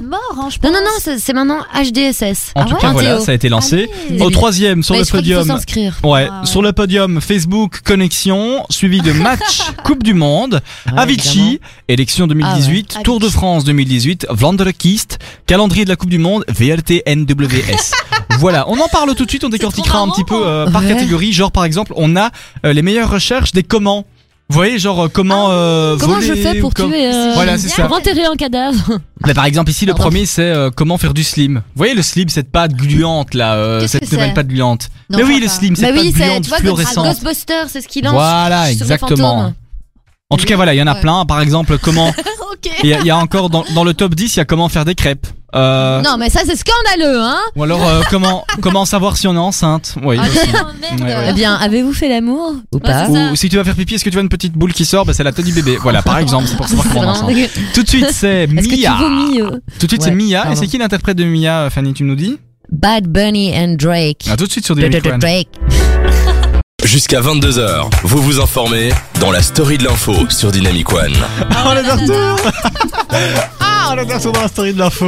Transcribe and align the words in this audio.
mort, 0.00 0.20
hein, 0.36 0.48
je 0.50 0.56
Non, 0.56 0.60
pense. 0.62 0.72
non, 0.72 0.78
non, 0.84 0.90
c'est 1.00 1.18
c'est 1.18 1.32
maintenant 1.32 1.60
HDSS. 1.74 2.52
En 2.54 2.64
tout 2.64 2.76
cas, 2.76 2.92
voilà, 2.92 3.20
ça 3.20 3.32
a 3.32 3.34
été 3.34 3.48
lancé. 3.48 3.88
Ah 3.90 3.96
oui. 4.10 4.20
Au 4.22 4.30
troisième, 4.30 4.82
sur 4.82 4.92
Mais 4.94 5.00
le 5.00 5.04
je 5.04 5.08
crois 5.10 5.22
qu'il 5.22 5.32
faut 5.34 5.38
podium. 5.40 5.56
s'inscrire. 5.56 5.98
Ouais, 6.02 6.28
Ah 6.30 6.40
ouais. 6.40 6.46
sur 6.46 6.62
le 6.62 6.72
podium, 6.72 7.20
Facebook 7.20 7.80
Connexion, 7.84 8.64
suivi 8.70 9.00
de 9.00 9.12
match 9.12 9.60
Coupe 9.84 10.02
du 10.02 10.14
Monde, 10.14 10.60
Ouais, 10.92 10.98
Avicii, 10.98 11.60
élection 11.88 12.26
2018, 12.26 12.90
Ah 12.94 12.98
ouais. 12.98 13.02
Tour 13.04 13.20
de. 13.20 13.28
France 13.28 13.64
2018, 13.64 14.26
Vlaanderen-Kiest, 14.30 15.18
calendrier 15.46 15.84
de 15.84 15.90
la 15.90 15.96
Coupe 15.96 16.08
du 16.10 16.18
Monde, 16.18 16.44
VLT-NWS. 16.48 17.92
voilà, 18.38 18.68
on 18.68 18.78
en 18.80 18.88
parle 18.88 19.14
tout 19.14 19.24
de 19.24 19.30
suite, 19.30 19.44
on 19.44 19.48
décortiquera 19.48 19.98
un 20.00 20.08
petit 20.08 20.24
peu 20.24 20.34
euh, 20.46 20.66
par 20.70 20.82
Ouais. 20.82 20.88
catégorie. 20.88 21.32
Genre 21.32 21.52
par 21.52 21.64
exemple, 21.64 21.92
on 21.96 22.16
a 22.16 22.30
euh, 22.64 22.72
les 22.72 22.82
meilleures 22.82 23.10
recherches 23.10 23.52
des 23.52 23.62
comment. 23.62 24.06
Vous 24.50 24.54
voyez, 24.54 24.78
genre 24.78 25.04
euh, 25.04 25.08
comment 25.12 25.48
euh, 25.50 25.96
Comment 25.98 26.20
je 26.20 26.28
voler 26.28 26.42
fais 26.42 26.58
ou 26.58 26.60
pour 26.62 26.72
com- 26.74 26.90
tuer 26.90 27.12
euh, 27.12 27.32
Voilà, 27.34 27.58
c'est 27.58 27.68
ça. 27.68 27.86
Pour 27.86 27.98
enterrer 27.98 28.24
un 28.24 28.34
cadavre 28.34 28.98
par 29.34 29.44
exemple 29.44 29.70
ici, 29.70 29.84
le 29.84 29.92
Pardon. 29.92 30.04
premier 30.04 30.24
c'est 30.24 30.40
euh, 30.42 30.70
comment 30.74 30.96
faire 30.96 31.12
du 31.12 31.22
slim. 31.22 31.56
Vous 31.56 31.62
voyez 31.76 31.94
le 31.94 32.00
slim, 32.02 32.28
cette 32.30 32.50
pâte 32.50 32.72
gluante 32.72 33.34
là, 33.34 33.56
euh, 33.56 33.80
Qu'est-ce 33.80 33.92
cette 33.98 34.06
que 34.08 34.14
nouvelle 34.14 34.28
c'est 34.28 34.34
pâte 34.34 34.46
gluante. 34.48 34.88
Non, 35.10 35.18
Mais 35.18 35.24
je 35.24 35.28
oui, 35.28 35.32
vois 35.34 35.40
le 35.40 35.46
pas. 35.46 35.52
slim, 35.52 35.74
Bah 35.74 35.80
cette 35.80 35.94
pâte 35.94 36.04
c'est, 36.04 36.12
gluante 36.12 36.42
tu 36.44 36.48
vois, 36.48 36.58
fluorescente. 36.58 37.04
Ghostbusters, 37.06 37.68
c'est 37.68 37.80
ce 37.82 37.88
qu'il 37.88 38.04
lance. 38.04 38.14
Voilà, 38.14 38.62
sur 38.64 38.74
les 38.76 38.80
exactement. 38.82 39.16
fantômes. 39.38 39.54
En 40.30 40.36
tout 40.38 40.44
cas, 40.46 40.56
voilà, 40.56 40.72
il 40.74 40.78
y 40.78 40.82
en 40.82 40.86
a 40.86 40.94
Ouais. 40.94 41.00
plein. 41.00 41.24
Par 41.26 41.40
exemple, 41.42 41.76
comment 41.78 42.08
Ok. 42.52 42.70
Il 42.82 42.88
y, 42.88 42.94
a- 42.94 43.00
il 43.00 43.06
y 43.06 43.10
a 43.10 43.16
encore 43.18 43.50
dans, 43.50 43.64
dans 43.74 43.84
le 43.84 43.92
top 43.94 44.14
10, 44.14 44.34
il 44.34 44.38
y 44.38 44.40
a 44.40 44.44
comment 44.46 44.68
faire 44.70 44.84
des 44.86 44.94
crêpes. 44.94 45.26
Euh, 45.54 46.02
Non, 46.02 46.16
mais 46.18 46.28
ça, 46.28 46.40
c'est 46.44 46.56
scandaleux, 46.56 47.20
hein 47.20 47.38
Ou 47.56 47.62
alors 47.64 47.82
euh, 47.86 48.02
comment 48.10 48.44
comment 48.60 48.84
savoir 48.84 49.16
si 49.16 49.26
on 49.26 49.34
est 49.34 49.38
enceinte? 49.38 49.94
Oui. 50.02 50.18
Ah, 50.20 50.26
aussi. 50.26 50.52
merde, 50.52 50.66
merde. 50.80 51.00
Ouais, 51.00 51.06
ouais. 51.06 51.26
Eh 51.30 51.32
bien, 51.32 51.54
avez-vous 51.54 51.92
fait 51.94 52.08
l'amour? 52.08 52.54
Ou 52.72 52.78
pas. 52.78 53.08
Ou 53.08 53.34
si 53.36 53.48
tu 53.48 53.56
vas 53.56 53.64
faire 53.64 53.74
pipi, 53.74 53.94
est-ce 53.94 54.04
que 54.04 54.10
tu 54.10 54.14
vois 54.16 54.22
une 54.22 54.28
petite 54.28 54.52
boule 54.52 54.72
qui 54.74 54.84
sort? 54.84 55.06
Bah, 55.06 55.12
C'est 55.14 55.24
la 55.24 55.32
teddy 55.32 55.52
bébé. 55.52 55.78
Voilà, 55.80 56.02
par 56.02 56.18
exemple, 56.18 56.46
c'est 56.48 56.56
pour 56.56 56.68
savoir 56.68 56.86
C'est 56.86 56.92
comment 56.94 57.12
on 57.24 57.28
est 57.30 57.44
enceinte. 57.44 57.50
Tout 57.74 57.82
de 57.82 57.88
suite, 57.88 58.10
c'est 58.12 58.42
Est-ce 58.56 58.68
que 58.68 58.74
tu 58.74 58.80
Mia. 58.82 58.96
vomis 58.98 59.40
euh? 59.40 59.50
Tout 59.80 59.86
de 59.86 59.90
suite, 59.90 60.02
c'est 60.02 60.10
Mia. 60.10 60.52
Et 60.52 60.56
c'est 60.56 60.66
qui 60.66 60.76
l'interprète 60.78 61.16
de 61.16 61.24
Mia, 61.24 61.60
euh, 61.60 61.70
Fanny 61.70 61.94
Tu 61.94 62.04
nous 62.04 62.14
dis? 62.16 62.38
Bad 62.70 63.06
Bunny 63.08 63.54
and 63.56 63.76
Drake. 63.78 64.26
ah, 64.30 64.36
Tout 64.36 64.46
de 64.46 64.50
suite 64.52 64.66
sur 64.66 64.74
Dynamic 64.76 65.06
One. 65.06 65.18
Drake. 65.18 65.48
Jusqu'à 66.84 67.20
22h, 67.20 67.88
vous 68.04 68.22
vous 68.22 68.40
informez 68.40 68.90
dans 69.20 69.30
la 69.32 69.42
story 69.42 69.78
de 69.78 69.84
l'info 69.84 70.14
sur 70.30 70.50
Dynamic 70.52 70.92
One. 70.92 71.12
Ah, 71.50 71.64
on 71.66 71.76
est 71.76 71.82
de 71.82 71.90
retour 71.90 72.50
Ah, 73.88 73.94
on 73.94 73.98
est 74.02 74.04
de 74.04 74.12
retour 74.12 74.32
dans 74.32 74.42
la 74.42 74.48
story 74.48 74.72
de 74.74 74.78
l'info. 74.78 75.06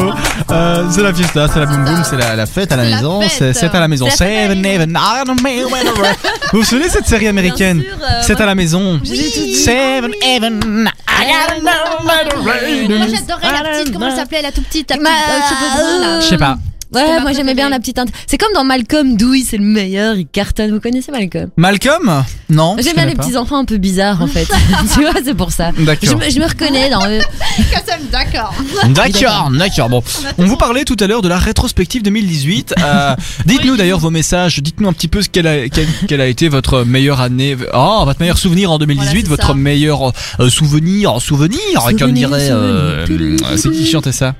Euh, 0.50 0.84
c'est 0.90 1.02
la 1.02 1.12
fiesta, 1.14 1.48
c'est 1.52 1.58
la 1.60 1.66
boum 1.66 1.84
boum, 1.84 2.02
c'est 2.08 2.16
la, 2.16 2.34
la 2.36 2.46
fête 2.46 2.72
à 2.72 2.76
la 2.76 2.84
la 2.84 2.96
maison. 2.96 3.20
fête. 3.20 3.30
C'est 3.38 3.52
c'est 3.52 3.74
à 3.74 3.80
la 3.80 3.88
maison. 3.88 4.06
La 4.06 4.10
la 4.10 4.16
Seven, 4.16 4.64
I 4.64 4.78
don't 5.26 5.36
know. 5.36 5.50
Vous 6.52 6.58
vous 6.58 6.64
souvenez 6.64 6.86
de 6.86 6.90
cette 6.90 7.06
série 7.06 7.28
américaine? 7.28 7.82
C'est 8.22 8.40
à 8.40 8.46
la 8.46 8.54
maison. 8.54 9.00
Seven, 9.04 10.12
Even, 10.22 10.90
I 11.08 11.26
don't 11.48 11.60
know 11.62 12.06
when 12.06 12.26
I'm 12.32 12.46
right. 12.46 12.88
Moi 12.88 13.06
j'adorais 13.08 13.52
la 13.52 13.70
petite, 13.70 13.92
comment 13.92 14.06
elle 14.08 14.16
s'appelait 14.16 14.42
la 14.42 14.52
toute 14.52 14.64
petite, 14.66 14.90
la 14.90 14.96
petite, 14.96 15.08
Ma- 15.08 15.10
euh, 15.10 15.40
cheveux 15.48 15.70
bruns, 15.76 16.00
là. 16.00 16.20
Je 16.20 16.26
sais 16.26 16.38
pas. 16.38 16.56
Ouais, 16.94 17.20
moi 17.20 17.32
j'aimais 17.32 17.54
bien 17.54 17.68
la 17.68 17.78
petite. 17.78 17.98
int- 17.98 18.08
C'est 18.26 18.36
comme 18.38 18.52
dans 18.54 18.64
Malcolm, 18.64 19.16
Dewey, 19.16 19.42
c'est 19.48 19.56
le 19.58 19.64
meilleur, 19.64 20.16
il 20.16 20.26
cartonne. 20.26 20.72
Vous 20.72 20.80
connaissez 20.80 21.12
Malcolm? 21.12 21.50
Malcolm? 21.56 22.24
Non. 22.48 22.76
je 22.78 22.82
J'aime 22.82 22.94
bien 22.94 23.02
connais 23.04 23.12
les 23.12 23.16
pas. 23.16 23.22
petits 23.24 23.36
enfants 23.36 23.58
un 23.58 23.64
peu 23.64 23.76
bizarres 23.78 24.20
en 24.22 24.26
fait. 24.26 24.48
tu 24.94 25.00
vois, 25.00 25.12
c'est 25.24 25.34
pour 25.34 25.52
ça. 25.52 25.70
Je 25.78 25.84
D'accord. 25.84 26.18
me, 26.18 26.28
je 26.30 26.38
me 26.40 26.46
reconnais 26.46 26.90
dans 26.90 27.06
eux. 27.08 27.20
D'accord. 28.12 28.54
D'accord, 28.88 29.50
d'accord. 29.56 29.88
Bon, 29.88 30.02
on 30.38 30.44
vous 30.46 30.56
parlait 30.56 30.84
tout 30.84 30.96
à 31.00 31.06
l'heure 31.06 31.22
de 31.22 31.28
la 31.28 31.38
rétrospective 31.38 32.02
2018. 32.02 32.74
Euh, 32.82 33.14
dites-nous 33.46 33.76
d'ailleurs 33.76 33.98
vos 33.98 34.10
messages. 34.10 34.58
Dites-nous 34.60 34.88
un 34.88 34.92
petit 34.92 35.08
peu 35.08 35.22
ce 35.22 35.28
qu'elle 35.28 35.46
a, 35.46 35.68
quelle, 35.68 35.86
quelle 36.08 36.20
a 36.20 36.26
été 36.26 36.48
votre 36.48 36.82
meilleure 36.84 37.20
année. 37.20 37.56
Oh, 37.72 38.02
votre 38.04 38.20
meilleur 38.20 38.38
souvenir 38.38 38.70
en 38.72 38.78
2018, 38.78 39.06
Voilà, 39.10 39.22
c'est 39.22 39.28
votre 39.28 39.46
ça. 39.48 39.54
meilleur 39.54 40.12
euh, 40.40 40.48
souvenir, 40.50 41.20
souvenir, 41.20 41.60
comme 41.84 41.98
Souvenir, 41.98 42.28
dirait. 42.30 42.50
euh, 42.50 43.06
souvenir. 43.06 43.40
c'est 43.56 43.70
qui 43.70 43.86
chantait 43.86 44.12
ça? 44.12 44.34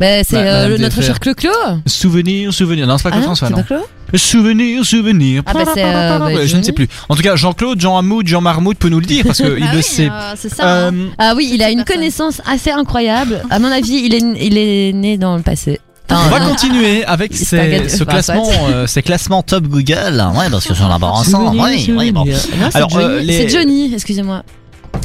Bah, 0.00 0.24
c'est 0.24 0.34
Bah, 0.36 0.40
euh, 0.40 0.44
Madame 0.44 0.70
le- 0.72 0.78
notre 0.78 0.96
DFR. 0.96 1.06
cher 1.06 1.20
Clo-Clo. 1.20 1.50
Souvenir, 1.86 2.52
souvenir. 2.52 2.86
Non, 2.86 2.98
c'est 2.98 3.04
pas 3.04 3.10
Ah 3.10 3.12
Claude 3.12 3.22
non, 3.28 3.34
François, 3.34 3.48
c'est 3.48 3.54
non. 3.54 3.62
pas 3.62 3.66
Clo 4.10 4.18
Souvenir, 4.18 4.84
souvenir. 4.84 5.42
Ah 5.46 5.52
bah, 5.54 5.60
c'est, 5.74 5.82
euh, 5.84 6.18
bah, 6.18 6.46
je 6.46 6.56
ne 6.56 6.62
sais 6.62 6.72
plus. 6.72 6.88
En 7.08 7.16
tout 7.16 7.22
cas, 7.22 7.34
Jean-Claude, 7.36 7.80
Jean 7.80 7.96
Hamoud, 7.98 8.26
Jean 8.28 8.40
Marmoud 8.40 8.76
peut 8.76 8.88
nous 8.88 9.00
le 9.00 9.06
dire 9.06 9.24
parce 9.24 9.38
qu'il 9.38 9.46
Ah 9.62 9.72
le 9.72 9.78
oui, 9.78 9.82
sait. 9.82 10.08
euh, 10.10 10.34
C'est 10.36 10.48
ça. 10.54 10.62
hein. 10.88 10.92
Euh, 10.94 11.06
Ah 11.18 11.34
oui, 11.36 11.50
il 11.52 11.62
a 11.62 11.70
une 11.70 11.78
personne. 11.84 11.96
connaissance 11.96 12.40
assez 12.46 12.70
incroyable. 12.70 13.42
À 13.50 13.58
mon 13.58 13.70
avis, 13.70 14.02
il 14.04 14.14
est, 14.14 14.22
il 14.40 14.58
est 14.58 14.92
né 14.92 15.16
dans 15.18 15.36
le 15.36 15.42
passé. 15.42 15.80
Enfin, 16.10 16.20
On 16.26 16.28
va 16.30 16.40
continuer 16.40 17.02
avec 17.04 17.34
C'est 17.34 17.44
ces, 17.44 17.88
ce 17.88 18.02
enfin, 18.02 18.04
classement, 18.12 18.48
euh, 18.68 18.86
ces 18.86 19.02
classements 19.02 19.42
top 19.42 19.64
Google. 19.66 20.22
Ouais, 20.36 20.50
parce 20.50 20.66
que 20.66 20.74
j'en 20.74 20.90
ai 20.90 21.02
ensemble. 21.02 21.46
Souvenir, 21.56 21.64
Oui, 21.64 21.94
oui, 21.96 22.12
bon. 22.12 22.24
c'est 22.30 22.76
Alors, 22.76 22.90
Johnny. 22.90 23.04
euh, 23.04 23.20
les- 23.20 23.38
C'est 23.38 23.48
Johnny, 23.48 23.92
excusez-moi. 23.94 24.42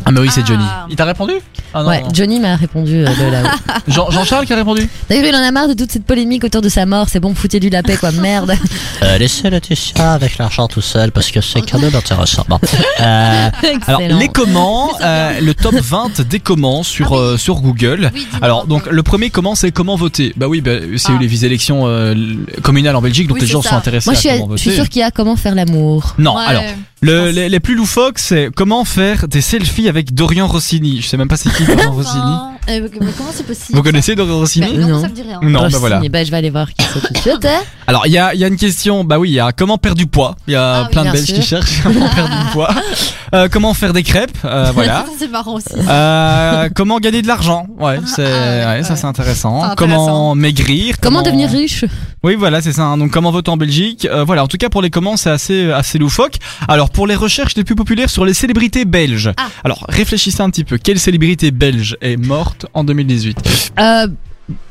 Ah, 0.06 0.12
mais 0.12 0.20
oui, 0.22 0.30
c'est 0.32 0.42
Ah. 0.42 0.46
Johnny. 0.48 0.64
Il 0.90 0.96
t'a 0.96 1.06
répondu? 1.06 1.34
Ah, 1.74 1.84
non, 1.84 1.90
ouais, 1.90 2.02
non. 2.02 2.10
Johnny 2.14 2.40
m'a 2.40 2.56
répondu 2.56 2.96
euh, 2.96 3.06
de 3.06 3.32
là-haut. 3.32 3.48
Jean- 3.88 4.10
Jean-Charles 4.10 4.46
qui 4.48 4.54
a 4.54 4.56
répondu? 4.56 4.90
D'ailleurs, 5.08 5.26
il 5.26 5.36
en 5.36 5.44
a 5.44 5.52
marre 5.52 5.68
de 5.68 5.74
toute 5.76 5.92
cette 5.92 6.06
polémique 6.06 6.44
autour 6.44 6.62
de 6.62 6.70
sa 6.70 6.86
mort. 6.88 7.08
C'est 7.10 7.20
bon, 7.20 7.36
foutez-lui 7.36 7.70
la 7.70 7.84
paix, 7.84 7.98
quoi. 7.98 8.12
Merde. 8.12 8.54
Euh, 9.02 9.18
laissez 9.18 9.50
Laetitia 9.50 10.12
avec 10.12 10.38
l'argent 10.38 10.68
tout 10.68 10.82
seul 10.82 11.14
parce 11.14 11.32
que 11.32 11.40
c'est 11.40 11.62
quand 11.62 11.80
même 11.80 11.96
intéressant. 11.96 12.44
Bon. 12.50 12.60
Euh, 13.00 13.50
Alors, 13.88 14.02
Excellent. 14.02 14.20
les 14.20 14.28
comment, 14.28 14.90
euh, 15.02 15.40
le 15.40 15.54
top 15.54 15.76
20 15.76 16.20
des 16.28 16.42
comment 16.42 16.84
sur, 16.84 17.18
euh, 17.18 17.38
sur 17.38 17.62
Google. 17.62 18.12
Oui, 18.14 18.20
dis-moi. 18.26 18.40
Alors, 18.42 18.68
donc, 18.68 18.88
le 18.92 19.02
premier 19.02 19.30
comment, 19.30 19.56
c'est 19.56 19.72
comment 19.72 19.96
voter 19.96 20.34
Bah 20.36 20.48
oui, 20.50 20.60
bah, 20.60 20.72
c'est 20.98 21.14
Ah. 21.14 21.16
eu 21.16 21.20
les 21.20 21.46
élections 21.46 21.88
euh, 21.88 22.14
communales 22.62 22.98
en 22.98 23.02
Belgique, 23.02 23.28
donc 23.30 23.36
Oui, 23.36 23.42
les 23.42 23.48
c'est 23.48 23.54
gens 23.54 23.62
ça. 23.62 23.70
sont 23.70 23.76
intéressés 23.78 24.10
Moi, 24.10 24.16
je 24.22 24.28
à 24.28 24.32
suis, 24.34 24.40
comment 24.42 24.56
je 24.58 24.62
suis 24.62 24.72
sûre 24.76 24.90
qu'il 24.90 25.00
y 25.00 25.04
a 25.04 25.12
comment 25.12 25.38
faire 25.38 25.56
l'amour. 25.56 26.16
Non, 26.18 26.36
Ouais. 26.36 26.44
alors, 26.46 26.64
le- 27.02 27.32
les, 27.32 27.50
les 27.50 27.60
plus 27.60 27.76
loufoques, 27.76 28.20
c'est 28.20 28.50
comment 28.56 28.84
faire 28.86 29.28
des 29.28 29.42
selfies 29.42 29.88
avec 29.90 30.14
Dorian 30.14 30.48
Rossini. 30.48 31.02
Je 31.02 31.08
sais 31.08 31.18
même 31.18 31.28
pas 31.28 31.38
c'est 31.38 31.50
qui 31.54 31.64
Dorian 31.66 31.92
Rossini. 31.94 32.20
Enfin, 32.22 32.52
euh, 32.70 32.88
comment 33.18 33.32
c'est 33.34 33.46
possible 33.46 33.78
Vous 33.78 33.84
connaissez 33.84 34.16
Dorian 34.16 34.38
Rossini 34.38 34.68
Bah, 34.74 34.78
Non, 34.82 34.88
Non. 34.90 35.02
ça 35.02 35.08
me 35.10 35.14
dit 35.14 35.22
rien. 35.22 35.40
Non, 35.42 35.70
bah 35.70 35.78
voilà. 35.80 36.02
bah, 36.10 36.24
je 36.24 36.32
vais 36.32 36.38
aller 36.38 36.50
voir 36.50 36.68
qui 36.74 36.86
c'est 36.94 37.00
tout 37.08 37.14
de 37.14 37.18
suite. 37.18 37.48
Alors, 37.90 38.06
il 38.06 38.12
y 38.14 38.20
a, 38.20 38.36
il 38.36 38.40
y 38.40 38.44
a 38.44 38.48
une 38.48 38.56
question, 38.56 39.04
bah 39.04 39.18
oui, 39.18 39.30
il 39.32 39.34
y 39.34 39.40
a 39.40 39.52
comment 39.52 39.80
perdre 39.80 39.98
du 39.98 40.06
poids. 40.06 40.36
Il 40.48 40.54
y 40.54 40.56
a 40.56 40.74
Ah 40.76 40.84
oui, 40.84 40.90
plein 40.92 41.06
de 41.06 41.12
Belges 41.12 41.26
sûr. 41.26 41.36
qui 41.38 41.42
cherchent 41.42 41.80
comment 41.84 42.08
perdre 42.08 42.38
du 42.46 42.52
poids. 42.52 42.70
Euh, 43.32 43.48
comment 43.48 43.76
faire 43.76 43.94
des 43.94 44.02
crêpes, 44.02 44.36
euh, 44.44 44.72
voilà. 44.74 45.06
C'est 45.20 45.28
marrant 45.28 45.54
aussi. 45.54 45.68
Euh, 45.88 46.68
comment 46.76 46.98
gagner 47.00 47.22
de 47.22 47.28
l'argent 47.28 47.68
Ouais, 47.80 48.00
c'est 48.08 48.26
Ah, 48.26 48.72
ouais, 48.72 48.78
ouais, 48.78 48.84
ça 48.84 48.96
c'est 48.96 49.06
intéressant. 49.06 49.76
Comment 49.78 50.34
maigrir 50.34 50.96
Comment 51.00 51.22
devenir 51.22 51.48
riche 51.48 51.86
Oui, 52.24 52.34
voilà, 52.34 52.60
c'est 52.60 52.72
ça. 52.74 52.86
hein. 52.86 52.98
Donc 52.98 53.12
comment 53.12 53.30
voter 53.30 53.52
en 53.52 53.58
Belgique 53.58 54.08
Euh, 54.12 54.24
Voilà, 54.24 54.44
en 54.44 54.48
tout 54.48 54.58
cas 54.58 54.70
pour 54.70 54.82
les 54.82 54.90
comment 54.90 55.16
c'est 55.16 55.30
assez 55.30 55.72
assez 55.72 56.00
loufoque. 56.00 56.38
Alors 56.68 56.90
pour 56.90 57.06
les 57.06 57.14
recherches 57.16 57.56
les 57.56 57.64
plus 57.64 57.76
populaires 57.76 58.10
sur 58.10 58.26
les 58.26 58.34
célébrités 58.34 58.84
belges. 58.86 59.32
Ah. 59.38 59.50
Alors 59.64 59.86
réfléchissez 59.88 60.42
un 60.42 60.50
petit 60.50 60.64
peu. 60.64 60.80
Quelle 60.80 60.98
célébrité 61.00 61.52
belge 61.52 61.98
est 62.02 62.18
morte 62.18 62.66
en 62.74 62.84
2018 62.84 63.72
euh, 63.80 64.08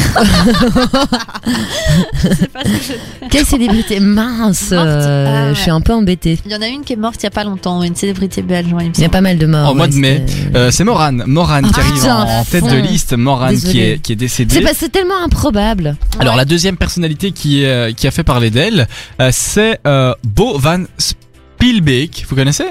Quelle 3.29 3.45
célébrité 3.45 3.99
mince 3.99 4.69
euh, 4.71 5.25
Ah, 5.27 5.47
ouais. 5.49 5.55
Je 5.55 5.59
suis 5.61 5.71
un 5.71 5.81
peu 5.81 5.93
embêtée. 5.93 6.39
Il 6.45 6.51
y 6.51 6.55
en 6.55 6.61
a 6.61 6.67
une 6.67 6.83
qui 6.83 6.93
est 6.93 6.97
morte 6.97 7.17
il 7.21 7.23
y 7.23 7.27
a 7.27 7.31
pas 7.31 7.43
longtemps, 7.43 7.83
une 7.83 7.95
célébrité 7.95 8.41
belge, 8.41 8.71
ouais, 8.73 8.91
il 8.95 9.01
y 9.01 9.05
a 9.05 9.09
pas 9.09 9.21
mal 9.21 9.37
de 9.37 9.45
morts. 9.45 9.71
Au 9.71 9.75
mois 9.75 9.87
de 9.87 9.95
mai. 9.95 10.23
c'est- 10.27 10.55
Euh, 10.57 10.71
C'est 10.71 10.83
Morane, 10.83 11.23
Morane 11.27 11.65
qui 11.67 11.73
Ah, 11.75 11.79
arrive 11.81 11.93
putain, 11.93 12.15
en, 12.23 12.39
en 12.39 12.43
tête 12.45 12.65
de 12.65 12.77
liste. 12.77 13.13
Morane 13.13 13.57
qui 13.57 13.81
est 13.81 14.01
qui 14.01 14.13
est 14.13 14.15
décédée. 14.15 14.65
C'est 14.73 14.91
tellement 14.91 15.21
improbable. 15.23 15.95
Alors 16.19 16.35
la 16.35 16.45
deuxième 16.45 16.77
personnalité 16.77 17.31
qui, 17.31 17.63
est, 17.63 17.93
qui 17.95 18.07
a 18.07 18.11
fait 18.11 18.23
parler 18.23 18.49
d'elle, 18.49 18.87
euh, 19.21 19.29
c'est 19.33 19.79
euh, 19.85 20.13
Bo 20.23 20.57
Van 20.57 20.83
Spielbeek. 20.97 22.25
Vous 22.29 22.35
connaissez? 22.35 22.65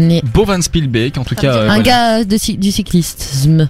Mais 0.00 0.22
Bo 0.34 0.44
Van 0.44 0.60
Spielbeek, 0.60 1.18
en 1.18 1.24
tout 1.24 1.34
cas. 1.34 1.54
euh, 1.54 1.62
un 1.62 1.66
voilà. 1.66 1.82
gars 1.82 2.24
de, 2.24 2.56
du 2.56 2.72
cyclisme. 2.72 3.68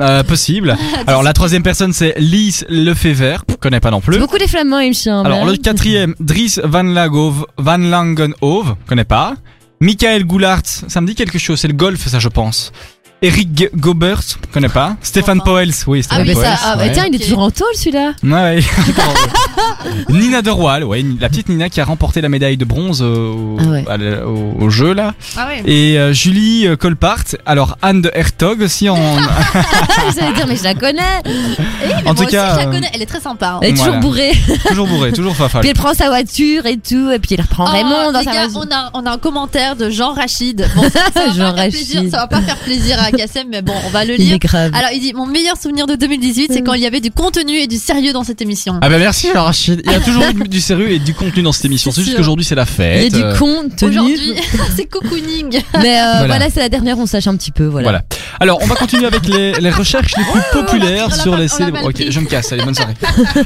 Euh, 0.00 0.22
possible. 0.22 0.76
Alors 1.06 1.22
la 1.22 1.32
troisième 1.32 1.62
personne 1.62 1.92
c'est 1.92 2.14
Lise 2.18 2.64
Lefebvre, 2.68 3.44
je 3.48 3.54
connais 3.56 3.80
pas 3.80 3.90
non 3.90 4.00
plus. 4.00 4.18
Beaucoup 4.18 4.36
les 4.36 4.48
flamands, 4.48 4.80
il 4.80 4.88
me 4.90 4.94
semble. 4.94 5.26
Alors 5.26 5.46
hein. 5.46 5.50
le 5.50 5.56
quatrième, 5.56 6.14
Dries 6.20 6.54
Van, 6.62 6.82
Lagov, 6.82 7.46
Van 7.58 7.78
Langenhove, 7.78 8.76
connais 8.86 9.04
pas. 9.04 9.34
Michael 9.80 10.24
Goulart, 10.24 10.62
ça 10.64 11.00
me 11.00 11.06
dit 11.06 11.14
quelque 11.14 11.38
chose, 11.38 11.60
c'est 11.60 11.68
le 11.68 11.74
golf 11.74 12.06
ça 12.06 12.18
je 12.18 12.28
pense. 12.28 12.72
Eric 13.22 13.68
Gobert, 13.76 14.20
connais 14.52 14.68
pas. 14.68 14.96
Stéphane 15.02 15.38
Enfin. 15.40 15.50
Poels, 15.52 15.72
oui, 15.86 16.00
Ah, 16.00 16.02
Stéphane 16.02 16.26
mais 16.26 16.32
Poels. 16.34 16.44
ça, 16.46 16.58
ah, 16.64 16.76
bah, 16.76 16.82
ouais. 16.84 16.92
tiens, 16.92 17.06
il 17.08 17.14
est 17.14 17.18
toujours 17.24 17.38
en 17.40 17.50
tôle 17.50 17.68
celui-là. 17.76 18.12
Ouais, 18.24 18.30
ouais. 18.32 18.60
Nina 20.08 20.42
Derwal, 20.42 20.84
ouais, 20.84 21.04
la 21.20 21.28
petite 21.28 21.48
Nina 21.48 21.68
qui 21.68 21.80
a 21.80 21.84
remporté 21.84 22.20
la 22.20 22.28
médaille 22.28 22.56
de 22.56 22.64
bronze 22.64 23.02
au, 23.02 23.56
Ah 23.60 23.64
ouais. 23.64 23.84
à 23.88 23.96
le- 23.96 24.26
au- 24.26 24.56
au 24.60 24.70
jeu 24.70 24.92
là. 24.92 25.14
Ah 25.36 25.46
ouais. 25.46 25.62
Et 25.66 25.98
euh, 25.98 26.12
Julie 26.12 26.66
euh, 26.66 26.76
Colpart, 26.76 27.24
alors 27.46 27.76
Anne 27.82 28.02
de 28.02 28.10
Hertog 28.14 28.60
aussi 28.62 28.88
en, 28.88 28.96
J'allais 30.16 30.32
dire, 30.34 30.46
mais 30.46 30.56
je 30.56 30.64
la 30.64 30.74
connais. 30.74 31.00
en 32.06 32.14
tout 32.14 32.22
aussi, 32.22 32.32
cas 32.32 32.54
je 32.54 32.60
la 32.60 32.68
euh, 32.68 32.72
connais, 32.72 32.90
elle 32.94 33.02
est 33.02 33.06
très 33.06 33.20
sympa. 33.20 33.48
hein. 33.54 33.58
Elle 33.62 33.70
est 33.70 33.72
Voilà. 33.74 33.92
toujours 33.96 34.00
bourrée. 34.10 34.32
toujours 34.68 34.86
bourrée, 34.86 35.12
toujours 35.12 35.36
fafale. 35.36 35.60
Puis 35.60 35.70
elle 35.70 35.76
prend 35.76 35.94
sa 35.94 36.08
voiture 36.08 36.66
et 36.66 36.76
tout. 36.78 37.10
Et 37.10 37.18
puis 37.18 37.34
elle 37.34 37.42
reprend 37.42 37.64
Oh, 37.68 37.72
Raymond 37.72 38.12
dans 38.12 38.22
sa 38.22 38.32
gars, 38.32 38.48
voiture. 38.48 38.68
on 38.70 38.74
a, 38.74 38.90
on 38.94 39.06
a 39.06 39.12
un 39.12 39.18
commentaire 39.18 39.76
de 39.76 39.90
Jean 39.90 40.12
Rachid. 40.12 40.66
Bon, 40.74 40.82
ça, 40.84 41.00
ça 41.14 41.26
va 41.26 41.32
Jean 41.32 41.50
pas 41.52 41.62
faire 41.62 41.70
plaisir, 41.70 41.96
Rachid. 41.98 42.10
ça 42.10 42.16
va 42.18 42.26
pas 42.26 42.40
faire 42.42 42.56
plaisir 42.56 42.98
à 43.00 43.10
Kassem, 43.16 43.46
mais 43.50 43.62
bon, 43.62 43.72
on 43.86 43.90
va 43.90 44.04
le 44.04 44.14
Il 44.14 44.20
lire. 44.26 44.34
est 44.34 44.38
grave. 44.38 44.70
Alors, 44.74 44.90
il 44.92 45.00
dit 45.00 45.12
Mon 45.14 45.26
meilleur 45.26 45.56
souvenir 45.56 45.86
de 45.86 45.94
2018, 45.94 46.52
c'est 46.52 46.62
quand 46.62 46.74
il 46.74 46.82
y 46.82 46.86
avait 46.86 47.00
du 47.00 47.10
contenu 47.10 47.54
et 47.54 47.66
du 47.66 47.76
sérieux 47.76 48.12
dans 48.12 48.24
cette 48.24 48.40
émission. 48.42 48.78
Ah 48.82 48.88
bah 48.88 48.98
merci 48.98 49.30
Rachid. 49.32 49.82
Il 49.84 49.92
y 49.92 49.94
a 49.94 50.00
toujours 50.04 50.24
du, 50.32 50.48
du 50.48 50.60
sérieux 50.60 50.90
et 50.90 50.98
du 50.98 51.14
contenu 51.14 51.42
dans 51.42 51.52
cette 51.52 51.64
émission. 51.66 51.90
C'est 51.90 52.00
juste 52.00 52.10
sûr. 52.12 52.18
qu'aujourd'hui 52.18 52.44
c'est 52.44 52.54
la 52.54 52.62
Il 52.62 52.66
fête. 52.68 53.12
y 53.12 53.22
a 53.22 53.32
du 53.32 53.38
contenu. 53.38 53.88
Aujourd'hui, 53.88 54.34
c'est 54.76 54.86
cocooning. 54.86 55.60
Mais 55.80 55.98
euh, 56.00 56.02
Voilà. 56.12 56.26
voilà, 56.26 56.50
c'est 56.50 56.60
la 56.60 56.68
dernière, 56.68 56.98
on 56.98 57.06
sache 57.06 57.26
un 57.26 57.36
petit 57.36 57.50
peu. 57.52 57.64
Voilà. 57.66 57.84
Voilà. 57.88 58.02
Alors, 58.40 58.58
on 58.62 58.66
va 58.66 58.74
continuer 58.74 59.06
avec 59.06 59.26
les, 59.28 59.52
les 59.52 59.70
recherches 59.70 60.14
les 60.16 60.24
plus 60.24 60.40
populaires 60.52 61.06
on 61.06 61.10
l'a 61.10 61.16
sur 61.22 61.36
les 61.36 61.48
célébrités. 61.48 62.04
Ok, 62.06 62.10
je 62.10 62.20
me 62.20 62.26
casse. 62.26 62.52
Allez, 62.52 62.64
bonne 62.64 62.74
soirée. 62.74 62.94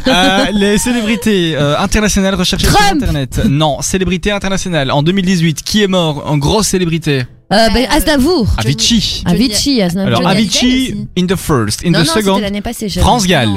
Euh, 0.07 0.45
les 0.53 0.79
célébrités 0.79 1.57
euh, 1.57 1.77
internationales 1.79 2.35
recherchées 2.35 2.67
sur 2.67 2.81
Internet. 2.93 3.41
Non, 3.49 3.79
célébrité 3.83 4.31
internationale. 4.31 4.91
En 4.91 5.03
2018, 5.03 5.63
qui 5.63 5.83
est 5.83 5.87
mort? 5.89 6.23
En 6.27 6.39
grosse 6.39 6.69
célébrité 6.69 7.25
Euh, 7.53 7.69
ben, 7.73 7.87
Aznavour. 7.91 8.47
Avicii. 8.59 9.23
Avicii, 9.25 9.83
Aznavour. 9.83 10.09
Alors, 10.09 10.23
Johnny 10.23 10.41
Avicii 10.41 10.69
Hallyday 10.91 11.09
in 11.17 11.27
the 11.27 11.37
first, 11.37 11.85
in 11.85 11.91
non, 11.93 12.03
the 12.03 12.07
non, 12.07 12.13
second. 12.15 12.35
c'était 12.35 12.41
l'année 12.41 12.61
passée. 12.61 12.89
France 12.89 13.27
Gall. 13.27 13.49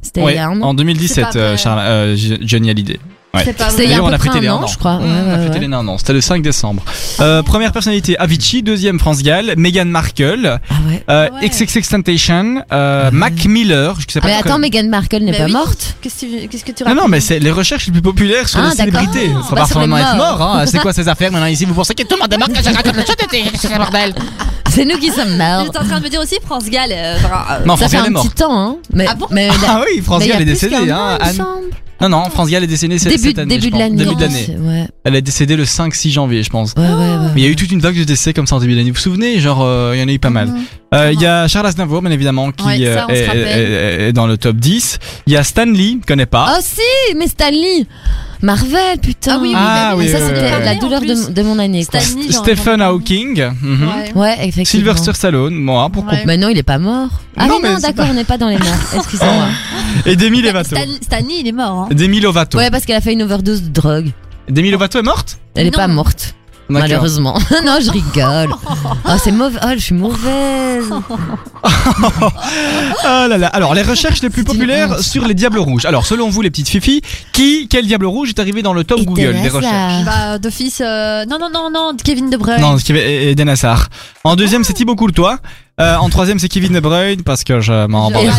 C'était 0.00 0.20
il 0.20 0.24
Ouais, 0.24 0.34
y 0.34 0.38
a 0.38 0.48
un 0.48 0.60
an. 0.62 0.68
en 0.68 0.74
2017, 0.74 1.26
C'est 1.32 1.38
pas 1.38 1.44
euh. 1.44 1.56
Charles, 1.56 1.80
euh, 1.86 2.16
Johnny 2.42 2.70
Hallyday. 2.70 2.98
Ouais. 3.34 3.44
C'était 3.44 3.64
il 3.64 3.66
y 3.66 3.84
a 3.84 3.88
D'ailleurs, 3.88 3.98
à 3.98 4.02
on 4.02 4.08
peu 4.08 4.14
a 4.14 4.18
près 4.18 4.28
fêté 4.28 4.40
les 4.40 4.48
un 4.48 4.52
un 4.52 4.56
an, 4.56 4.62
an. 4.62 4.66
je 4.66 4.78
crois. 4.78 4.96
Ouais, 4.96 5.04
on 5.04 5.30
a 5.32 5.38
fêté 5.38 5.58
ouais. 5.58 5.66
les 5.66 5.74
un 5.74 5.88
an. 5.88 5.98
C'était 5.98 6.12
le 6.12 6.20
5 6.20 6.42
décembre. 6.42 6.82
Euh, 7.20 7.42
première 7.42 7.72
personnalité, 7.72 8.16
Avicii. 8.18 8.62
Deuxième, 8.62 8.98
France 9.00 9.22
Gall. 9.22 9.54
Meghan 9.56 9.86
Markle. 9.86 10.60
Ah 10.70 10.74
ouais. 10.88 11.04
Euh, 11.10 11.28
Ouais. 11.40 11.48
XXXTentacion. 11.48 12.62
Euh, 12.72 13.10
Mac 13.12 13.44
Miller. 13.46 13.96
Je 13.98 14.12
sais 14.12 14.20
pas 14.20 14.28
Mais 14.28 14.34
attends, 14.34 14.58
Meghan 14.58 14.88
Markle 14.88 15.18
n'est 15.18 15.32
Mais 15.32 15.38
pas 15.38 15.44
oui. 15.46 15.52
morte. 15.52 15.96
Qu'est-ce 16.00 16.26
que 16.26 16.46
tu- 16.46 16.58
que 16.64 16.72
tu 16.72 16.82
Non, 16.84 16.90
racontes 16.90 17.02
non, 17.02 17.08
mais 17.08 17.20
c'est 17.20 17.38
les 17.38 17.50
recherches 17.50 17.86
les 17.86 17.92
plus 17.92 18.02
populaires 18.02 18.48
sur 18.48 18.60
Ah, 18.60 18.70
les 18.70 18.76
célébrités. 18.76 19.30
Ah, 19.34 19.42
Faut 19.42 19.54
bah, 19.54 19.62
les 19.62 19.68
forcément 19.72 19.98
être 19.98 20.16
mort. 20.16 20.42
Hein. 20.42 20.66
C'est 20.66 20.78
quoi 20.78 20.92
ces 20.92 21.08
affaires 21.08 21.32
maintenant? 21.32 21.46
Ici 21.46 21.64
Vous 21.64 21.74
pensez 21.74 21.94
que 21.94 22.02
tout 22.02 22.14
le 22.16 22.22
monde 22.22 22.32
est 22.32 22.38
mort 22.38 22.48
le 22.48 22.54
C'est 22.54 23.68
quel 23.68 23.78
bordel 23.78 24.14
C'est 24.70 24.84
nous 24.84 24.98
qui 24.98 25.10
sommes 25.10 25.36
morts. 25.36 25.64
J'étais 25.64 25.78
en 25.78 25.84
train 25.84 25.98
de 25.98 26.04
me 26.04 26.08
dire 26.08 26.20
aussi 26.20 26.36
France 26.44 26.64
Gall. 26.68 26.90
euh, 26.92 27.16
euh, 27.16 27.64
Non, 27.66 27.76
Ça 27.76 27.88
France 27.88 27.90
fait 27.90 27.96
Gall 27.96 28.04
est 28.04 28.08
un 28.08 28.12
mort. 28.12 28.22
petit 28.24 28.34
temps, 28.34 28.58
hein. 28.58 28.76
Mais, 28.92 29.06
Ah 29.08 29.14
bon 29.14 29.26
mais, 29.30 29.48
Ah 29.66 29.80
oui, 29.86 30.00
France 30.02 30.24
Gall 30.26 30.42
est 30.42 30.44
décédée. 30.44 30.76
Hein, 30.90 31.18
Anne-. 31.20 31.44
Non, 32.08 32.18
non, 32.18 32.28
France 32.28 32.50
Gall 32.50 32.64
est 32.64 32.66
décédée 32.66 32.98
cette, 32.98 33.12
Début, 33.12 33.28
cette 33.28 33.38
année. 33.38 33.56
début 33.56 33.70
de 33.70 33.78
l'année. 33.78 33.96
Début 33.96 34.14
de 34.14 34.20
l'année. 34.20 34.46
Ouais, 34.60 34.86
Elle 35.04 35.16
est 35.16 35.22
décédée 35.22 35.56
le 35.56 35.64
5-6 35.64 36.10
janvier, 36.10 36.42
je 36.42 36.50
pense. 36.50 36.74
ouais, 36.76 36.82
ouais. 36.82 36.88
ouais. 36.90 37.16
Mais 37.34 37.40
il 37.40 37.44
y 37.44 37.46
a 37.46 37.50
eu 37.50 37.56
toute 37.56 37.72
une 37.72 37.80
vague 37.80 37.96
de 37.96 38.04
décès 38.04 38.34
comme 38.34 38.46
ça 38.46 38.56
en 38.56 38.60
début 38.60 38.74
d'année. 38.74 38.90
Vous 38.90 38.96
vous 38.96 39.00
souvenez 39.00 39.40
Genre, 39.40 39.62
euh, 39.62 39.92
il 39.94 40.00
y 40.00 40.02
en 40.02 40.08
a 40.08 40.12
eu 40.12 40.18
pas 40.18 40.28
mal. 40.30 40.52
Euh, 40.92 41.12
Il 41.14 41.20
y 41.20 41.26
a 41.26 41.48
Charles 41.48 41.66
Aznavour, 41.66 42.02
bien 42.02 42.10
évidemment, 42.10 42.52
qui 42.52 42.66
Ouais, 42.66 42.84
ça, 42.94 43.06
euh, 43.10 44.08
est 44.08 44.12
dans 44.12 44.26
le 44.26 44.36
top 44.36 44.56
10. 44.56 44.98
Il 45.26 45.32
y 45.32 45.36
a 45.36 45.42
Stanley, 45.42 45.96
connais 46.06 46.26
pas. 46.26 46.56
Oh 46.58 46.60
si, 46.62 47.14
mais 47.16 47.26
Stanley 47.26 47.86
Marvel, 48.44 48.98
putain 49.00 49.32
Ah 49.34 49.38
oui, 49.40 49.48
oui, 49.48 49.54
Ah 49.56 49.90
bah 49.92 49.96
oui, 49.98 50.08
Ça, 50.08 50.18
oui, 50.18 50.24
c'était 50.26 50.40
oui, 50.58 50.64
la 50.64 50.74
douleur 50.76 51.00
de, 51.00 51.32
de 51.32 51.42
mon 51.42 51.58
année, 51.58 51.84
quoi. 51.86 51.98
Stanley, 52.00 52.30
Stephen 52.30 52.82
Hawking. 52.82 53.42
mhm. 53.62 53.88
Ouais. 53.88 54.12
Ouais, 54.14 54.32
effectivement. 54.48 54.64
Sylvester 54.92 55.12
Stallone, 55.14 55.54
moi, 55.54 55.88
pourquoi 55.90 56.12
Ouais. 56.12 56.24
Mais 56.26 56.36
non, 56.36 56.48
il 56.48 56.58
est 56.58 56.62
pas 56.62 56.78
mort. 56.78 57.08
Ah 57.36 57.46
Non, 57.46 57.54
oui, 57.56 57.60
mais 57.62 57.68
non, 57.70 57.76
c'est 57.76 57.82
d'accord, 57.88 58.04
pas- 58.06 58.10
on 58.10 58.14
n'est 58.14 58.24
pas 58.24 58.38
dans 58.38 58.48
les 58.48 58.58
morts. 58.58 58.68
Excusez-moi. 58.96 59.46
Et 60.06 60.14
Demi 60.16 60.42
Lovato. 60.42 60.76
Stan- 60.76 60.98
Stanley, 61.02 61.34
il 61.40 61.48
est 61.48 61.52
mort. 61.52 61.88
Hein. 61.90 61.94
Demi 61.94 62.20
Lovato. 62.20 62.58
Ouais, 62.58 62.70
parce 62.70 62.84
qu'elle 62.84 62.96
a 62.96 63.00
fait 63.00 63.14
une 63.14 63.22
overdose 63.22 63.62
de 63.62 63.68
drogue. 63.68 64.10
Demi 64.48 64.70
Lovato 64.70 64.98
est 64.98 65.02
morte? 65.02 65.38
Elle 65.54 65.68
est 65.68 65.70
Non. 65.70 65.76
pas 65.78 65.88
morte. 65.88 66.34
Malheureusement. 66.68 67.34
non, 67.64 67.78
je 67.80 67.90
rigole. 67.90 68.54
Oh, 69.06 69.10
c'est 69.22 69.32
mauvais. 69.32 69.58
Oh, 69.64 69.68
je 69.76 69.80
suis 69.82 69.94
mauvaise. 69.94 70.90
Ah 73.04 73.26
là 73.28 73.38
là. 73.38 73.46
Alors, 73.48 73.74
les 73.74 73.82
recherches 73.82 74.22
les 74.22 74.30
plus 74.30 74.44
populaires 74.44 74.98
sur 75.00 75.26
les 75.26 75.34
Diables 75.34 75.58
Rouges. 75.58 75.84
Alors, 75.84 76.06
selon 76.06 76.28
vous, 76.30 76.42
les 76.42 76.50
petites 76.50 76.68
filles, 76.82 77.00
qui, 77.32 77.68
quel 77.68 77.86
Diable 77.86 78.06
Rouge 78.06 78.30
est 78.30 78.38
arrivé 78.38 78.62
dans 78.62 78.72
le 78.72 78.84
top 78.84 79.00
Et 79.00 79.04
Google 79.04 79.34
des 79.42 79.48
recherches? 79.48 80.04
Bah, 80.04 80.38
d'office. 80.38 80.80
euh, 80.84 81.24
Non, 81.26 81.38
non, 81.38 81.48
non, 81.52 81.70
non, 81.70 81.92
Kevin 82.02 82.30
De 82.30 82.36
Bruyne. 82.36 82.60
Non, 82.60 82.76
Kevin- 82.76 83.02
Eden 83.30 83.48
Hazard. 83.48 83.88
En 84.24 84.36
deuxième, 84.36 84.64
c'est 84.64 84.72
Thibaut 84.74 84.96
Courtois. 84.96 85.38
Euh, 85.80 85.96
en 85.96 86.08
troisième, 86.08 86.38
c'est 86.38 86.48
Kevin 86.48 86.72
De 86.72 86.78
Bruyne, 86.78 87.22
parce 87.24 87.42
que 87.42 87.60
je 87.60 87.86
m'en 87.88 88.08
bats 88.12 88.22
Et 88.22 88.28
a 88.28 88.32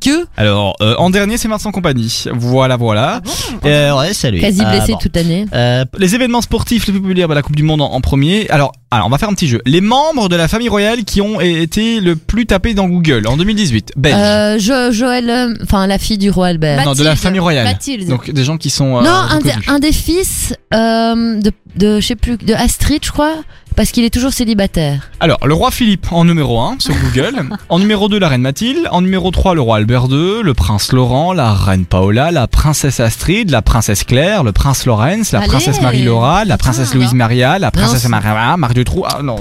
que 0.00 0.26
Alors, 0.38 0.74
euh, 0.80 0.94
en 0.96 1.10
dernier, 1.10 1.36
c'est 1.36 1.48
Vincent 1.48 1.70
Compagnie. 1.70 2.24
Voilà, 2.32 2.76
voilà. 2.76 3.20
Euh, 3.66 3.94
ouais, 3.98 4.14
salut. 4.14 4.40
quasi 4.40 4.62
Euh, 4.62 4.70
blessé 4.70 4.92
bon. 4.92 4.98
toute 4.98 5.14
l'année. 5.16 5.44
Euh, 5.52 5.84
Les 5.98 6.14
événements 6.14 6.40
sportifs 6.40 6.86
les 6.86 6.92
plus 6.94 7.02
populaires, 7.02 7.28
bah, 7.28 7.34
la 7.34 7.42
Coupe 7.42 7.56
du 7.56 7.62
Monde 7.62 7.82
en, 7.82 7.92
en 7.92 8.00
premier. 8.00 8.48
Alors, 8.48 8.72
alors, 8.90 9.06
on 9.06 9.10
va 9.10 9.18
faire 9.18 9.28
un 9.28 9.34
petit 9.34 9.48
jeu. 9.48 9.60
Les 9.66 9.80
membres 9.82 10.28
de 10.30 10.36
la 10.36 10.48
famille 10.48 10.68
royale 10.70 11.04
qui 11.04 11.20
ont 11.20 11.40
été 11.42 12.00
le 12.00 12.16
plus 12.16 12.46
tapés 12.46 12.72
dans 12.72 12.86
Google 12.88 13.26
en 13.26 13.36
2018. 13.36 13.92
Belge. 13.96 14.14
Euh, 14.16 14.58
jo- 14.58 14.92
Joël, 14.92 15.28
euh, 15.28 15.54
enfin 15.62 15.86
la 15.86 15.98
fille 15.98 16.16
du 16.16 16.30
roi 16.30 16.46
Albert. 16.46 16.84
non, 16.86 16.92
de 16.94 17.02
la 17.02 17.16
famille 17.16 17.40
royale. 17.40 17.64
Mathilde. 17.64 18.08
Donc, 18.08 18.30
des 18.30 18.44
gens 18.44 18.56
qui 18.56 18.70
sont. 18.70 18.96
euh, 18.98 19.02
non, 19.02 19.10
un, 19.10 19.40
des- 19.40 19.52
un 19.68 19.78
des 19.78 19.92
fils 19.92 20.54
euh, 20.72 21.40
de, 21.40 21.50
de, 21.76 22.00
je 22.00 22.06
sais 22.06 22.16
plus, 22.16 22.36
de 22.36 22.54
Astrid, 22.54 23.04
je 23.04 23.10
crois, 23.12 23.34
parce 23.76 23.90
qu'il 23.90 24.04
est 24.04 24.10
toujours 24.10 24.32
célibataire. 24.32 25.10
Alors, 25.20 25.38
le 25.44 25.52
roi 25.54 25.70
Philippe 25.72 26.06
en 26.12 26.24
numéro 26.24 26.60
1 26.60 26.76
sur 26.78 26.94
Google. 26.94 27.48
en 27.68 27.78
numéro 27.80 28.08
2, 28.08 28.18
la 28.18 28.28
reine 28.28 28.42
Mathilde. 28.42 28.86
En 28.92 29.00
numéro 29.00 29.30
3, 29.30 29.54
le 29.54 29.60
roi 29.60 29.76
Albert 29.78 30.06
II, 30.10 30.42
le 30.42 30.54
prince 30.54 30.92
Laurent, 30.92 31.32
la 31.32 31.52
reine 31.52 31.84
Paola, 31.84 32.30
la 32.30 32.46
princesse 32.46 33.00
Astrid, 33.00 33.50
la 33.50 33.62
princesse 33.62 34.04
Claire, 34.04 34.44
le 34.44 34.52
prince 34.52 34.86
Lorenz, 34.86 35.32
la 35.32 35.40
Allez. 35.40 35.48
princesse 35.48 35.80
Marie-Laura, 35.80 36.44
la 36.44 36.56
princesse 36.58 36.94
Louise 36.94 37.14
Maria, 37.14 37.58
la 37.58 37.70
princesse 37.72 38.02
c'est- 38.02 38.08
Maria, 38.08 38.56
Marc 38.56 38.74
de 38.74 38.82
Trou. 38.84 39.04
Ah 39.06 39.20
non. 39.22 39.36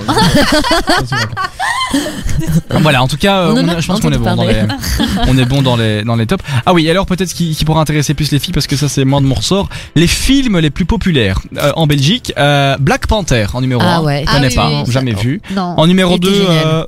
Voilà, 2.82 3.04
en 3.04 3.08
tout 3.08 3.18
cas, 3.18 3.40
euh, 3.42 3.52
On 3.54 3.58
on 3.58 3.64
en 3.64 3.68
est- 3.70 3.76
a 3.76 3.80
je 3.80 3.88
pense 3.88 4.00
qu'on 4.00 4.12
est 4.12 4.18
bon 4.18 4.36
dans 4.36 4.44
les, 4.46 4.62
on 5.28 5.38
est 5.38 5.46
bon 5.46 5.62
dans 5.62 5.76
les, 5.76 6.04
dans 6.04 6.16
les 6.16 6.26
tops. 6.26 6.44
Ah 6.66 6.74
oui, 6.74 6.90
alors 6.90 7.06
peut-être 7.06 7.30
ce 7.30 7.36
qui, 7.36 7.56
qui 7.56 7.66
pourra 7.66 7.82
intéresser 7.82 8.14
plus 8.14 8.32
les 8.32 8.40
filles 8.40 8.54
parce 8.54 8.68
que 8.68 8.76
ça 8.76 8.90
c'est 8.90 9.06
moins 9.06 9.22
de 9.22 9.26
mon 9.28 9.36
ressort. 9.36 9.70
Les 9.96 10.08
films 10.08 10.60
les 10.60 10.70
plus 10.70 10.86
populaires 10.86 11.40
euh, 11.58 11.72
en 11.76 11.88
Belgique, 11.88 12.34
euh, 12.38 12.76
Black 12.80 13.08
Panther 13.08 13.46
en 13.54 13.62
numéro 13.62 13.82
1. 13.82 13.86
Ah 13.86 14.02
ouais. 14.02 14.24
Je 14.26 14.30
Ah 14.32 14.36
connais 14.36 14.48
oui, 14.50 14.56
pas, 14.56 14.70
oui, 14.86 14.92
jamais 14.92 15.14
vu. 15.14 15.42
Non. 15.52 15.62
En 15.78 15.88
numéro 15.88 16.16
Il 16.16 16.20
2, 16.22 16.30
était 16.30 16.38
génial. 16.42 16.66
euh, 16.66 16.84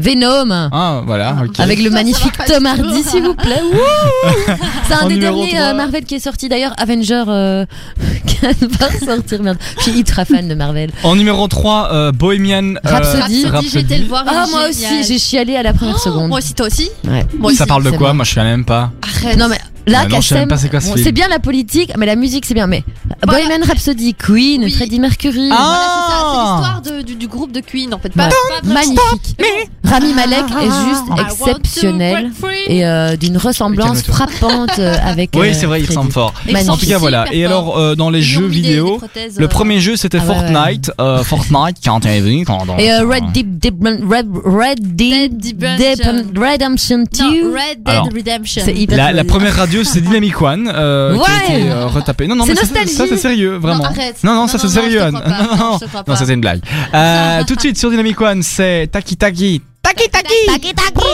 Venom. 0.00 0.68
Ah, 0.70 1.02
voilà, 1.04 1.36
ok. 1.44 1.58
Avec 1.58 1.82
le 1.82 1.90
magnifique 1.90 2.32
Tom 2.46 2.64
Hardy, 2.66 3.02
s'il 3.02 3.24
vous 3.24 3.34
plaît. 3.34 3.60
Wouh 3.72 4.54
C'est 4.86 4.94
un 4.94 5.00
En 5.00 5.08
des 5.08 5.14
numéro 5.14 5.38
derniers 5.44 5.56
3. 5.58 5.70
euh, 5.70 5.74
Marvel 5.74 6.04
qui 6.04 6.14
est 6.14 6.20
sorti 6.20 6.48
d'ailleurs, 6.48 6.72
Avenger, 6.78 7.24
euh, 7.26 7.66
qui 8.26 8.36
va 8.78 8.90
sortir, 9.04 9.42
merde. 9.42 9.58
Je 9.78 9.82
suis 9.82 9.98
ultra 9.98 10.24
fan 10.24 10.46
de 10.46 10.54
Marvel. 10.54 10.90
En 11.02 11.16
numéro 11.16 11.48
3, 11.48 11.88
euh, 11.92 12.12
Bohemian 12.12 12.74
euh, 12.76 12.78
Rhapsody. 12.84 13.46
Rhapsody, 13.46 13.78
été 13.78 13.98
le 13.98 14.06
voir. 14.06 14.22
il 14.24 14.32
Ah, 14.32 14.44
est 14.46 14.50
moi 14.52 14.70
génial. 14.70 15.00
aussi, 15.00 15.12
j'ai 15.12 15.18
chialé 15.18 15.56
à 15.56 15.64
la 15.64 15.72
première 15.72 15.96
Oh, 15.96 16.04
seconde. 16.04 16.28
Moi 16.28 16.38
aussi, 16.38 16.54
toi 16.54 16.66
aussi 16.66 16.88
Ouais. 17.04 17.26
Moi 17.36 17.50
Ça 17.54 17.64
aussi. 17.64 17.68
parle 17.68 17.82
de 17.82 17.90
c'est 17.90 17.96
quoi 17.96 18.08
moi. 18.08 18.14
Moi 18.14 18.24
je 18.24 18.34
sais 18.34 18.42
même 18.44 18.64
pas. 18.64 18.92
Arrête. 19.02 19.36
Non, 19.36 19.48
mais 19.48 19.58
là, 19.88 20.02
Ah 20.04 20.06
Kassem, 20.06 20.48
c'est 20.96 21.12
bien 21.12 21.28
la 21.28 21.38
politique, 21.38 21.92
mais 21.98 22.06
la 22.06 22.16
musique, 22.16 22.44
c'est 22.46 22.54
bien. 22.54 22.66
Mais 22.66 22.84
Voilà. 23.26 23.44
Bohemian 23.46 23.66
Rhapsody, 23.66 24.14
Queen, 24.14 24.64
Oui. 24.64 24.70
Freddie 24.72 25.00
Mercury. 25.00 25.48
Ah. 25.52 26.60
Voilà, 26.60 26.80
c'est 26.82 26.88
l'histoire 26.90 27.04
du, 27.04 27.14
du 27.16 27.28
groupe 27.28 27.52
de 27.52 27.60
Queen 27.60 27.92
en 27.94 27.98
fait. 27.98 28.10
Pas, 28.12 28.28
Magnifique. 28.64 29.36
Rami 29.84 30.12
Malek 30.12 30.44
est 30.60 30.88
juste 30.88 31.04
exceptionnel 31.18 32.30
et 32.66 32.84
euh, 32.84 33.16
d'une 33.16 33.36
ressemblance 33.38 34.02
frappante 34.02 34.78
euh, 34.78 34.96
avec. 35.02 35.30
Oui, 35.34 35.48
euh, 35.48 35.52
c'est 35.54 35.66
vrai, 35.66 35.80
il 35.80 35.86
ressemble 35.86 36.12
fort. 36.12 36.34
Magnifique. 36.46 36.70
En 36.70 36.76
tout 36.76 36.86
cas, 36.86 36.98
voilà. 36.98 37.24
Et 37.32 37.44
alors, 37.44 37.78
euh, 37.78 37.94
dans 37.94 38.10
les 38.10 38.18
Ils 38.18 38.22
jeux 38.24 38.46
vidéo, 38.46 38.96
prothèses, 38.98 39.38
le 39.38 39.44
euh, 39.46 39.48
premier 39.48 39.80
jeu 39.80 39.96
c'était 39.96 40.18
Ah 40.20 40.24
ouais, 40.26 40.28
ouais. 40.30 40.52
Fortnite. 40.52 40.90
euh, 41.00 41.22
Fortnite, 41.22 41.76
quand 41.84 42.00
t'es 42.00 42.20
venu, 42.20 42.44
quand 42.44 42.66
Et 42.78 42.92
euh, 42.92 43.06
Red 43.06 43.32
Deep 43.32 43.58
Deep 43.58 43.76
Red 43.82 44.28
Red 44.44 44.78
Deep 44.96 45.30
Dead 45.30 45.38
Deep 45.38 45.62
Redemption. 45.62 46.24
Redemption 46.42 46.98
2. 46.98 47.22
Non, 47.22 47.52
Red 47.54 47.78
Dead 47.78 47.88
Alors, 47.88 48.08
Redemption. 48.14 48.62
C'est 48.64 48.86
La, 48.90 49.24
première 49.24 49.54
radio 49.56 49.77
c'est 49.84 50.00
Dynamic 50.00 50.40
One 50.40 50.70
euh, 50.74 51.14
qui 51.14 51.18
a 51.20 51.22
Ouais. 51.22 51.60
été 51.60 51.70
euh, 51.70 51.86
retapée. 51.86 52.26
Non 52.26 52.34
non 52.36 52.44
C'est 52.46 52.54
mais 52.72 52.86
ça, 52.86 53.04
c'est 53.08 53.16
sérieux 53.16 53.56
vraiment. 53.56 53.78
Non, 53.78 53.84
arrête. 53.84 54.16
non 54.24 54.32
non, 54.34 54.40
Non, 54.42 54.48
ça 54.48 54.58
c'est 54.58 54.68
sérieux. 54.68 55.00
Non 55.10 55.20
non 55.56 55.78
Non, 56.06 56.16
c'est 56.16 56.32
une 56.32 56.40
blague. 56.40 56.60
Euh, 56.94 57.44
tout 57.46 57.54
de 57.54 57.60
suite 57.60 57.78
sur 57.78 57.90
Dynamic 57.90 58.20
One 58.20 58.42
c'est 58.42 58.88
Taki 58.92 59.16
Taki. 59.16 59.62
Taki 59.82 60.08
Taki. 60.10 60.34
Taki 60.46 60.74
taki. 60.74 61.06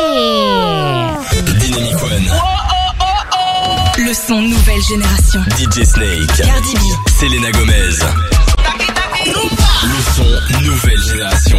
Dynamic 1.60 1.94
One, 2.02 2.32
Le 4.06 4.12
son 4.14 4.40
nouvelle 4.42 4.82
génération. 4.88 5.40
DJ 5.58 5.84
Snake, 5.84 6.26
Cardi 6.36 6.74
B. 6.74 7.10
Selena 7.20 7.50
Gomez. 7.52 7.98
Le 9.26 10.00
son 10.14 10.60
nouvelle 10.62 10.98
génération. 11.10 11.58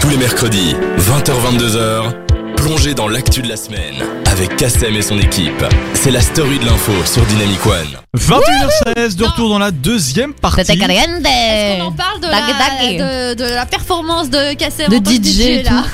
Tous 0.00 0.08
les 0.08 0.16
mercredis, 0.16 0.74
20h-22h, 0.98 2.12
plongez 2.60 2.94
dans 2.94 3.08
l'actu 3.08 3.42
de 3.42 3.48
la 3.48 3.56
semaine 3.56 3.94
avec 4.30 4.56
Kassem 4.56 4.94
et 4.94 5.02
son 5.02 5.18
équipe. 5.18 5.64
C'est 5.94 6.10
la 6.10 6.20
story 6.20 6.58
de 6.58 6.66
l'info 6.66 6.92
sur 7.04 7.22
Dynamic 7.26 7.64
One. 7.66 7.98
21h16 8.18 9.16
de 9.16 9.24
retour 9.24 9.48
dans 9.48 9.58
la 9.58 9.70
deuxième 9.70 10.34
partie. 10.34 10.60
C'était 10.64 10.78
caliente. 10.78 11.06
Est-ce 11.24 11.78
qu'on 11.80 11.86
en 11.86 11.92
parle 11.92 12.20
de 12.20 12.26
la, 12.26 13.34
de, 13.34 13.34
de 13.34 13.44
la 13.54 13.66
performance 13.66 14.28
de 14.30 14.54
Kassem 14.54 14.88
De 14.88 14.96
en 14.96 15.00
tant 15.00 15.10
que 15.10 15.16
DJ 15.16 15.64
là 15.64 15.84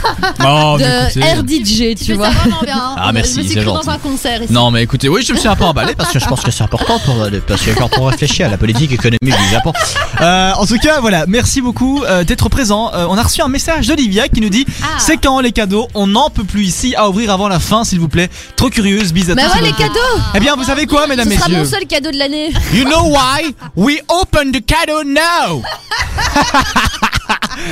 Oh. 0.44 0.76
De 1.16 1.40
RDJ, 1.40 1.94
Tu 1.98 2.04
tu 2.06 2.12
vois. 2.14 2.26
ça 2.30 2.32
vraiment 2.38 2.60
bien. 2.62 2.76
hein. 2.76 2.94
Ah, 2.98 3.12
merci, 3.12 3.34
Je 3.34 3.38
me 3.40 3.44
suis 3.44 3.54
cru 3.56 3.64
dans 3.66 3.88
un 3.88 3.98
concert 3.98 4.42
ici. 4.42 4.52
Non 4.52 4.70
mais 4.70 4.82
écoutez, 4.82 5.08
oui 5.08 5.22
je 5.26 5.32
me 5.32 5.38
suis 5.38 5.48
un 5.48 5.56
peu 5.56 5.64
emballé 5.64 5.94
parce 5.94 6.10
que 6.12 6.18
je 6.18 6.26
pense 6.26 6.40
que 6.42 6.50
c'est 6.50 6.64
important 6.64 6.98
pour, 7.00 7.22
euh, 7.22 7.30
parce 7.46 7.62
que 7.62 7.70
quand 7.70 7.90
on 7.98 8.04
réfléchit 8.04 8.42
à 8.42 8.48
la 8.48 8.56
politique 8.58 8.92
économique 8.92 9.20
du 9.22 9.48
Japon. 9.50 9.72
Euh, 10.20 10.52
en 10.52 10.66
tout 10.66 10.78
cas, 10.78 11.00
voilà, 11.00 11.24
merci 11.28 11.60
beaucoup 11.60 12.02
euh, 12.04 12.24
d'être 12.24 12.48
présent. 12.48 12.90
Euh, 12.94 13.06
on 13.08 13.16
a 13.18 13.22
reçu 13.22 13.40
un 13.42 13.48
message 13.48 13.86
d'Olivia 13.86 14.28
qui 14.28 14.40
nous 14.40 14.48
dit 14.50 14.66
Ah. 14.82 14.86
C'est 14.98 15.16
quand 15.16 15.40
les 15.40 15.52
cadeaux 15.52 15.88
On 15.94 16.06
n'en 16.06 16.30
peut 16.30 16.44
plus 16.44 16.55
ici 16.62 16.94
à 16.96 17.08
ouvrir 17.08 17.30
avant 17.30 17.48
la 17.48 17.58
fin, 17.60 17.84
s'il 17.84 18.00
vous 18.00 18.08
plaît. 18.08 18.28
Trop 18.56 18.68
curieuse, 18.70 19.12
bis 19.12 19.30
à 19.30 19.34
Mais 19.34 19.44
tous, 19.44 19.54
ouais, 19.54 19.62
les 19.62 19.72
cadeaux. 19.72 20.20
Eh 20.34 20.40
bien, 20.40 20.54
vous 20.56 20.64
savez 20.64 20.86
quoi, 20.86 21.06
mesdames, 21.06 21.30
Ce 21.30 21.36
sera 21.36 21.48
mon 21.48 21.64
seul 21.64 21.86
cadeau 21.86 22.10
de 22.10 22.16
l'année. 22.18 22.52
You 22.72 22.84
know 22.84 23.04
why? 23.10 23.54
We 23.76 23.98
open 24.08 24.52
the 24.52 24.64
cadeau 24.64 25.02
now 25.04 25.62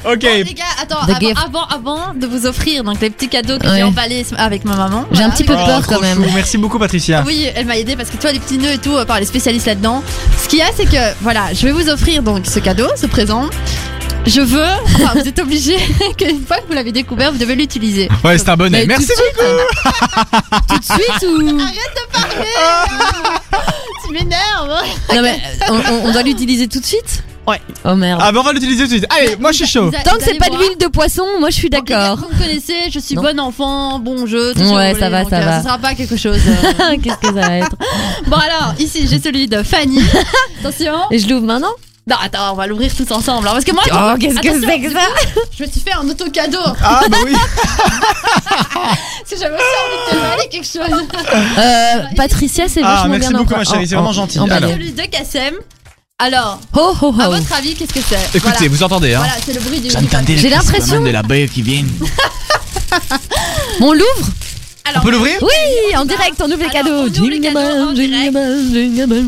Ok. 0.05 0.21
Bon, 0.23 0.45
les 0.45 0.55
gars, 0.55 0.65
attends, 0.83 1.07
The 1.07 1.11
avant, 1.11 1.21
gift. 1.21 1.37
avant, 1.45 1.65
avant 1.67 2.15
de 2.15 2.27
vous 2.27 2.45
offrir 2.47 2.85
donc 2.85 3.01
les 3.01 3.09
petits 3.11 3.29
cadeaux 3.29 3.59
que 3.59 3.67
Ouais. 3.67 3.77
j'ai 3.77 3.83
emballés 3.83 4.27
avec 4.37 4.65
ma 4.65 4.75
maman. 4.77 5.05
J'ai 5.13 5.23
un 5.23 5.31
petit 5.31 5.45
peu 5.45 5.55
Oh, 5.57 5.65
peur 5.65 5.83
trop 5.83 5.95
quand 5.95 6.01
même. 6.01 6.17
chou. 6.23 6.31
Merci 6.35 6.59
beaucoup 6.59 6.79
Patricia. 6.79 7.23
Oui, 7.27 7.47
elle 7.55 7.67
m'a 7.67 7.77
aidé 7.79 7.97
parce 7.97 8.11
que 8.11 8.17
toi, 8.17 8.33
les 8.33 8.41
petits 8.41 8.59
nœuds 8.59 8.73
et 8.73 8.79
tout, 8.79 8.95
euh, 8.97 9.05
par 9.05 9.21
les 9.21 9.27
spécialistes 9.27 9.67
là-dedans. 9.67 10.03
Ce 10.43 10.49
qu'il 10.49 10.59
y 10.59 10.63
a, 10.63 10.67
c'est 10.77 10.87
que 10.87 11.15
voilà, 11.23 11.53
je 11.55 11.67
vais 11.67 11.73
vous 11.73 11.89
offrir 11.89 12.23
donc 12.23 12.47
ce 12.47 12.59
cadeau, 12.59 12.89
ce 12.97 13.07
présent. 13.07 13.47
Je 14.27 14.41
veux, 14.41 14.65
enfin, 14.87 15.13
vous 15.15 15.29
êtes 15.29 15.39
obligé 15.39 15.77
qu'une 16.19 16.45
fois 16.45 16.57
que 16.59 16.67
vous 16.67 16.73
l'avez 16.75 16.91
découvert, 16.93 17.31
vous 17.31 17.39
devez 17.39 17.55
l'utiliser. 17.55 18.09
Ouais, 18.25 18.37
c'est 18.39 18.49
un 18.49 18.57
bonnet. 18.57 18.81
Mais 18.81 18.87
Merci 18.87 19.07
tout 19.07 19.13
de 19.13 19.17
suite, 19.17 19.37
Tout 20.69 20.79
de 20.79 20.85
suite 20.85 21.23
ou 21.31 21.39
Tu 24.07 24.13
m'énerves. 24.13 24.75
Non 25.15 25.23
mais 25.23 25.41
on, 25.71 25.81
on- 26.09 26.13
doit 26.13 26.23
l'utiliser 26.23 26.67
tout 26.69 26.81
de 26.81 26.85
suite? 26.87 27.23
Ouais. 27.47 27.61
Oh 27.85 27.95
merde. 27.95 28.21
Ah 28.23 28.33
bah 28.33 28.41
on 28.41 28.43
va 28.43 28.53
l'utiliser 28.53 28.83
tout 28.85 28.91
de 28.91 28.97
suite. 28.99 29.07
Allez, 29.17 29.37
moi 29.37 29.53
je 29.53 29.59
suis 29.59 29.67
chaud. 29.69 29.91
Tant 30.05 30.13
vous 30.13 30.19
que 30.19 30.25
c'est 30.25 30.35
pas 30.39 30.49
de 30.49 30.57
l'huile 30.57 30.77
de 30.79 30.89
poisson, 30.89 31.25
moi 31.39 31.51
je 31.51 31.55
suis 31.55 31.71
d'accord. 31.71 32.17
Vous 32.17 32.29
me 32.35 32.39
connaissez, 32.41 32.91
je 32.93 32.99
suis 32.99 33.15
Non. 33.15 33.23
bon 33.23 33.39
enfant, 33.39 34.01
bon 34.01 34.27
jeu, 34.27 34.53
tout 34.55 34.61
ce 34.65 34.65
que 34.65 34.75
Ouais, 34.75 34.95
ça 34.99 35.09
va, 35.11 35.23
ça 35.25 35.37
euh, 35.37 35.45
va. 35.45 35.59
Ce 35.61 35.67
sera 35.67 35.79
pas 35.79 35.95
quelque 35.95 36.17
chose. 36.17 36.41
euh. 36.47 36.97
Qu'est-ce 37.03 37.17
que 37.19 37.27
ça 37.27 37.33
va 37.33 37.59
être? 37.59 37.77
Bon 38.27 38.37
alors, 38.37 38.75
ici 38.81 39.07
j'ai 39.09 39.21
celui 39.21 39.47
de 39.47 39.63
Fanny. 39.63 40.03
Attention. 40.61 40.95
Et 41.13 41.19
je 41.21 41.29
l'ouvre 41.29 41.47
maintenant? 41.47 41.71
Non, 42.09 42.15
attends, 42.23 42.53
on 42.53 42.55
va 42.55 42.69
l'ouvrir 42.69 42.95
tous 42.95 43.11
ensemble. 43.11 43.49
hein, 43.49 43.53
parce 43.53 43.65
que 43.65 43.73
moi, 43.73 43.83
Oh, 43.89 44.17
qu'est-ce 44.21 44.37
que 44.37 44.47
attention, 44.49 44.69
c'est 44.69 44.81
que 44.81 44.93
ça 44.93 45.01
coup, 45.35 45.41
Je 45.59 45.65
me 45.65 45.69
suis 45.71 45.81
fait 45.81 45.93
un 45.93 46.09
auto 46.09 46.31
cadeau. 46.31 46.59
Ah 46.81 47.01
bah 47.11 47.17
oui. 47.25 47.33
Parce 47.35 49.31
que 49.31 49.37
j'avais 49.41 49.57
aussi 49.57 49.65
envie 49.83 49.99
de 50.07 50.11
te 50.11 50.15
demander 50.15 50.49
quelque 50.49 50.67
chose. 50.67 51.07
euh, 51.59 52.15
Patricia, 52.17 52.69
c'est 52.69 52.81
Ah, 52.85 52.95
vachement 52.95 53.09
merci 53.11 53.29
bien 53.31 53.39
beaucoup, 53.39 53.55
ma 53.57 53.65
chérie, 53.65 53.89
c'est 53.89 53.95
vraiment 53.97 54.11
en- 54.11 54.13
gentil. 54.13 54.39
Alors. 54.39 54.71
Celui 54.71 54.93
de 54.93 55.03
Kassem. 55.03 55.55
Alors, 56.21 56.61
Ho 56.75 56.95
ho 57.03 57.15
à 57.21 57.29
votre 57.29 57.53
avis, 57.53 57.75
qu'est-ce 57.75 57.93
que 57.93 58.01
c'est? 58.01 58.15
Écoutez, 58.37 58.53
Voilà. 58.55 58.69
vous 58.69 58.83
entendez 58.85 59.15
hein. 59.15 59.19
Voilà, 59.19 59.35
c'est 59.45 59.53
le 59.55 59.61
bruit 59.61 59.81
du. 59.81 59.91
J'ai 60.39 60.49
l'impression. 60.49 61.03
de 61.03 61.11
la 61.11 61.23
baie 61.25 61.49
qui 61.53 61.63
vient. 61.63 61.85
On 63.81 63.93
l'ouvre? 63.93 64.29
Alors, 64.89 65.03
On 65.03 65.05
peut 65.05 65.11
l'ouvrir 65.11 65.39
Oui, 65.43 65.97
en 65.97 66.05
direct, 66.05 66.41
on 66.41 66.47
ouvre 66.47 66.63
les 66.63 66.69
cadeaux. 66.69 67.09
Jingle 67.13 67.53
bell, 67.53 67.97
jingle 67.97 68.31
bell, 68.33 68.59
jingle 68.73 69.07
bell. 69.07 69.27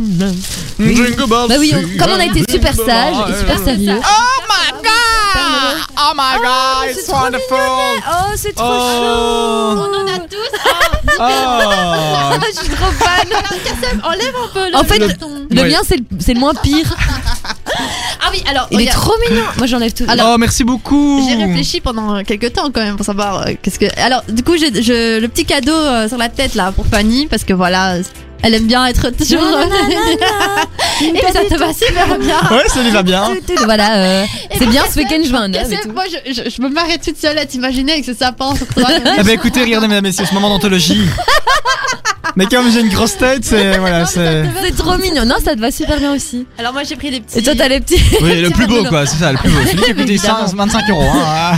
Bah 1.49 1.55
oui, 1.59 1.73
on- 1.75 1.99
comme 1.99 2.13
on 2.13 2.21
a 2.21 2.25
été 2.27 2.43
super 2.51 2.73
sage 2.75 3.15
et 3.31 3.39
super 3.39 3.59
sérieux. 3.65 3.99
Oh 3.99 4.43
my 4.49 4.73
god! 4.83 4.93
Oh 6.01 6.13
my 6.15 6.39
god, 6.43 6.91
it's 6.91 7.09
wonderful! 7.09 7.57
Oh, 7.59 8.33
c'est 8.37 8.55
trop 8.55 8.65
Oh! 8.67 9.75
on 9.77 9.95
en 9.95 10.07
a 10.07 10.19
tous. 10.21 10.59
Oh, 11.21 11.25
Oh! 11.25 12.35
Je 12.55 12.61
suis 12.65 12.69
trop 12.75 12.91
fan. 12.93 13.27
Enlève 14.05 14.35
un 14.45 14.49
peu 14.53 14.71
le. 14.71 14.77
En 14.77 14.85
fait, 14.85 14.99
le 14.99 15.63
mien, 15.65 15.81
c'est 15.87 15.97
le, 15.97 16.05
c'est 16.21 16.35
le 16.35 16.41
moins 16.41 16.55
pire. 16.55 16.95
Ah 18.21 18.31
oui, 18.33 18.43
alors. 18.49 18.67
Il 18.73 18.81
est 18.81 18.91
trop 18.91 19.15
mignon. 19.29 19.45
Moi, 19.57 19.67
j'enlève 19.67 19.93
tout. 19.93 20.05
Alors, 20.09 20.33
Oh, 20.35 20.39
merci 20.39 20.65
beaucoup! 20.65 21.25
J'ai 21.29 21.37
réfléchi 21.37 21.81
pendant 21.81 22.23
quelques 22.25 22.53
temps 22.53 22.71
quand 22.73 22.81
même 22.83 22.97
pour 22.97 23.07
savoir 23.07 23.47
euh, 23.47 23.53
qu'est-ce 23.63 23.79
que. 23.79 23.87
Alors, 24.01 24.23
du 24.29 24.43
coup, 24.43 24.57
j'ai 24.57 24.71
le 25.21 25.27
petit 25.29 25.45
cadeau 25.45 25.73
euh, 25.73 26.09
sur 26.09 26.19
la 26.19 26.29
tête 26.29 26.55
là 26.55 26.73
pour 26.73 26.87
Fanny 26.87 27.27
parce 27.27 27.45
que 27.45 27.53
voilà, 27.55 27.97
elle 28.43 28.55
aime 28.55 28.67
bien 28.67 28.87
être 28.87 29.11
toujours. 29.11 29.43
Et 31.03 31.33
ça 31.33 31.45
te 31.45 31.57
va 31.57 31.73
super 31.73 32.19
bien. 32.19 32.41
Ouais, 32.51 32.69
ça 32.69 32.83
lui 32.83 32.91
va 32.91 33.03
bien. 33.03 33.31
Voilà, 33.65 33.97
euh, 33.97 34.25
c'est 34.57 34.67
bien 34.67 34.83
ce 34.93 34.99
week-end, 34.99 35.21
je 35.25 35.35
un 35.35 35.55
œuf 35.55 35.69
moi, 35.95 36.05
je, 36.07 36.33
je, 36.33 36.51
je 36.51 36.63
me 36.63 36.69
marrais 36.69 36.99
toute 36.99 37.17
seule 37.17 37.39
à 37.39 37.47
t'imaginer 37.47 37.93
avec 37.93 38.05
ce 38.05 38.15
sapin 38.15 38.55
sur 38.55 38.67
toi. 38.67 38.85
Ah 38.89 39.23
bah 39.25 39.33
écoutez, 39.33 39.63
regardez 39.63 39.89
mesdames 39.89 40.05
et 40.05 40.09
messieurs, 40.09 40.27
ce 40.27 40.35
moment 40.35 40.49
d'anthologie. 40.49 41.01
Mais 42.37 42.47
comme 42.47 42.71
j'ai 42.71 42.81
une 42.81 42.89
grosse 42.89 43.17
tête, 43.17 43.45
c'est 43.45 43.79
voilà, 43.79 44.07
c'est. 44.07 44.45
C'est 44.63 44.77
trop 44.77 44.97
mignon. 44.97 45.25
Non, 45.25 45.37
ça 45.45 45.55
te 45.55 45.61
va 45.61 45.71
super 45.71 45.99
bien 45.99 46.15
aussi. 46.15 46.47
Alors 46.59 46.73
moi 46.73 46.83
j'ai 46.85 46.97
pris 46.97 47.11
les 47.11 47.21
petits. 47.21 47.39
Et 47.39 47.43
toi, 47.43 47.55
t'as 47.57 47.69
les 47.69 47.81
petits. 47.81 48.01
Oui, 48.21 48.41
le 48.41 48.51
plus 48.59 48.67
beau 48.67 48.85
quoi, 48.85 49.07
c'est 49.07 49.17
ça, 49.17 49.33
le 49.33 49.39
plus 49.39 49.51
beau. 49.51 49.59
Celui 49.65 49.83
qui 49.83 49.91
a 49.91 49.95
coûté 49.95 50.13
Évidemment. 50.13 50.41
15, 50.41 50.55
25 50.55 50.91
euros. 50.91 51.03
Hein. 51.03 51.57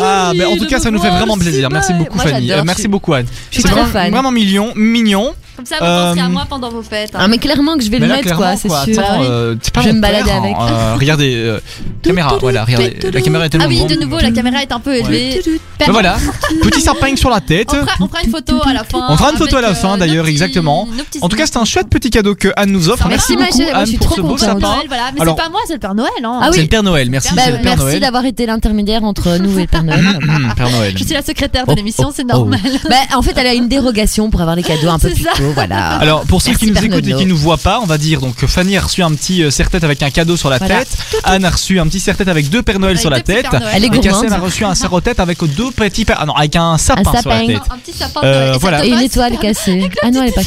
Ah, 0.00 0.32
mais 0.34 0.44
en 0.44 0.56
tout 0.56 0.66
cas, 0.66 0.78
ça 0.78 0.90
nous 0.90 1.00
fait 1.00 1.10
vraiment 1.10 1.36
plaisir. 1.36 1.68
Merci 1.70 1.92
beaucoup, 1.94 2.16
Moi, 2.16 2.24
Fanny. 2.24 2.46
j'adore, 2.46 2.62
Euh, 2.62 2.66
merci 2.66 2.88
beaucoup, 2.88 3.12
Anne. 3.14 3.26
je 3.50 3.54
suis 3.54 3.62
C'est 3.62 3.68
très 3.68 3.72
vraiment, 3.80 3.92
fan. 3.92 4.10
vraiment 4.10 4.30
mignon, 4.30 4.72
mignon. 4.74 5.34
Comme 5.56 5.66
ça, 5.66 5.76
vous 5.76 5.84
penserez 5.84 6.20
à 6.20 6.24
Euh, 6.26 6.28
moi 6.30 6.44
pendant 6.48 6.70
vos 6.70 6.82
fêtes. 6.82 7.10
hein. 7.14 7.18
Ah, 7.20 7.28
mais 7.28 7.38
clairement 7.38 7.76
que 7.76 7.84
je 7.84 7.90
vais 7.90 7.98
Mais 7.98 8.06
le 8.06 8.12
là, 8.12 8.16
mettre, 8.22 8.36
quoi, 8.36 8.56
c'est 8.56 8.68
sûr. 8.68 8.78
attends, 8.78 9.22
euh, 9.22 9.54
c'est 9.60 9.72
pas 9.72 9.82
Je 9.82 9.88
vais 9.88 9.92
me 9.92 10.00
balader 10.00 10.30
avec. 10.30 10.54
hein. 10.58 10.66
Euh, 10.70 10.94
regardez, 10.98 11.34
euh, 11.34 11.60
caméra, 12.02 12.38
voilà, 12.40 12.64
regardez. 12.64 12.96
La 13.12 13.20
caméra 13.20 13.44
est 13.44 13.46
Ah 13.46 13.50
tellement 13.50 13.66
oui, 13.68 13.76
grande. 13.76 13.90
de 13.90 13.96
nouveau, 13.96 14.18
la 14.18 14.30
caméra 14.30 14.62
est 14.62 14.72
un 14.72 14.80
peu 14.80 14.94
élevée. 14.96 15.42
Ben 15.78 15.90
voilà, 15.92 16.16
petit 16.62 16.80
sapin 16.80 17.14
sur 17.16 17.28
la 17.30 17.40
tête. 17.40 17.68
On 18.00 18.08
fera, 18.08 18.22
une 18.24 18.30
photo 18.30 18.60
à 18.64 18.72
la 18.72 18.84
fin. 18.84 19.06
On 19.08 19.16
fera 19.16 19.30
une 19.32 19.36
photo 19.38 19.56
à 19.56 19.60
la 19.60 19.74
fin, 19.74 19.98
d'ailleurs, 19.98 20.26
exactement. 20.26 20.88
En 21.20 21.28
tout 21.28 21.36
cas, 21.36 21.44
c'est 21.46 21.58
un 21.58 21.64
chouette 21.64 21.88
petit 21.88 22.10
cadeau 22.10 22.34
que 22.34 22.48
Anne 22.56 22.70
nous 22.72 22.88
offre. 22.88 23.06
Merci, 23.08 23.36
beaucoup, 23.36 23.62
Anne, 23.74 23.80
je 23.84 23.90
suis 23.90 23.98
pour 23.98 24.06
trop 24.06 24.16
ce 24.16 24.20
beau 24.22 24.28
contente. 24.28 24.40
sapin. 24.40 24.58
Noël, 24.60 24.86
voilà. 24.88 25.02
Mais 25.12 25.20
c'est 25.20 25.36
pas 25.36 25.48
moi, 25.50 25.60
c'est 25.66 25.74
le 25.74 25.78
Père 25.80 25.94
Noël. 25.94 26.10
Hein. 26.24 26.38
Ah 26.42 26.46
oui. 26.50 26.56
C'est 26.56 26.62
le 26.62 26.68
Père 26.68 26.82
Noël, 26.82 27.10
merci, 27.10 27.34
Bah, 27.34 27.42
c'est 27.46 27.62
merci 27.62 28.00
d'avoir 28.00 28.24
été 28.24 28.46
l'intermédiaire 28.46 29.04
entre 29.04 29.36
nous 29.38 29.58
et 29.58 29.62
le 29.62 29.66
Père 29.68 29.82
Noël. 29.84 30.02
Père 30.56 30.70
Noël. 30.70 30.94
Je 30.96 31.04
suis 31.04 31.14
la 31.14 31.22
secrétaire 31.22 31.66
de 31.66 31.72
Oh, 31.72 31.74
l'émission, 31.74 32.06
oh, 32.08 32.12
c'est 32.14 32.24
oh. 32.24 32.38
normal. 32.38 32.60
bah, 32.88 32.96
en 33.16 33.22
fait, 33.22 33.32
elle 33.36 33.46
a 33.46 33.54
une 33.54 33.68
dérogation 33.68 34.30
pour 34.30 34.40
avoir 34.40 34.56
les 34.56 34.62
cadeaux 34.62 34.88
un 34.88 34.98
peu 34.98 35.08
C'est 35.08 35.14
plus 35.14 35.24
voilà. 35.54 35.96
Alors 35.96 36.22
pour 36.22 36.40
ceux 36.42 36.50
Merci, 36.50 36.66
qui 36.66 36.70
nous 36.70 36.74
Père 36.74 36.84
écoutent 36.84 37.08
et 37.08 37.14
qui 37.14 37.26
nous 37.26 37.36
voient 37.36 37.56
pas, 37.56 37.80
on 37.82 37.86
va 37.86 37.98
dire 37.98 38.20
donc 38.20 38.44
Fanny 38.46 38.76
a 38.76 38.80
reçu 38.82 39.02
un 39.02 39.12
petit 39.12 39.42
euh, 39.42 39.50
serre-tête 39.50 39.84
avec 39.84 40.02
un 40.02 40.10
cadeau 40.10 40.36
sur 40.36 40.50
la 40.50 40.58
Voilà. 40.58 40.80
tête, 40.80 40.88
Anne 41.24 41.44
a 41.44 41.50
reçu 41.50 41.78
un 41.80 41.86
petit 41.86 42.00
serre-tête 42.00 42.28
avec 42.28 42.48
deux 42.50 42.62
Pères 42.62 42.78
Noël 42.78 42.92
Avec 42.92 43.00
sur 43.00 43.10
la 43.10 43.20
tête. 43.20 43.46
Elle 43.72 43.84
est 43.84 43.86
et 43.86 43.90
gourmande. 43.90 44.04
Kassem 44.22 44.32
a 44.32 44.38
reçu 44.38 44.64
un 44.64 44.74
serre-tête 44.74 45.20
avec 45.20 45.38
deux 45.54 45.70
petits 45.70 46.04
pères, 46.04 46.18
ah 46.20 46.26
non 46.26 46.34
avec 46.34 46.54
un 46.56 46.78
sapin, 46.78 47.00
Un 47.00 47.20
sur 47.20 47.28
la 47.30 47.38
sapin. 47.38 47.46
tête. 47.46 47.62
Un 47.70 47.78
petit 47.78 47.92
sapin 47.96 48.20
Euh. 48.24 48.54
Et 48.54 48.58
voilà. 48.58 48.84
Et 48.84 48.88
une 48.90 49.00
étoile 49.00 49.38
cassée. 49.38 49.88
Ah 50.02 50.10
non, 50.10 50.22
elle 50.22 50.28
est 50.28 50.32
pas. 50.32 50.42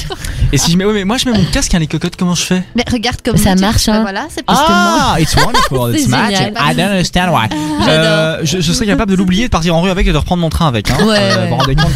Et 0.51 0.57
si 0.57 0.71
je 0.71 0.77
mets, 0.77 0.85
ouais, 0.85 0.93
mais 0.93 1.03
moi 1.05 1.17
je 1.17 1.29
mets 1.29 1.37
mon 1.37 1.43
casque, 1.45 1.73
hein, 1.73 1.79
les 1.79 1.87
cocottes, 1.87 2.15
comment 2.17 2.35
je 2.35 2.43
fais 2.43 2.63
Mais 2.75 2.83
regarde 2.91 3.17
comme 3.23 3.37
Ça 3.37 3.55
marche, 3.55 3.87
hein. 3.89 4.01
Voilà, 4.01 4.27
c'est 4.33 4.43
Ah, 4.47 5.15
it's 5.19 5.35
wonderful, 5.35 5.91
it's 5.93 6.03
C'est 6.03 6.09
magic. 6.09 6.53
I 6.59 6.75
don't 6.75 6.85
understand 6.85 7.29
why. 7.31 7.47
Euh, 7.87 8.39
je, 8.43 8.59
je 8.61 8.71
serais 8.73 8.85
capable 8.85 9.11
de 9.11 9.17
l'oublier, 9.17 9.45
de 9.45 9.49
partir 9.51 9.75
en 9.75 9.81
rue 9.81 9.89
avec 9.89 10.07
et 10.07 10.11
de 10.13 10.17
reprendre 10.17 10.41
mon 10.41 10.49
train 10.49 10.67
avec. 10.67 10.89
Hein. 10.91 10.97
Ouais, 11.05 11.17
Euh, 11.19 11.47
rendez 11.51 11.75
compte. 11.75 11.91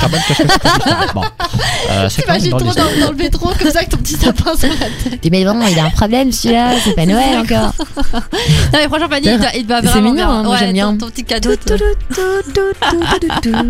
Bon. 1.14 1.22
Euh, 1.92 2.08
c'est 2.10 2.22
T'imagines 2.24 2.52
dans 2.52 2.60
dans, 3.00 3.06
dans 3.06 3.12
le 3.12 3.18
métro 3.18 3.50
comme 3.60 3.72
ça 3.72 3.80
avec 3.80 3.90
ton 3.90 3.98
petit 3.98 4.16
sapin 4.16 4.56
sur 4.56 4.70
la 4.70 4.76
tête. 4.76 5.20
Mais 5.32 5.44
bon, 5.46 5.56
il 5.72 5.80
a 5.80 5.86
un 5.86 5.90
problème 5.90 6.32
celui-là, 6.32 6.72
c'est 6.84 6.94
pas 6.96 7.06
Noël 7.06 7.40
encore. 7.40 7.74
Non 8.72 8.80
mais 8.80 8.88
franchement 8.88 9.10
Fanny, 9.10 9.28
il 9.28 9.38
doit- 9.40 9.56
il 9.56 9.66
va 9.68 9.82
C'est 9.82 9.88
vraiment 9.88 10.12
mignon, 10.12 10.28
bien. 10.28 10.30
hein, 10.30 10.44
moi, 10.44 10.58
j'aime 10.58 10.74
bien. 10.74 10.92
Ton, 10.92 10.98
ton 10.98 11.08
petit 11.10 11.24
cadeau. 11.24 11.50
Non, 11.50 11.56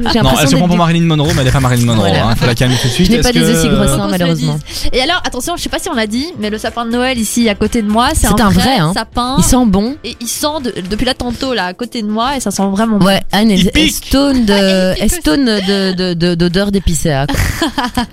l'impression 0.03 0.39
elle 0.41 0.47
se 0.49 0.55
prend 0.55 0.67
pour 0.67 0.77
Marilyn 0.77 1.05
Monroe, 1.05 1.31
mais 1.35 1.41
elle 1.41 1.47
est 1.47 1.51
pas 1.51 1.59
Marilyn 1.59 1.85
Monroe. 1.85 2.07
Voilà. 2.09 2.27
Il 2.31 2.37
faut 2.37 2.45
la 2.45 2.55
calmer 2.55 2.75
tout 2.81 2.87
de 2.87 2.93
suite. 2.93 3.07
Je 3.07 3.11
n'ai 3.17 3.21
pas 3.21 3.31
des 3.31 3.41
aussi 3.43 3.69
grosses 3.69 3.89
Faut 3.91 3.97
seins, 3.97 4.07
malheureusement. 4.07 4.59
Et 4.93 5.01
alors, 5.01 5.21
attention, 5.25 5.55
je 5.57 5.63
sais 5.63 5.69
pas 5.69 5.79
si 5.79 5.89
on 5.89 5.93
l'a 5.93 6.07
dit, 6.07 6.27
mais 6.39 6.49
le 6.49 6.57
sapin 6.57 6.85
de 6.85 6.91
Noël 6.91 7.17
ici 7.17 7.49
à 7.49 7.55
côté 7.55 7.81
de 7.81 7.87
moi, 7.89 8.09
c'est 8.13 8.27
C'est 8.27 8.41
un, 8.41 8.47
un 8.47 8.49
vrai, 8.49 8.77
hein. 8.77 8.91
sapin. 8.93 9.35
Il 9.37 9.43
sent 9.43 9.65
bon. 9.65 9.95
Et 10.03 10.15
il 10.19 10.27
sent 10.27 10.47
de- 10.63 10.73
depuis 10.89 11.05
là 11.05 11.13
tantôt 11.13 11.53
là 11.53 11.65
à 11.65 11.73
côté 11.73 12.01
de 12.01 12.07
moi 12.07 12.35
et 12.37 12.39
ça 12.39 12.51
sent 12.51 12.63
vraiment 12.71 12.97
bon. 12.97 13.05
Ouais, 13.05 13.21
Anne 13.31 13.51
est, 13.51 13.89
stone 13.89 14.45
de, 14.45 14.93
pique 14.93 15.03
est 15.03 15.09
stone 15.09 15.45
de, 15.45 15.93
de, 15.93 16.13
de- 16.13 16.35
d'odeur 16.35 16.71
d'épicéa. 16.71 17.25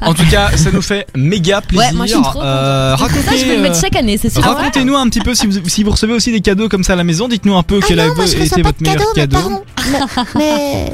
En 0.00 0.14
tout 0.14 0.26
cas, 0.30 0.50
ça 0.56 0.70
nous 0.70 0.82
fait 0.82 0.95
méga 1.16 1.60
plaisir. 1.60 1.88
Ouais, 1.88 1.94
moi, 1.94 2.06
je 2.06 2.12
suis 2.12 2.22
trop 2.22 2.42
Euh, 2.42 2.96
Donc 2.96 3.10
ça, 3.10 3.14
je 3.16 3.20
racontez, 3.20 3.44
peux 3.44 3.54
le 3.56 3.62
mettre 3.62 3.76
euh, 3.76 3.80
chaque 3.80 3.96
année, 3.96 4.18
c'est 4.18 4.30
sûr. 4.30 4.42
Racontez-nous 4.42 4.96
un 4.96 5.08
petit 5.08 5.20
peu 5.20 5.34
si 5.34 5.46
vous, 5.46 5.68
si 5.68 5.82
vous 5.84 5.90
recevez 5.90 6.14
aussi 6.14 6.32
des 6.32 6.40
cadeaux 6.40 6.68
comme 6.68 6.84
ça 6.84 6.94
à 6.94 6.96
la 6.96 7.04
maison. 7.04 7.28
Dites-nous 7.28 7.56
un 7.56 7.62
peu 7.62 7.80
quel 7.86 8.00
a 8.00 8.06
été 8.06 8.62
votre 8.62 8.82
meilleur 8.82 9.12
cadeau. 9.14 9.64
Mais. 10.36 10.90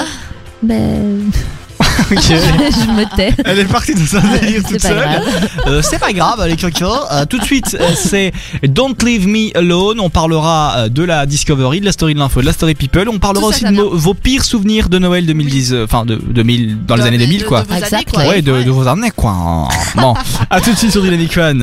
Mais. 0.62 0.98
Ok. 1.30 1.61
je 2.10 2.90
me 2.92 3.16
tais. 3.16 3.32
Elle 3.44 3.58
est 3.60 3.64
partie 3.64 3.94
dans 3.94 4.16
un 4.18 4.38
délire 4.38 4.62
toute 4.62 4.80
C'est 4.80 4.88
pas 4.88 4.88
seule. 4.88 4.98
grave. 4.98 5.50
Euh, 5.66 5.82
c'est 5.82 5.98
pas 5.98 6.12
grave, 6.12 6.44
les 6.46 6.56
cocos. 6.56 6.86
Euh, 7.12 7.24
tout 7.26 7.38
de 7.38 7.44
suite, 7.44 7.76
euh, 7.80 7.88
c'est 7.94 8.32
Don't 8.62 8.94
Leave 9.04 9.26
Me 9.26 9.56
Alone. 9.56 10.00
On 10.00 10.10
parlera 10.10 10.88
de 10.88 11.02
la 11.04 11.26
Discovery, 11.26 11.80
de 11.80 11.84
la 11.86 11.92
story 11.92 12.14
de 12.14 12.18
l'info, 12.18 12.40
de 12.40 12.46
la 12.46 12.52
story 12.52 12.74
people. 12.74 13.08
On 13.08 13.18
parlera 13.18 13.42
ça, 13.44 13.48
aussi 13.48 13.60
ça 13.60 13.70
de 13.70 13.80
vos 13.82 14.14
pires 14.14 14.44
souvenirs 14.44 14.88
de 14.88 14.98
Noël 14.98 15.26
2010, 15.26 15.72
euh, 15.72 15.84
enfin 15.84 16.04
de 16.04 16.16
2000, 16.16 16.84
dans 16.86 16.96
les 16.96 17.02
De- 17.02 17.06
années 17.08 17.18
de- 17.18 17.24
2000, 17.24 17.40
de- 17.42 17.44
quoi. 17.46 17.62
de 17.62 17.72
années, 17.72 18.04
quoi. 18.12 18.26
Ouais, 18.26 18.42
de, 18.42 18.62
de 18.62 18.70
vos 18.70 18.86
années, 18.88 19.10
quoi. 19.14 19.68
Bon, 19.96 20.14
à 20.50 20.60
tout 20.60 20.72
de 20.72 20.76
suite 20.78 20.90
sur 20.92 21.02
Dynamic 21.02 21.36
One. 21.36 21.62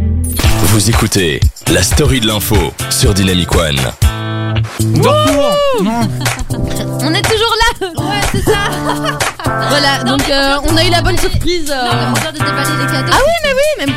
Vous 0.63 0.89
écoutez 0.89 1.39
la 1.71 1.81
story 1.83 2.19
de 2.19 2.27
l'info 2.27 2.55
sur 2.89 3.13
Dynamic 3.13 3.53
One. 3.55 3.77
De. 4.79 5.83
Non. 5.83 6.01
On 7.01 7.13
est 7.13 7.21
toujours 7.21 7.48
c'est 8.31 8.43
ça. 8.43 8.53
Voilà, 9.69 10.03
Non, 10.03 10.11
donc 10.17 10.27
mais 10.27 10.33
euh, 10.33 10.57
on 10.67 10.77
a 10.77 10.85
eu 10.85 10.89
la 10.89 11.01
bonne 11.01 11.17
surprise. 11.17 11.69
euh, 11.71 11.83
Non, 11.85 11.91
mais 11.91 12.29
on 12.29 12.31
de 12.31 12.37
déballer 12.37 12.69
les 12.79 12.91
cadeaux. 12.91 13.11
Ah 13.13 13.17
oui, 13.87 13.93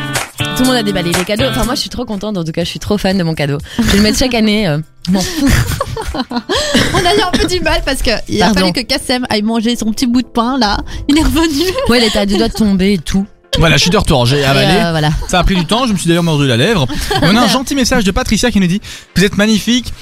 Tout 0.57 0.63
le 0.63 0.67
monde 0.69 0.77
a 0.77 0.83
déballé 0.83 1.13
les 1.13 1.25
cadeaux. 1.25 1.45
Enfin, 1.51 1.65
moi, 1.65 1.75
je 1.75 1.81
suis 1.81 1.89
trop 1.91 2.05
contente. 2.05 2.37
En 2.37 2.45
tout 2.45 2.53
cas, 2.53 2.65
je 2.65 2.69
suis 2.69 2.79
trop 2.79 2.99
fan 2.99 3.17
de 3.17 3.23
mon 3.23 3.35
cadeau. 3.35 3.59
Je 3.79 3.83
vais 3.83 3.97
le 3.99 4.03
mettre 4.03 4.19
chaque 4.19 4.35
année. 4.35 4.67
euh. 4.69 4.79
Bon. 5.09 5.21
On 6.15 6.99
a 7.07 7.15
eu 7.17 7.21
un 7.21 7.31
peu 7.33 7.47
du 7.47 7.61
mal 7.61 7.83
parce 7.85 8.03
que 8.03 8.11
il 8.29 8.43
a 8.43 8.47
Pardon. 8.47 8.61
fallu 8.61 8.73
que 8.73 8.81
Kassem 8.81 9.27
aille 9.31 9.43
manger 9.43 9.77
son 9.77 9.93
petit 9.93 10.07
bout 10.07 10.23
de 10.23 10.27
pain 10.29 10.59
là. 10.59 10.79
Il 11.09 11.19
est 11.19 11.23
revenu. 11.23 11.65
Ouais, 11.89 11.99
elle 11.99 12.05
était 12.05 12.19
à 12.21 12.27
deux 12.27 12.37
doigts 12.37 12.49
de 12.49 12.53
tomber 12.55 12.95
et 12.95 12.99
tout. 12.99 13.27
Voilà, 13.59 13.77
je 13.77 13.83
suis 13.83 13.91
de 13.91 13.99
retour, 13.99 14.25
j'ai 14.27 14.45
avalé. 14.45 14.73
euh, 14.83 14.91
voilà. 14.93 15.11
Ça 15.29 15.39
a 15.39 15.45
pris 15.45 15.55
du 15.57 15.67
temps, 15.67 15.87
je 15.87 15.93
me 15.93 15.99
suis 15.99 16.09
d'ailleurs 16.09 16.23
mordu 16.23 16.47
la 16.47 16.57
lèvre. 16.57 16.87
On 17.23 17.37
a 17.37 17.41
un 17.43 17.49
gentil 17.49 17.75
message 17.75 18.05
de 18.05 18.11
Patricia 18.11 18.51
qui 18.51 18.61
nous 18.61 18.67
dit 18.67 18.81
Vous 19.17 19.25
êtes 19.25 19.37
magnifique. 19.37 19.93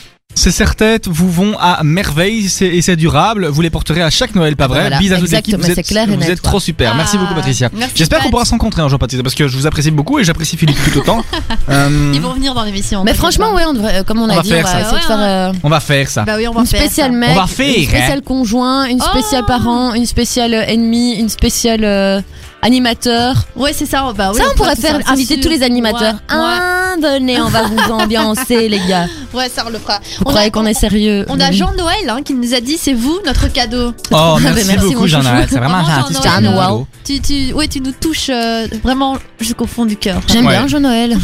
Ces 0.41 0.53
serre-têtes 0.53 1.07
vous 1.07 1.31
vont 1.31 1.55
à 1.61 1.83
merveille 1.85 2.49
c'est- 2.49 2.65
et 2.69 2.81
c'est 2.81 2.97
durable. 2.97 3.47
Vous 3.49 3.61
les 3.61 3.69
porterez 3.69 4.01
à 4.01 4.09
chaque 4.09 4.35
Noël, 4.35 4.57
pas 4.57 4.69
vrai? 4.69 4.81
Voilà, 4.81 4.99
Bis 4.99 5.13
à 5.13 5.17
toute 5.17 5.25
exactement, 5.25 5.59
l'équipe. 5.59 5.69
Vous 5.69 5.75
c'est 5.75 5.81
êtes, 5.81 5.87
clair 5.87 6.07
vous 6.09 6.17
net, 6.17 6.31
êtes 6.31 6.41
trop 6.41 6.59
super. 6.59 6.95
Merci 6.95 7.17
Ah, 7.19 7.21
beaucoup, 7.23 7.35
Patricia. 7.35 7.69
J'espère 7.95 8.21
qu'on 8.21 8.31
pourra 8.31 8.47
se 8.47 8.53
rencontrer 8.53 8.81
un 8.81 8.89
jour, 8.89 8.99
Patricia, 8.99 9.23
parce 9.23 9.35
que 9.35 9.49
je 9.49 9.57
vous 9.59 9.67
apprécie 9.67 9.91
beaucoup 9.91 10.19
et 10.19 10.25
j'apprécie 10.25 10.57
Philippe 10.57 10.79
tout 10.91 10.99
autant. 11.01 11.23
Euh, 11.69 12.11
Ils 12.15 12.21
vont 12.23 12.33
venir 12.33 12.55
dans 12.55 12.65
l'émission. 12.65 13.05
Mais 13.05 13.13
franchement, 13.15 13.53
ouais, 13.55 13.63
on 13.67 13.75
devrait, 13.75 13.99
euh, 14.01 14.03
comme 14.03 14.19
on, 14.19 14.25
On 14.25 14.29
a 14.31 14.37
va 14.37 14.43
dit, 14.43 14.49
faire 14.49 14.65
on 14.67 14.69
va 14.69 14.93
Ouais, 14.93 15.01
faire 15.01 15.19
euh, 15.21 15.53
on 15.63 15.69
va 15.69 15.79
faire 15.81 16.09
ça. 16.09 16.25
Bah 16.25 16.33
oui, 16.37 16.49
on 16.49 16.53
va 16.53 16.61
une 16.63 16.67
faire 16.67 16.81
spéciale 16.81 17.13
ça. 17.13 17.17
mec, 17.17 17.29
On 17.31 17.35
va 17.35 17.47
faire, 17.47 17.67
une 17.77 17.83
hein. 17.85 17.89
spéciale 17.89 18.23
conjoint, 18.23 18.85
une 18.87 19.01
spéciale 19.01 19.43
Oh. 19.45 19.47
parent, 19.47 19.95
une 19.95 20.07
spéciale 20.07 20.55
euh, 20.55 20.65
ennemi, 20.67 21.17
une 21.17 21.29
spéciale 21.29 21.85
euh, 21.85 22.21
animateur. 22.63 23.35
Ouais, 23.57 23.73
c'est 23.73 23.87
ça. 23.87 24.13
Bah, 24.17 24.31
oui, 24.33 24.39
ça, 24.41 24.45
on 24.51 24.55
pourrait 24.57 24.77
faire 24.77 24.99
inviter 25.07 25.41
tous 25.41 25.49
les 25.49 25.63
animateurs. 25.63 26.15
Ouais, 26.31 26.37
ouais. 26.37 26.41
Ah, 26.53 26.95
venez, 27.01 27.41
on 27.41 27.49
va 27.49 27.63
vous 27.65 27.93
ambiancer, 27.93 28.69
les 28.69 28.81
gars. 28.89 29.07
Ouais, 29.33 29.49
ça 29.49 29.63
on 29.65 29.71
le 29.71 29.79
fera. 29.79 30.01
Vous 30.19 30.25
On 30.27 30.31
croyez 30.31 30.51
qu'on 30.51 30.67
est 30.67 30.75
sérieux 30.75 31.25
On 31.29 31.39
a 31.39 31.53
Jean-Noël 31.53 32.09
hein, 32.09 32.19
qui 32.25 32.35
nous 32.35 32.53
a 32.53 32.61
dit 32.61 32.77
c'est 32.77 32.95
vous 32.95 33.21
notre 33.25 33.47
cadeau. 33.47 33.93
Oh, 34.11 34.15
Ah, 34.17 34.37
merci, 34.43 34.65
merci, 34.67 34.89
beaucoup, 34.93 35.07
Jean-Noël. 35.07 35.43
chouchou. 35.43 35.49
C'est 35.53 35.59
vraiment 35.61 35.85
gentil. 35.85 36.17
Euh, 36.17 36.21
cadeau. 36.21 36.87
Tu, 37.05 37.21
tu, 37.21 37.53
ouais, 37.53 37.69
tu 37.69 37.81
nous 37.81 37.93
touches 37.93 38.29
euh, 38.29 38.67
vraiment 38.83 39.19
jusqu'au 39.39 39.67
fond 39.67 39.87
du 39.87 39.97
cœur. 39.97 40.21
J'aime 40.27 40.47
Ouais. 40.47 40.59
bien 40.59 40.67
Jean-Noël. 40.67 41.17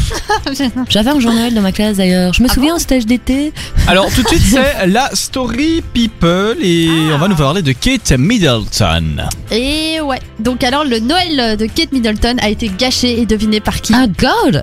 J'avais 0.89 1.09
un 1.09 1.19
Jean-Noël 1.19 1.53
dans 1.53 1.59
ma 1.61 1.73
classe 1.73 1.97
d'ailleurs. 1.97 2.31
Je 2.33 2.41
me 2.43 2.47
Ah 2.49 2.53
souviens 2.53 2.75
au 2.75 2.79
stage 2.79 3.05
d'été. 3.05 3.51
Alors, 3.87 4.07
tout 4.13 4.23
de 4.23 4.27
suite, 4.29 4.41
c'est 4.53 4.87
la 4.87 5.09
story 5.13 5.83
people 5.93 6.55
et 6.61 6.87
Ah. 7.11 7.15
on 7.15 7.17
va 7.17 7.27
nous 7.27 7.35
parler 7.35 7.61
de 7.61 7.73
Kate 7.73 8.13
Middleton. 8.17 9.17
Et 9.51 9.99
ouais. 9.99 10.19
Donc 10.39 10.63
alors 10.63 10.85
le 10.85 10.99
Noël 10.99 11.26
de 11.35 11.65
Kate 11.65 11.91
Middleton 11.91 12.37
a 12.41 12.49
été 12.49 12.69
gâché 12.69 13.19
et 13.19 13.25
deviné 13.25 13.59
par 13.59 13.81
qui? 13.81 13.93
Ah, 13.93 14.07
God 14.07 14.61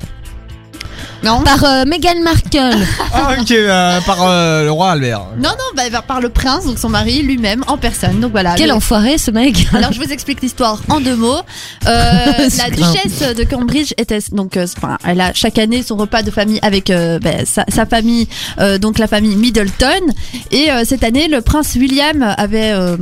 Non. 1.25 1.40
Par 1.43 1.64
euh, 1.64 1.85
Meghan 1.87 2.21
Markle. 2.23 2.59
Ah, 3.16 3.37
ok, 3.40 3.50
euh, 3.52 4.00
par 4.00 4.19
euh, 4.23 4.64
le 4.64 4.73
roi 4.73 4.90
Albert. 4.90 5.23
Non, 5.38 5.50
non, 5.50 5.57
bah, 5.76 5.83
bah, 5.90 6.02
par 6.07 6.21
le 6.21 6.28
prince, 6.31 6.64
donc 6.66 6.78
son 6.78 6.88
mari 6.88 7.23
lui-même 7.23 7.62
en 7.69 7.76
personne. 7.78 8.19
Donc 8.19 8.33
voilà. 8.33 8.54
Quel 8.57 8.69
le- 8.69 8.75
enfoiré 8.75 9.19
ce 9.19 9.31
mec. 9.31 9.69
Alors 9.73 9.93
je 9.93 10.00
vous 10.00 10.11
explique 10.12 10.43
l'histoire 10.43 10.81
en 10.88 11.00
deux 11.00 11.14
mots. 11.14 11.38
Euh, 11.87 12.14
la 12.59 12.71
duchesse 12.71 13.35
de 13.37 13.45
Cambridge 13.45 13.93
était 13.99 14.19
donc, 14.33 14.57
euh, 14.57 14.66
enfin, 14.76 14.99
elle 15.07 15.21
a 15.21 15.33
chaque 15.33 15.59
année 15.59 15.83
son 15.85 15.97
repas 15.97 16.23
de 16.23 16.31
famille 16.33 16.59
avec 16.62 16.90
euh, 16.90 17.19
ben, 17.21 17.45
sa, 17.47 17.64
sa 17.69 17.87
famille, 17.87 18.26
euh, 18.59 18.78
donc 18.78 18.99
la 18.99 19.07
famille 19.07 19.37
Middleton. 19.37 20.12
Et 20.50 20.71
euh, 20.73 20.83
cette 20.85 21.04
année, 21.04 21.28
le 21.28 21.40
prince 21.40 21.75
William 21.76 22.35
avait 22.37 22.73
euh, 22.73 22.97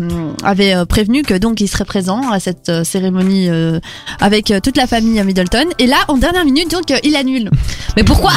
avait 0.45 0.75
euh, 0.75 0.85
prévenu 0.85 1.23
que 1.23 1.35
donc 1.35 1.61
il 1.63 1.69
serait 1.69 1.87
présent 1.87 2.31
à 2.31 2.39
cette 2.39 2.69
euh, 2.69 2.85
cérémonie 2.85 3.49
euh, 3.49 3.81
avec 4.21 4.51
euh, 4.51 4.61
toute 4.61 4.77
la 4.77 4.87
famille 4.87 5.23
Middleton. 5.25 5.65
Et 5.79 5.87
là, 5.87 5.97
en 6.09 6.19
dernière 6.19 6.45
minute, 6.45 6.71
donc 6.71 6.91
euh, 6.91 6.99
il 7.03 7.17
annule. 7.17 7.51
Mais 7.97 8.05
pourquoi 8.13 8.33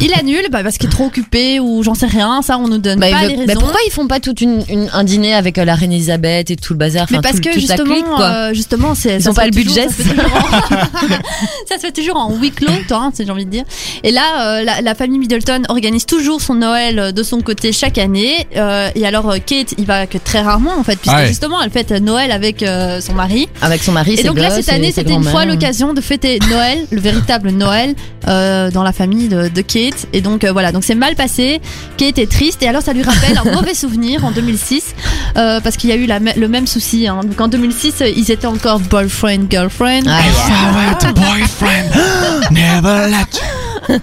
Il 0.00 0.14
annule 0.14 0.46
bah, 0.50 0.62
parce 0.62 0.78
qu'il 0.78 0.88
est 0.88 0.92
trop 0.92 1.04
occupé 1.06 1.60
ou 1.60 1.82
j'en 1.82 1.94
sais 1.94 2.06
rien. 2.06 2.40
Ça, 2.42 2.56
on 2.56 2.68
nous 2.68 2.78
donne 2.78 2.98
bah, 2.98 3.10
pas 3.10 3.20
les 3.26 3.34
veut- 3.34 3.40
raisons. 3.40 3.46
bah, 3.46 3.52
pourquoi 3.60 3.80
ils 3.86 3.90
font 3.92 4.06
pas 4.06 4.18
tout 4.18 4.34
une, 4.40 4.64
une- 4.70 4.88
un 4.94 5.04
dîner 5.04 5.34
avec 5.34 5.58
euh, 5.58 5.64
la 5.66 5.74
reine 5.74 5.92
Elisabeth 5.92 6.50
et 6.50 6.56
tout 6.56 6.72
le 6.72 6.78
bazar 6.78 7.06
Mais 7.10 7.18
parce 7.20 7.36
tout- 7.36 7.42
que 7.42 7.52
justement, 7.52 7.92
clique, 7.92 8.04
quoi. 8.06 8.24
euh, 8.24 8.54
justement, 8.54 8.94
c'est 8.94 9.16
Ils 9.16 9.22
ça 9.22 9.28
ont 9.30 9.32
se 9.34 9.36
pas 9.40 9.44
le 9.46 9.50
toujours- 9.52 9.74
budget. 9.74 9.88
Ça 9.88 9.94
se 9.94 10.02
fait 10.02 10.14
toujours 10.14 10.36
en, 10.36 10.48
ça 11.68 11.74
se 11.76 11.80
fait 11.80 11.92
toujours 11.92 12.16
en 12.16 12.34
huis 12.34 12.50
clos, 12.50 12.72
toi, 12.88 12.98
hein, 13.04 13.10
si 13.14 13.26
j'ai 13.26 13.30
envie 13.30 13.44
de 13.44 13.50
dire. 13.50 13.64
Et 14.02 14.10
là, 14.10 14.22
euh, 14.40 14.64
la, 14.64 14.80
la 14.80 14.94
famille 14.94 15.18
Middleton 15.18 15.62
organise 15.68 16.06
toujours 16.06 16.40
son 16.40 16.54
Noël 16.54 17.12
de 17.12 17.22
son 17.22 17.42
côté 17.42 17.72
chaque 17.72 17.98
année. 17.98 18.46
Euh, 18.56 18.88
et 18.94 19.06
alors, 19.06 19.34
Kate, 19.44 19.74
il 19.76 19.84
va 19.84 20.06
que 20.06 20.16
très 20.16 20.40
rarement 20.40 20.78
en 20.78 20.82
fait, 20.82 20.96
puisque 20.96 21.14
Ah 21.14 21.20
ouais. 21.22 21.28
justement, 21.28 21.60
elle 21.62 21.70
fête 21.70 21.90
Noël 21.90 22.32
avec 22.32 22.62
euh, 22.62 23.02
son 23.02 23.12
mari. 23.12 23.48
Avec 23.60 23.82
son 23.82 23.92
mari, 23.92 24.14
Et 24.18 24.22
donc 24.22 24.38
là, 24.38 24.50
cette 24.50 24.70
année, 24.70 24.92
c'était 24.92 25.12
une 25.12 25.24
fois 25.24 25.44
l'occasion 25.44 25.92
de 25.92 26.00
fêter 26.00 26.38
Noël, 26.48 26.86
le 26.90 27.00
véritable 27.00 27.50
Noël, 27.50 27.94
euh, 28.28 28.70
dans 28.70 28.82
la 28.82 28.92
famille 28.92 29.09
de, 29.10 29.48
de 29.48 29.60
Kate. 29.60 30.06
Et 30.12 30.20
donc 30.20 30.44
euh, 30.44 30.52
voilà, 30.52 30.72
donc 30.72 30.84
c'est 30.84 30.94
mal 30.94 31.14
passé. 31.14 31.60
Kate 31.96 32.18
est 32.18 32.30
triste 32.30 32.62
et 32.62 32.68
alors 32.68 32.82
ça 32.82 32.92
lui 32.92 33.02
rappelle 33.02 33.38
un 33.38 33.52
mauvais 33.52 33.74
souvenir 33.74 34.24
en 34.24 34.30
2006 34.30 34.94
euh, 35.36 35.60
parce 35.60 35.76
qu'il 35.76 35.90
y 35.90 35.92
a 35.92 35.96
eu 35.96 36.06
la 36.06 36.18
le 36.18 36.48
même 36.48 36.66
souci. 36.66 37.06
Hein. 37.08 37.20
Donc 37.24 37.40
en 37.40 37.48
2006, 37.48 38.02
euh, 38.02 38.08
ils 38.14 38.30
étaient 38.30 38.46
encore 38.46 38.80
boyfriend 38.80 39.50
girlfriend. 39.50 40.02
Ah, 40.06 40.20
If 40.20 40.48
I 40.48 40.64
were 40.74 40.98
the 40.98 41.14
boyfriend, 41.14 42.50
never 42.50 43.08
let 43.10 43.40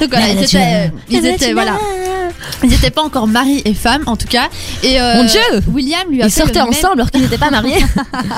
Donc 0.00 0.10
voilà, 0.10 0.28
ils 0.28 0.42
étaient, 0.42 0.58
euh, 0.58 0.88
ils 1.08 1.26
étaient 1.26 1.52
voilà, 1.52 1.76
ils 2.62 2.72
étaient 2.74 2.90
pas 2.90 3.02
encore 3.02 3.26
mari 3.26 3.62
et 3.64 3.74
femme 3.74 4.02
en 4.06 4.16
tout 4.16 4.26
cas. 4.28 4.48
Et 4.82 5.00
euh, 5.00 5.16
Mon 5.16 5.24
Dieu 5.24 5.40
William 5.72 6.02
lui 6.10 6.22
a 6.22 6.26
Ils 6.26 6.30
fait 6.30 6.40
sortaient 6.40 6.58
le 6.60 6.66
même- 6.66 6.68
ensemble 6.74 6.94
alors 7.00 7.10
qu'ils 7.10 7.22
n'étaient 7.22 7.38
pas 7.38 7.50
mariés. 7.50 7.84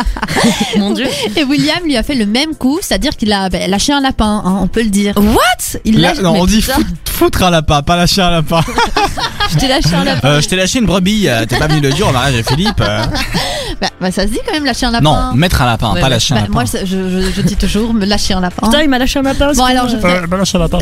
Mon 0.77 0.93
Dieu. 0.93 1.07
Et 1.37 1.45
William 1.45 1.79
lui 1.85 1.97
a 1.97 2.03
fait 2.03 2.15
le 2.15 2.27
même 2.27 2.55
coup, 2.55 2.79
c'est-à-dire 2.83 3.17
qu'il 3.17 3.33
a 3.33 3.49
ben, 3.49 3.71
lâché 3.71 3.93
un 3.93 4.01
lapin, 4.01 4.43
hein, 4.45 4.59
on 4.61 4.67
peut 4.69 4.83
le 4.83 4.91
dire. 4.91 5.15
What? 5.17 5.79
Il 5.85 6.01
Là, 6.01 6.15
l'a 6.15 6.23
non, 6.23 6.33
mais 6.35 6.41
on 6.41 6.47
dit 6.47 6.61
putain, 6.61 6.75
fout- 6.75 6.87
foutre 7.09 7.43
un 7.45 7.51
lapin, 7.51 7.83
pas 7.83 7.97
lâcher 7.97 8.23
un 8.23 8.31
lapin. 8.31 8.61
Je 9.53 9.59
t'ai 9.59 9.69
lâché 9.69 9.95
un 9.95 10.05
lapin. 10.05 10.27
Euh, 10.29 10.41
je 10.41 10.49
t'ai 10.49 10.57
lâché 10.57 10.79
une 10.79 10.87
brebis, 10.87 11.29
euh, 11.29 11.45
t'es 11.45 11.59
pas 11.59 11.67
venu 11.67 11.81
le 11.81 11.91
dire 11.93 12.09
au 12.09 12.13
mariage 12.13 12.37
de 12.39 12.43
Philippe. 12.43 12.81
euh. 12.81 13.03
Bah, 13.81 13.89
bah, 14.01 14.13
ça 14.13 14.23
se 14.23 14.29
dit 14.29 14.39
quand 14.47 14.53
même 14.53 14.65
lâcher 14.65 14.87
un 14.87 14.93
lapin. 14.93 15.03
Non, 15.05 15.35
mettre 15.35 15.61
un 15.63 15.67
lapin, 15.67 15.93
Ouais, 15.93 16.01
pas 16.01 16.09
lâcher 16.09 16.35
un 16.35 16.37
Bah, 16.37 16.41
lapin. 16.43 16.53
moi, 16.53 16.65
je, 16.65 16.87
je, 16.87 17.33
je 17.35 17.43
dis 17.43 17.57
toujours 17.57 17.93
me 17.93 18.05
lâcher 18.07 18.33
un 18.35 18.41
lapin. 18.41 18.71
il 18.81 18.89
m'a 18.89 18.99
lâché 18.99 19.19
un 19.19 19.23
lapin. 19.23 19.53
Bon 19.55 19.65
alors 19.65 19.89
je 19.89 19.97
fais 19.97 20.27
bah 20.29 20.37
lâche 20.37 20.55
un 20.55 20.59
lapin, 20.61 20.79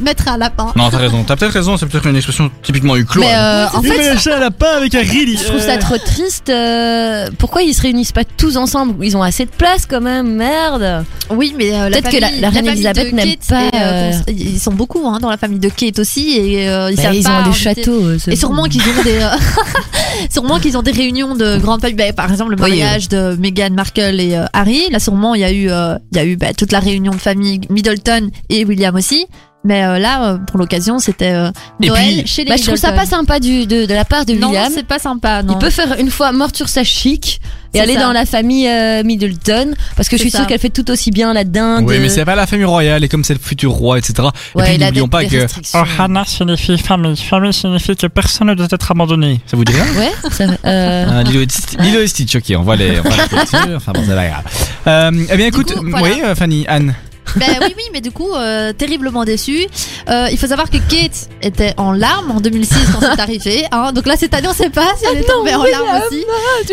mettre 0.00 0.28
un 0.28 0.36
lapin. 0.36 0.72
Non, 0.76 0.90
t'as 0.90 0.98
raison, 0.98 1.24
t'as 1.24 1.34
peut-être 1.36 1.52
raison, 1.54 1.76
c'est 1.76 1.86
peut-être 1.86 2.06
une 2.06 2.14
expression 2.16 2.50
typiquement 2.62 2.96
huclos. 2.96 3.22
Mais 3.22 3.34
euh, 3.34 3.66
en 3.72 3.82
fait, 3.82 3.96
lâché 4.14 4.32
un 4.32 4.38
lapin 4.40 4.66
avec 4.76 4.94
un 4.94 5.02
je 5.02 5.44
trouve 5.44 5.60
ça 5.60 5.76
trop 5.78 5.96
triste. 5.98 6.48
euh, 6.50 7.28
pourquoi 7.38 7.62
ils 7.62 7.74
se 7.74 7.82
réunissent 7.82 8.12
pas 8.12 8.24
tous 8.24 8.56
ensemble? 8.56 9.04
Ils 9.04 9.16
ont 9.16 9.22
assez 9.22 9.44
de 9.44 9.50
place 9.50 9.86
quand 9.86 10.00
même, 10.00 10.34
merde. 10.34 11.04
Oui, 11.30 11.54
mais 11.56 11.72
euh, 11.72 11.88
la 11.88 12.00
Peut-être 12.00 12.10
que 12.10 12.20
la- 12.20 12.26
famille- 12.28 12.40
la 12.40 12.48
reine 12.50 12.56
famille 12.64 12.70
Elisabeth 12.72 13.10
de 13.10 13.16
n'aime 13.16 13.28
Kate 13.28 13.48
pas, 13.48 13.62
est, 13.64 13.74
euh, 13.74 13.78
euh, 13.82 14.12
cons- 14.12 14.24
ils 14.36 14.58
sont 14.60 14.72
beaucoup 14.72 15.06
hein, 15.08 15.18
dans 15.20 15.30
la 15.30 15.36
famille 15.36 15.58
de 15.58 15.68
Kate 15.68 15.98
aussi 15.98 16.36
et 16.38 16.68
euh, 16.68 16.90
ils 16.90 16.96
Bah, 16.96 17.02
savent 17.04 17.14
ils 17.14 17.22
pas 17.24 17.30
ont 17.30 17.42
des 17.42 17.48
inviter- 17.50 17.62
châteaux. 17.82 18.04
euh, 18.04 18.16
c'est 18.18 18.30
Et 18.32 18.34
bon. 18.34 18.40
sûrement 18.40 18.64
qu'ils 18.64 18.82
ont 18.82 19.02
des, 19.04 19.18
euh, 19.22 19.28
sûrement 20.30 20.58
qu'ils 20.58 20.76
ont 20.76 20.82
des 20.82 20.90
réunions 20.92 21.34
de 21.34 21.58
grandes 21.58 21.80
familles. 21.80 21.96
Bah, 21.96 22.12
par 22.12 22.30
exemple, 22.30 22.50
le 22.56 22.62
Oui, 22.62 22.70
mariage 22.70 23.08
de 23.08 23.36
Meghan 23.38 23.70
Markle 23.70 24.20
et 24.20 24.36
euh, 24.36 24.44
Harry. 24.52 24.82
Là, 24.90 24.98
sûrement, 24.98 25.34
il 25.34 25.40
y 25.40 25.44
a 25.44 25.52
eu, 25.52 25.70
euh, 25.70 25.94
il 26.12 26.16
y 26.18 26.20
a 26.20 26.24
eu 26.24 26.36
bah, 26.36 26.52
toute 26.56 26.72
la 26.72 26.80
réunion 26.80 27.12
de 27.12 27.18
famille 27.18 27.60
Middleton 27.70 28.30
et 28.48 28.64
William 28.64 28.94
aussi. 28.94 29.26
Mais 29.62 29.84
euh, 29.84 29.98
là, 29.98 30.24
euh, 30.24 30.38
pour 30.38 30.58
l'occasion, 30.58 30.98
c'était 30.98 31.32
euh, 31.32 31.50
Noël 31.80 32.02
puis- 32.02 32.26
chez 32.26 32.44
les 32.44 32.50
Bah, 32.50 32.56
je 32.56 32.62
trouve 32.64 32.76
ça 32.76 32.92
pas 32.92 33.04
sympa 33.04 33.38
du, 33.40 33.66
de, 33.66 33.84
de 33.84 33.94
la 33.94 34.06
part 34.06 34.24
de 34.24 34.32
Non, 34.32 34.48
William. 34.48 34.72
c'est 34.74 34.86
pas 34.86 34.98
sympa. 34.98 35.42
Non. 35.42 35.52
Il 35.54 35.58
peut 35.58 35.68
faire 35.68 35.96
une 36.00 36.10
fois 36.10 36.32
mort 36.32 36.48
sur 36.54 36.68
sa 36.70 36.82
chic 36.82 37.42
et 37.74 37.80
aller 37.80 37.92
ça. 37.94 38.00
dans 38.00 38.12
la 38.12 38.24
famille 38.24 38.66
euh, 38.66 39.04
Middleton 39.04 39.74
parce 39.96 40.08
que 40.08 40.16
je 40.16 40.22
suis 40.22 40.30
sûre 40.30 40.46
qu'elle 40.46 40.58
fait 40.58 40.70
tout 40.70 40.90
aussi 40.90 41.10
bien 41.10 41.34
la 41.34 41.44
dinde. 41.44 41.84
Oui, 41.86 41.98
mais 42.00 42.08
c'est 42.08 42.24
pas 42.24 42.34
la 42.36 42.46
famille 42.46 42.64
royale 42.64 43.04
et 43.04 43.08
comme 43.08 43.22
c'est 43.22 43.34
le 43.34 43.38
futur 43.38 43.72
roi, 43.72 43.98
etc. 43.98 44.28
Ouais, 44.54 44.74
et 44.74 44.78
puis 44.78 44.84
n'oublions 44.86 45.08
pas 45.08 45.26
que. 45.26 45.46
Oh, 45.74 45.82
Hannah 45.98 46.24
signifie 46.24 46.78
famille. 46.78 47.16
Famille 47.18 47.52
signifie 47.52 47.94
que 47.96 48.06
personne 48.06 48.48
ne 48.48 48.54
doit 48.54 48.66
être 48.70 48.90
abandonné. 48.90 49.40
Ça 49.46 49.58
vous 49.58 49.64
dit 49.66 49.74
rien? 49.74 49.84
Ouais, 49.94 50.12
ça. 50.30 50.44
Euh, 50.64 51.06
Ah, 51.10 51.22
Lilo, 51.22 51.42
et 51.42 51.46
Sti- 51.46 51.82
Lilo 51.82 52.00
et 52.00 52.06
Stitch, 52.06 52.34
ok, 52.34 52.44
on 52.56 52.62
va 52.62 52.76
les, 52.76 52.98
on 52.98 53.02
va 53.02 53.10
les 53.10 53.74
enfin 53.76 53.92
bon, 53.92 54.00
c'est 54.06 54.14
pas 54.14 54.26
grave. 54.26 54.44
Euh, 54.86 55.24
eh 55.30 55.36
bien, 55.36 55.46
écoute, 55.48 55.74
coup, 55.74 55.84
voilà. 55.90 56.06
oui, 56.06 56.22
euh, 56.24 56.34
Fanny, 56.34 56.64
Anne. 56.66 56.94
Ben 57.36 57.46
oui, 57.60 57.74
oui, 57.76 57.82
mais 57.92 58.00
du 58.00 58.10
coup, 58.10 58.32
euh, 58.34 58.72
terriblement 58.72 59.24
déçu. 59.24 59.66
Euh, 60.08 60.26
il 60.32 60.38
faut 60.38 60.48
savoir 60.48 60.68
que 60.68 60.78
Kate 60.78 61.28
était 61.42 61.74
en 61.76 61.92
larmes 61.92 62.32
en 62.32 62.40
2006 62.40 62.74
quand 62.92 63.00
c'est 63.00 63.20
arrivé. 63.20 63.64
Hein. 63.70 63.92
Donc 63.92 64.06
là, 64.06 64.16
cette 64.16 64.34
année, 64.34 64.48
on 64.48 64.52
sait 64.52 64.70
pas 64.70 64.88
si 64.98 65.04
elle 65.10 65.18
est 65.18 65.22
tombée 65.24 65.54
en 65.54 65.62
larmes 65.62 66.02
aussi. 66.06 66.24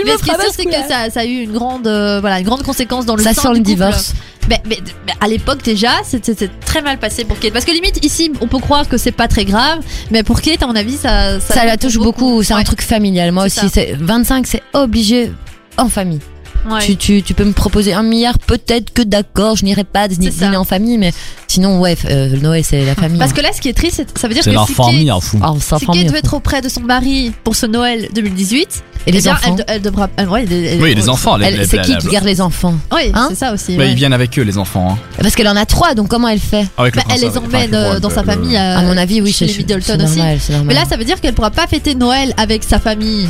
Mais 0.03 0.12
ce 0.13 0.23
qui 0.23 0.29
est 0.31 0.33
sûr, 0.33 0.51
c'est 0.55 0.65
que 0.65 0.88
ça, 0.89 1.10
ça 1.12 1.19
a 1.19 1.25
eu 1.25 1.41
une 1.43 1.51
grande, 1.53 1.86
euh, 1.86 2.19
voilà, 2.21 2.39
une 2.39 2.45
grande 2.45 2.63
conséquence 2.63 3.05
dans 3.05 3.15
le 3.15 3.21
ça 3.23 3.33
sent 3.33 3.49
le 3.53 3.60
divorce. 3.60 4.13
Mais, 4.49 4.62
mais- 4.65 4.79
mais 5.05 5.13
à 5.19 5.27
l'époque 5.27 5.62
déjà, 5.62 5.91
c'était 6.03 6.49
très 6.65 6.81
mal 6.81 6.97
passé 6.97 7.23
pour 7.25 7.38
Kate. 7.38 7.53
Parce 7.53 7.65
que 7.65 7.71
limite 7.71 8.03
ici, 8.03 8.31
on 8.41 8.47
peut 8.47 8.60
croire 8.60 8.88
que 8.88 8.97
c'est 8.97 9.12
pas 9.12 9.27
très 9.27 9.45
grave, 9.45 9.79
mais 10.10 10.23
pour 10.23 10.41
Kate, 10.41 10.63
à 10.63 10.67
mon 10.67 10.75
avis, 10.75 10.95
ça, 10.97 11.39
Ça, 11.39 11.65
la 11.65 11.77
touche 11.77 11.97
beaucoup. 11.97 12.41
C'est 12.43 12.53
un 12.53 12.63
truc 12.63 12.81
familial. 12.81 13.31
Moi 13.31 13.45
aussi, 13.45 13.60
ça. 13.60 13.67
c'est 13.71 13.95
25, 13.99 14.47
c'est 14.47 14.63
obligé 14.73 15.31
en 15.77 15.89
famille. 15.89 16.21
Ouais. 16.69 16.82
Tu, 16.82 16.97
tu, 16.97 17.23
tu 17.23 17.34
peux 17.34 17.45
me 17.45 17.53
proposer 17.53 17.93
un 17.93 18.03
milliard, 18.03 18.38
peut-être 18.39 18.91
que 18.93 19.01
d'accord, 19.01 19.56
je 19.56 19.63
n'irai 19.65 19.84
pas 19.86 20.08
dîner 20.08 20.58
en 20.58 20.63
famille, 20.65 20.97
mais 20.97 21.13
sinon, 21.47 21.80
ouais, 21.80 21.95
euh, 22.10 22.36
Noël, 22.41 22.63
c'est 22.65 22.84
la 22.86 22.95
famille. 22.95 23.19
Parce 23.19 23.32
que 23.34 23.41
là, 23.41 23.49
ce 23.56 23.62
qui 23.62 23.69
est 23.69 23.73
triste, 23.73 24.03
ça 24.15 24.27
veut 24.27 24.34
dire 24.34 24.43
C'est 24.43 24.49
que 24.49 24.56
leur 24.56 24.67
si 24.67 24.73
famille, 24.73 25.06
Kate, 25.06 25.15
en 25.15 25.21
fou. 25.21 25.39
Oh, 25.43 25.58
si 25.60 25.86
Kate 25.86 26.12
veut 26.12 26.17
être 26.17 26.34
auprès 26.34 26.62
de 26.62 26.69
son 26.69 26.82
mari 26.82 27.32
pour 27.43 27.56
ce 27.56 27.65
Noël 27.65 28.10
2018, 28.13 28.60
Et 28.62 28.67
eh 29.08 29.12
les 29.13 29.21
bien, 29.21 29.34
enfants 29.34 29.56
elle, 29.60 29.65
elle 29.67 29.82
devra. 29.82 30.10
euh, 30.19 30.25
ouais, 30.25 30.43
elle- 30.43 30.51
elle- 30.53 30.82
Oui, 30.82 30.93
les 30.93 31.08
enfants, 31.08 31.38
C'est 31.69 31.82
qui 31.82 31.95
qui 31.97 32.08
garde 32.08 32.25
les 32.25 32.41
enfants 32.41 32.75
Oui, 32.93 33.12
Hein 33.13 33.27
c'est 33.30 33.36
ça 33.36 33.53
aussi. 33.53 33.77
Bah, 33.77 33.84
ouais. 33.84 33.91
Ils 33.91 33.95
viennent 33.95 34.12
avec 34.13 34.38
eux, 34.38 34.41
les 34.43 34.58
enfants. 34.58 34.91
Hein. 34.91 34.97
Parce 35.21 35.36
qu'elle 35.36 35.47
en 35.47 35.56
a 35.56 35.65
trois, 35.65 35.93
donc 35.93 36.10
comment 36.10 36.27
elle 36.27 36.39
fait 36.39 36.67
Avec 36.77 36.95
le 36.97 37.01
Bah, 37.01 37.08
elle 37.15 37.21
les 37.21 37.38
emmène 37.38 37.73
euh, 37.73 37.99
dans 38.01 38.10
sa 38.10 38.21
le- 38.21 38.27
famille. 38.27 38.58
À 38.58 38.82
mon 38.82 38.97
avis, 38.97 39.21
oui, 39.21 39.32
chez 39.32 39.45
les 39.45 39.53
Middleton 39.58 39.95
aussi. 40.03 40.17
normal, 40.17 40.38
c'est 40.41 40.51
normal. 40.53 40.67
Mais 40.67 40.73
là, 40.73 40.86
ça 40.89 40.97
veut 40.97 41.06
dire 41.06 41.21
qu'elle 41.21 41.34
pourra 41.34 41.51
pas 41.51 41.67
fêter 41.67 41.95
Noël 41.95 42.34
avec 42.38 42.63
sa 42.63 42.80
famille. 42.80 43.27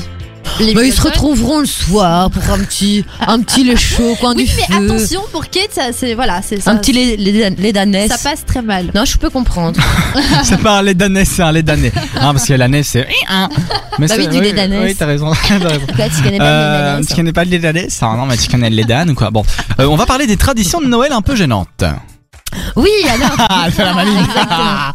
Les 0.59 0.73
Bah, 0.73 0.83
ils 0.83 0.93
se 0.93 1.01
retrouveront 1.01 1.59
le 1.59 1.65
soir 1.65 2.29
pour 2.31 2.43
un 2.51 2.59
petit, 2.59 3.05
un 3.25 3.39
petit 3.41 3.63
lait 3.63 3.75
chaud 3.75 4.11
au 4.11 4.15
coin 4.15 4.33
Oui, 4.35 4.45
du 4.45 4.51
mais 4.55 4.75
feu. 4.75 4.83
attention 4.93 5.21
pour 5.31 5.49
Kate, 5.49 5.71
ça, 5.71 5.83
c'est 5.93 6.13
voilà, 6.15 6.41
c'est 6.41 6.59
ça. 6.61 6.71
un 6.71 6.77
petit 6.77 6.93
lait, 6.93 7.15
lait. 7.17 7.43
Ça 8.09 8.17
passe 8.29 8.45
très 8.45 8.61
mal. 8.61 8.91
Non, 8.95 9.05
je 9.05 9.17
peux 9.17 9.29
comprendre. 9.29 9.79
C'est 10.43 10.59
pas 10.61 10.79
un 10.79 10.81
lait 10.81 10.93
c'est 11.29 11.43
un 11.43 11.51
lait 11.51 11.63
d'année. 11.63 11.91
Hein, 12.19 12.33
parce 12.33 12.45
que 12.45 12.53
l'ânesse, 12.53 12.87
c'est. 12.89 13.07
Mais 13.99 14.07
Bah 14.07 14.15
c'est- 14.15 14.17
oui, 14.21 14.27
du 14.27 14.41
lait 14.41 14.53
d'ânesse. 14.53 14.83
Oui, 14.83 14.95
t'as 14.95 15.05
raison. 15.05 15.31
t'as 15.47 15.57
raison. 15.67 15.85
Quoi, 15.95 16.05
tu 16.09 16.21
connais 16.23 16.37
pas 16.37 16.43
le 16.45 16.59
lait 16.59 16.65
Euh, 16.67 16.91
d'ânesse 16.93 17.07
tu 17.07 17.15
connais 17.15 17.33
pas 17.33 17.43
le 17.45 17.49
lait 17.51 17.59
Non, 18.17 18.25
mais 18.25 18.37
tu 18.37 18.49
connais 18.49 18.69
le 18.69 18.75
lait 18.75 18.83
ou 19.09 19.13
quoi? 19.15 19.29
Bon, 19.31 19.43
Euh, 19.79 19.85
on 19.85 19.95
va 19.95 20.05
parler 20.05 20.27
des 20.27 20.37
traditions 20.37 20.81
de 20.81 20.87
Noël 20.87 21.11
un 21.11 21.21
peu 21.21 21.35
gênantes. 21.35 21.83
Oui, 22.75 22.89
alors. 23.09 23.35
Ah, 23.49 23.63
elle 23.67 23.71
fait 23.71 23.83
la 23.83 23.93
maline. 23.95 24.25
Ah, 24.35 24.91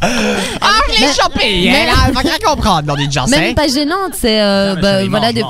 je 0.95 1.01
l'ai 1.01 1.07
chopé. 1.13 1.41
mais- 1.41 1.67
Elle 1.67 1.89
a 1.89 1.93
elle 2.09 2.15
va 2.15 2.21
rien 2.21 2.39
comprendre, 2.45 2.97
déjà, 2.97 3.27
Même 3.27 3.41
c'est. 3.49 3.55
pas 3.55 3.69
gênante, 3.69 4.13
c'est 4.19 4.41
euh, 4.43 4.75
mais 4.77 4.83
bah, 4.83 4.99
c'est 5.01 5.09
voilà, 5.09 5.33
des- 5.33 5.45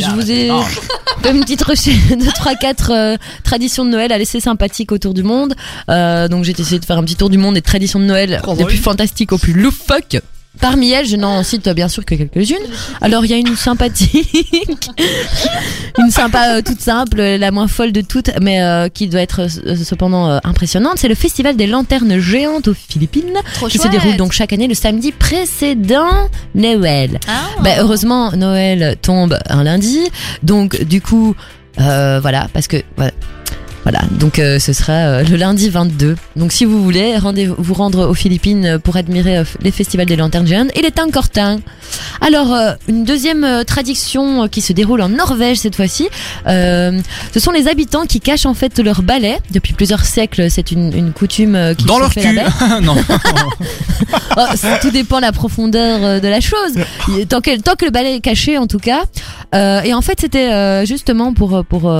je, 0.00 0.10
vous 0.10 0.30
ai 0.30 0.48
mange. 0.48 0.78
fait 1.22 1.30
une 1.30 1.40
petite 1.40 1.62
recherche 1.62 2.08
de 2.10 2.30
3 2.30 2.54
4 2.54 3.16
traditions 3.44 3.84
de 3.84 3.90
Noël 3.90 4.12
à 4.12 4.18
laisser 4.18 4.40
sympathiques 4.40 4.92
autour 4.92 5.14
du 5.14 5.22
monde. 5.22 5.54
Euh, 5.90 6.28
donc 6.28 6.44
j'ai 6.44 6.52
essayé 6.58 6.78
de 6.78 6.84
faire 6.84 6.98
un 6.98 7.02
petit 7.04 7.16
tour 7.16 7.30
du 7.30 7.38
monde 7.38 7.54
des 7.54 7.62
traditions 7.62 7.98
de 7.98 8.04
Noël 8.04 8.38
Trop 8.42 8.52
des 8.52 8.58
drôle. 8.58 8.68
plus 8.70 8.78
fantastiques 8.78 9.32
au 9.32 9.38
plus 9.38 9.52
loufoques. 9.52 10.18
Parmi 10.60 10.90
elles, 10.90 11.06
je 11.06 11.16
n'en 11.16 11.42
cite 11.42 11.68
bien 11.68 11.88
sûr 11.88 12.04
que 12.04 12.14
quelques-unes. 12.14 12.56
Alors 13.00 13.24
il 13.24 13.30
y 13.30 13.34
a 13.34 13.36
une 13.36 13.56
sympathique, 13.56 14.90
une 15.98 16.10
sympa 16.10 16.56
euh, 16.56 16.62
toute 16.62 16.80
simple, 16.80 17.20
la 17.20 17.50
moins 17.50 17.68
folle 17.68 17.92
de 17.92 18.00
toutes, 18.00 18.30
mais 18.40 18.62
euh, 18.62 18.88
qui 18.88 19.08
doit 19.08 19.20
être 19.20 19.42
euh, 19.42 19.76
cependant 19.76 20.40
impressionnante. 20.44 20.94
C'est 20.96 21.08
le 21.08 21.14
festival 21.14 21.56
des 21.56 21.66
lanternes 21.66 22.18
géantes 22.18 22.68
aux 22.68 22.74
Philippines, 22.74 23.34
Trop 23.54 23.68
qui 23.68 23.78
se 23.78 23.88
déroule 23.88 24.16
donc 24.16 24.32
chaque 24.32 24.52
année 24.52 24.68
le 24.68 24.74
samedi 24.74 25.12
précédent 25.12 26.28
Noël. 26.54 27.20
Ah. 27.28 27.42
Bah, 27.62 27.70
heureusement, 27.78 28.32
Noël 28.32 28.96
tombe 29.00 29.38
un 29.48 29.64
lundi. 29.64 30.00
Donc, 30.42 30.82
du 30.84 31.00
coup, 31.00 31.34
voilà, 31.76 32.48
parce 32.52 32.68
que. 32.68 32.78
Voilà. 32.96 33.12
Voilà, 33.90 34.04
donc 34.10 34.38
euh, 34.38 34.58
ce 34.58 34.74
sera 34.74 34.92
euh, 34.92 35.22
le 35.24 35.36
lundi 35.36 35.70
22. 35.70 36.14
Donc 36.36 36.52
si 36.52 36.66
vous 36.66 36.84
voulez 36.84 37.16
rendez 37.16 37.46
vous 37.46 37.72
rendre 37.72 38.06
aux 38.06 38.12
Philippines 38.12 38.78
pour 38.84 38.96
admirer 38.98 39.38
euh, 39.38 39.44
les 39.62 39.70
festivals 39.70 40.04
des 40.04 40.16
lanternes 40.16 40.46
géantes, 40.46 40.68
il 40.76 40.84
est 40.84 40.98
encore 41.00 41.30
temps. 41.30 41.58
Alors 42.20 42.54
une 42.86 43.04
deuxième 43.04 43.64
tradition 43.66 44.46
qui 44.48 44.60
se 44.60 44.74
déroule 44.74 45.00
en 45.00 45.08
Norvège 45.08 45.56
cette 45.60 45.74
fois-ci, 45.76 46.08
ce 46.46 47.00
sont 47.40 47.50
les 47.50 47.66
habitants 47.66 48.04
qui 48.04 48.20
cachent 48.20 48.44
en 48.44 48.52
fait 48.52 48.78
leur 48.78 49.00
balai 49.00 49.38
depuis 49.52 49.72
plusieurs 49.72 50.04
siècles. 50.04 50.50
C'est 50.50 50.70
une, 50.70 50.92
une 50.94 51.12
coutume 51.12 51.56
qui 51.78 51.86
Dans 51.86 51.94
se 51.94 52.00
leur 52.00 52.12
fait 52.12 52.20
cul. 52.20 52.40
non. 52.82 52.96
Oh, 54.36 54.40
ça- 54.54 54.78
tout 54.78 54.90
dépend 54.90 55.18
la 55.18 55.32
profondeur 55.32 56.20
de 56.20 56.28
la 56.28 56.40
chose. 56.40 56.74
Tant 57.28 57.40
que, 57.40 57.60
tant 57.60 57.74
que 57.74 57.84
le 57.84 57.90
balai 57.90 58.14
est 58.14 58.20
caché, 58.20 58.56
en 58.56 58.66
tout 58.66 58.78
cas. 58.78 59.02
Et 59.52 59.92
en 59.92 60.00
fait, 60.02 60.20
c'était 60.20 60.86
justement 60.86 61.32
pour 61.34 61.64
pour 61.64 61.92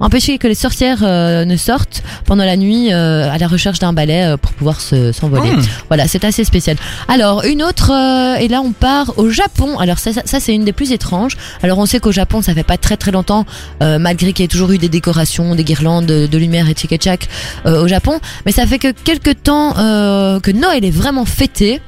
empêcher 0.00 0.38
que 0.38 0.48
les 0.48 0.54
sorcières 0.54 1.04
euh, 1.10 1.44
ne 1.44 1.56
sortent 1.56 2.02
pendant 2.24 2.44
la 2.44 2.56
nuit 2.56 2.92
euh, 2.92 3.30
à 3.30 3.38
la 3.38 3.48
recherche 3.48 3.78
d'un 3.78 3.92
balai 3.92 4.22
euh, 4.22 4.36
pour 4.36 4.52
pouvoir 4.52 4.80
se 4.80 5.12
s'envoler. 5.12 5.50
Hmm. 5.50 5.62
Voilà, 5.88 6.08
c'est 6.08 6.24
assez 6.24 6.44
spécial. 6.44 6.76
Alors, 7.08 7.44
une 7.44 7.62
autre, 7.62 7.90
euh, 7.92 8.36
et 8.42 8.48
là 8.48 8.60
on 8.64 8.72
part 8.72 9.18
au 9.18 9.28
Japon. 9.30 9.78
Alors 9.78 9.98
ça, 9.98 10.12
ça, 10.12 10.22
ça, 10.24 10.40
c'est 10.40 10.54
une 10.54 10.64
des 10.64 10.72
plus 10.72 10.92
étranges. 10.92 11.36
Alors 11.62 11.78
on 11.78 11.86
sait 11.86 12.00
qu'au 12.00 12.12
Japon, 12.12 12.42
ça 12.42 12.54
fait 12.54 12.62
pas 12.64 12.76
très 12.78 12.96
très 12.96 13.10
longtemps, 13.10 13.44
euh, 13.82 13.98
malgré 13.98 14.32
qu'il 14.32 14.42
y 14.42 14.46
ait 14.46 14.48
toujours 14.48 14.70
eu 14.72 14.78
des 14.78 14.88
décorations, 14.88 15.54
des 15.54 15.64
guirlandes 15.64 16.06
de, 16.06 16.26
de 16.26 16.38
lumière 16.38 16.68
et 16.68 16.74
tchik 16.74 16.92
et 16.92 16.98
tchak 16.98 17.28
euh, 17.66 17.82
au 17.82 17.88
Japon, 17.88 18.20
mais 18.46 18.52
ça 18.52 18.66
fait 18.66 18.78
que 18.78 18.92
quelques 18.92 19.42
temps 19.42 19.74
euh, 19.78 20.40
que 20.40 20.50
Noël 20.50 20.84
est 20.84 20.90
vraiment 20.90 21.24
fêté. 21.24 21.80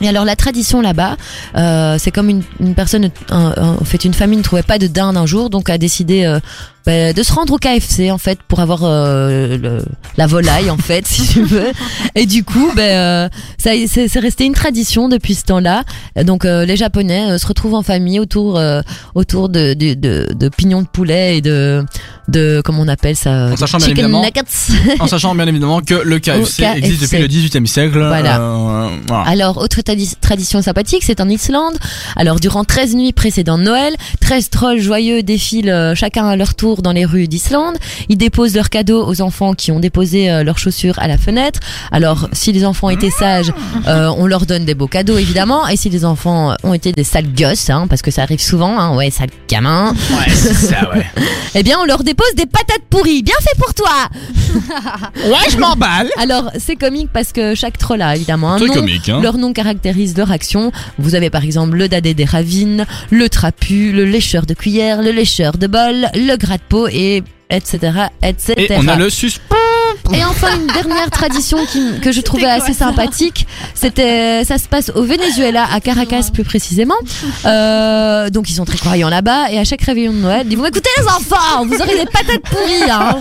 Et 0.00 0.08
alors 0.08 0.24
la 0.24 0.34
tradition 0.34 0.80
là-bas, 0.80 1.16
euh, 1.56 1.96
c'est 2.00 2.10
comme 2.10 2.28
une, 2.28 2.42
une 2.58 2.74
personne, 2.74 3.10
un- 3.30 3.54
un- 3.56 3.76
en 3.80 3.84
fait 3.84 4.04
une 4.04 4.12
famille 4.14 4.38
ne 4.38 4.42
trouvait 4.42 4.64
pas 4.64 4.78
de 4.78 4.88
dinde 4.88 5.16
un 5.16 5.24
jour, 5.26 5.50
donc 5.50 5.70
a 5.70 5.78
décidé 5.78 6.24
euh, 6.24 6.40
bah, 6.86 7.12
de 7.12 7.22
se 7.22 7.32
rendre 7.32 7.52
au 7.54 7.58
KFC 7.58 8.10
en 8.10 8.18
fait 8.18 8.38
pour 8.46 8.60
avoir 8.60 8.80
euh, 8.84 9.56
le- 9.58 9.84
la 10.16 10.26
volaille 10.26 10.70
en 10.70 10.76
fait 10.76 11.06
si 11.08 11.26
tu 11.26 11.42
veux. 11.42 11.72
Et 12.14 12.26
du 12.26 12.44
coup, 12.44 12.70
ben 12.76 12.82
euh, 12.82 13.28
ça 13.58 13.70
c'est 13.86 14.18
resté 14.20 14.44
une 14.44 14.54
tradition 14.54 15.08
depuis 15.08 15.34
ce 15.34 15.44
temps-là. 15.44 15.84
Donc 16.24 16.44
euh, 16.44 16.64
les 16.64 16.76
Japonais 16.76 17.30
euh, 17.32 17.38
se 17.38 17.46
retrouvent 17.46 17.74
en 17.74 17.82
famille 17.82 18.20
autour 18.20 18.58
euh, 18.58 18.82
autour 19.14 19.48
de, 19.48 19.74
de, 19.74 19.94
de, 19.94 20.28
de 20.34 20.48
pignons 20.48 20.82
de 20.82 20.86
poulet 20.88 21.38
et 21.38 21.40
de 21.40 21.84
de 22.28 22.62
comment 22.64 22.80
on 22.82 22.88
appelle 22.88 23.16
ça 23.16 23.50
En 23.52 23.56
sachant 23.56 23.78
bien 23.78 23.88
chicken 23.88 24.04
évidemment- 24.06 24.22
nuggets. 24.24 24.96
En 25.00 25.06
sachant 25.06 25.34
bien 25.34 25.46
évidemment 25.46 25.80
que 25.80 25.94
le 25.94 26.18
KFC, 26.18 26.64
existe 26.76 27.02
depuis 27.02 27.18
le 27.18 27.28
18e 27.28 27.66
siècle. 27.66 27.98
Voilà. 27.98 28.40
euh, 28.40 28.88
voilà. 29.08 29.24
Alors, 29.28 29.58
autre 29.58 29.80
tradi- 29.82 30.14
tradition 30.20 30.62
sympathique, 30.62 31.02
c'est 31.04 31.20
en 31.20 31.28
Islande. 31.28 31.74
Alors, 32.16 32.40
durant 32.40 32.64
13 32.64 32.94
nuits 32.94 33.12
précédant 33.12 33.58
Noël, 33.58 33.94
13 34.20 34.48
trolls 34.50 34.80
joyeux 34.80 35.22
défilent 35.22 35.92
chacun 35.94 36.26
à 36.26 36.36
leur 36.36 36.54
tour 36.54 36.73
dans 36.82 36.92
les 36.92 37.04
rues 37.04 37.28
d'Islande. 37.28 37.76
Ils 38.08 38.16
déposent 38.16 38.54
leurs 38.54 38.70
cadeaux 38.70 39.06
aux 39.06 39.20
enfants 39.20 39.54
qui 39.54 39.72
ont 39.72 39.80
déposé 39.80 40.30
euh, 40.30 40.44
leurs 40.44 40.58
chaussures 40.58 40.98
à 40.98 41.08
la 41.08 41.18
fenêtre. 41.18 41.60
Alors, 41.92 42.28
si 42.32 42.52
les 42.52 42.64
enfants 42.64 42.90
étaient 42.90 43.10
sages, 43.10 43.52
euh, 43.86 44.10
on 44.16 44.26
leur 44.26 44.46
donne 44.46 44.64
des 44.64 44.74
beaux 44.74 44.86
cadeaux, 44.88 45.16
évidemment. 45.18 45.66
Et 45.68 45.76
si 45.76 45.90
les 45.90 46.04
enfants 46.04 46.54
ont 46.62 46.74
été 46.74 46.92
des 46.92 47.04
sales 47.04 47.32
gosses, 47.34 47.70
hein, 47.70 47.86
parce 47.88 48.02
que 48.02 48.10
ça 48.10 48.22
arrive 48.22 48.40
souvent, 48.40 48.78
hein, 48.78 48.94
ouais, 48.96 49.10
sales 49.10 49.28
gamins, 49.48 49.94
Ouais, 50.10 50.32
c'est 50.32 50.54
ça, 50.54 50.90
ouais. 50.94 51.06
eh 51.54 51.62
bien, 51.62 51.78
on 51.80 51.84
leur 51.84 52.02
dépose 52.04 52.34
des 52.36 52.46
patates 52.46 52.82
pourries. 52.90 53.22
Bien 53.22 53.34
fait 53.40 53.58
pour 53.58 53.74
toi 53.74 53.90
Ouais, 55.24 55.50
je 55.50 55.56
m'emballe. 55.58 56.08
Alors, 56.18 56.50
c'est 56.58 56.76
comique 56.76 57.08
parce 57.12 57.32
que 57.32 57.54
chaque 57.54 57.78
troll 57.78 58.02
a 58.02 58.16
évidemment 58.16 58.52
un 58.54 58.58
nom. 58.58 58.72
comique, 58.72 59.08
hein. 59.08 59.20
Leur 59.22 59.38
nom 59.38 59.52
caractérise 59.52 60.16
leur 60.16 60.30
action. 60.30 60.72
Vous 60.98 61.14
avez 61.14 61.30
par 61.30 61.44
exemple 61.44 61.76
le 61.76 61.88
dadé 61.88 62.14
des 62.14 62.24
ravines, 62.24 62.86
le 63.10 63.28
trapu, 63.28 63.92
le 63.92 64.04
lécheur 64.04 64.46
de 64.46 64.54
cuillère, 64.54 65.02
le 65.02 65.10
lécheur 65.10 65.56
de 65.58 65.66
bol, 65.66 66.06
le 66.14 66.36
gratte-peau 66.68 66.88
et 66.88 67.22
etc. 67.50 67.92
etc. 68.22 68.54
Et 68.56 68.68
on 68.76 68.88
a 68.88 68.96
le 68.96 69.10
sus. 69.10 69.40
Et 70.12 70.22
enfin 70.24 70.48
une 70.56 70.66
dernière 70.66 71.10
tradition 71.10 71.58
qui- 71.66 71.98
que 72.00 72.12
je 72.12 72.20
trouvais 72.20 72.46
assez 72.50 72.74
sympathique, 72.74 73.46
c'était 73.74 74.44
ça 74.44 74.58
se 74.58 74.68
passe 74.68 74.90
au 74.94 75.02
Venezuela, 75.02 75.66
à 75.72 75.80
Caracas 75.80 76.28
plus 76.32 76.44
précisément. 76.44 76.94
Euh, 77.46 78.28
donc 78.28 78.50
ils 78.50 78.54
sont 78.54 78.64
très 78.64 78.76
croyants 78.76 79.08
là-bas 79.08 79.50
et 79.50 79.58
à 79.58 79.64
chaque 79.64 79.80
réveillon 79.82 80.12
de 80.12 80.18
Noël, 80.18 80.46
ils 80.50 80.58
vont 80.58 80.66
écoutez 80.66 80.90
les 80.98 81.04
enfants, 81.04 81.64
vous 81.66 81.74
aurez 81.76 81.94
des 81.96 82.06
patates 82.06 82.42
pourries. 82.42 82.90
Hein. 82.90 83.16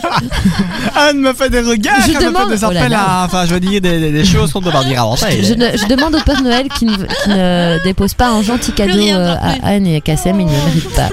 Anne 0.95 1.19
me 1.19 1.33
fait 1.33 1.49
des 1.49 1.61
regards, 1.61 2.01
Je 2.05 2.11
elle 2.11 2.17
me 2.17 2.25
demande- 2.25 2.49
fait 2.49 2.57
des 2.57 2.63
oh 2.65 2.71
là 2.71 2.79
appels 2.81 2.91
là. 2.91 3.03
à. 3.21 3.25
Enfin, 3.25 3.45
je 3.45 3.53
veux 3.53 3.59
dire 3.59 3.79
des, 3.81 3.99
des- 3.99 4.11
des 4.11 4.25
choses 4.25 4.51
qu'on 4.51 4.59
ne 4.59 4.65
peut 4.65 4.71
pas 4.71 4.83
dire 4.83 5.01
avant 5.01 5.15
ça. 5.15 5.27
Je, 5.31 5.53
ne- 5.53 5.77
je 5.77 5.85
demande 5.87 6.15
au 6.15 6.21
Père 6.21 6.41
Noël 6.41 6.67
qui 6.69 6.85
ne, 6.85 6.95
qui 6.95 7.29
ne 7.29 7.81
dépose 7.83 8.13
pas 8.13 8.29
un 8.29 8.41
gentil 8.41 8.71
cadeau 8.73 8.97
euh, 8.99 9.35
à 9.41 9.67
Anne 9.69 9.87
et 9.87 9.97
à 9.97 10.01
Kassem, 10.01 10.39
il 10.39 10.47
ne 10.47 10.51
le 10.51 10.57
mérite 10.65 10.89
pas. 10.95 11.09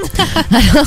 Alors, 0.50 0.86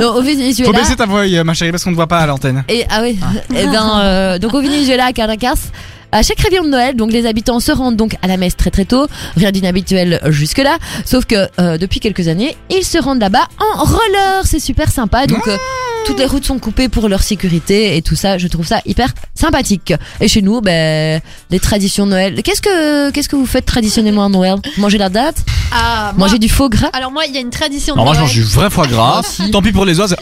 donc, 0.00 0.10
au 0.10 0.14
Faut 0.14 0.22
Venezuela. 0.22 0.72
baisser 0.72 0.96
ta 0.96 1.06
voix, 1.06 1.22
ma 1.44 1.54
chérie, 1.54 1.65
parce 1.70 1.84
qu'on 1.84 1.90
ne 1.90 1.96
voit 1.96 2.06
pas 2.06 2.18
à 2.18 2.26
l'antenne. 2.26 2.64
Et, 2.68 2.84
ah 2.90 3.00
oui. 3.02 3.18
Et 3.54 3.66
ben, 3.66 4.00
euh, 4.00 4.38
donc 4.38 4.54
au 4.54 4.60
Venezuela, 4.60 5.06
à 5.06 5.12
Caracas. 5.12 5.70
À 6.12 6.22
chaque 6.22 6.40
réveillon 6.40 6.64
de 6.64 6.68
Noël, 6.68 6.94
donc 6.94 7.10
les 7.10 7.26
habitants 7.26 7.58
se 7.60 7.72
rendent 7.72 7.96
donc 7.96 8.16
à 8.22 8.28
la 8.28 8.36
messe 8.36 8.56
très 8.56 8.70
très 8.70 8.84
tôt, 8.84 9.06
rien 9.36 9.50
d'inhabituel 9.50 10.20
jusque 10.28 10.58
là, 10.58 10.78
sauf 11.04 11.24
que 11.24 11.48
euh, 11.60 11.78
depuis 11.78 11.98
quelques 11.98 12.28
années, 12.28 12.56
ils 12.70 12.84
se 12.84 12.96
rendent 12.96 13.20
là-bas 13.20 13.46
en 13.58 13.84
roller, 13.84 14.42
c'est 14.44 14.60
super 14.60 14.90
sympa, 14.90 15.26
donc 15.26 15.46
euh, 15.48 15.56
toutes 16.06 16.18
les 16.18 16.26
routes 16.26 16.44
sont 16.44 16.58
coupées 16.58 16.88
pour 16.88 17.08
leur 17.08 17.22
sécurité 17.22 17.96
et 17.96 18.02
tout 18.02 18.16
ça, 18.16 18.38
je 18.38 18.46
trouve 18.48 18.66
ça 18.66 18.80
hyper 18.86 19.08
sympathique. 19.34 19.92
Et 20.20 20.28
chez 20.28 20.42
nous, 20.42 20.60
ben 20.60 21.20
les 21.50 21.60
traditions 21.60 22.06
de 22.06 22.10
Noël, 22.12 22.42
qu'est-ce 22.42 22.62
que 22.62 23.10
qu'est-ce 23.10 23.28
que 23.28 23.36
vous 23.36 23.46
faites 23.46 23.66
traditionnellement 23.66 24.24
à 24.24 24.28
Noël? 24.28 24.56
Manger 24.78 24.98
la 24.98 25.08
date, 25.08 25.36
Ah, 25.72 26.12
moi- 26.16 26.26
manger 26.26 26.38
du 26.38 26.48
faux 26.48 26.68
gras? 26.68 26.90
Alors 26.92 27.10
moi, 27.10 27.24
il 27.26 27.34
y 27.34 27.38
a 27.38 27.40
une 27.40 27.50
tradition 27.50 27.94
de 27.94 27.98
Non, 27.98 28.04
moi 28.04 28.14
je 28.14 28.20
Noël. 28.20 28.28
mange 28.28 28.34
du 28.36 28.42
vrai 28.44 28.70
foie 28.70 28.86
gras. 28.86 29.22
Tant 29.52 29.62
pis 29.62 29.72
pour 29.72 29.84
les 29.84 29.98
oies. 30.00 30.08
c'est- 30.08 30.16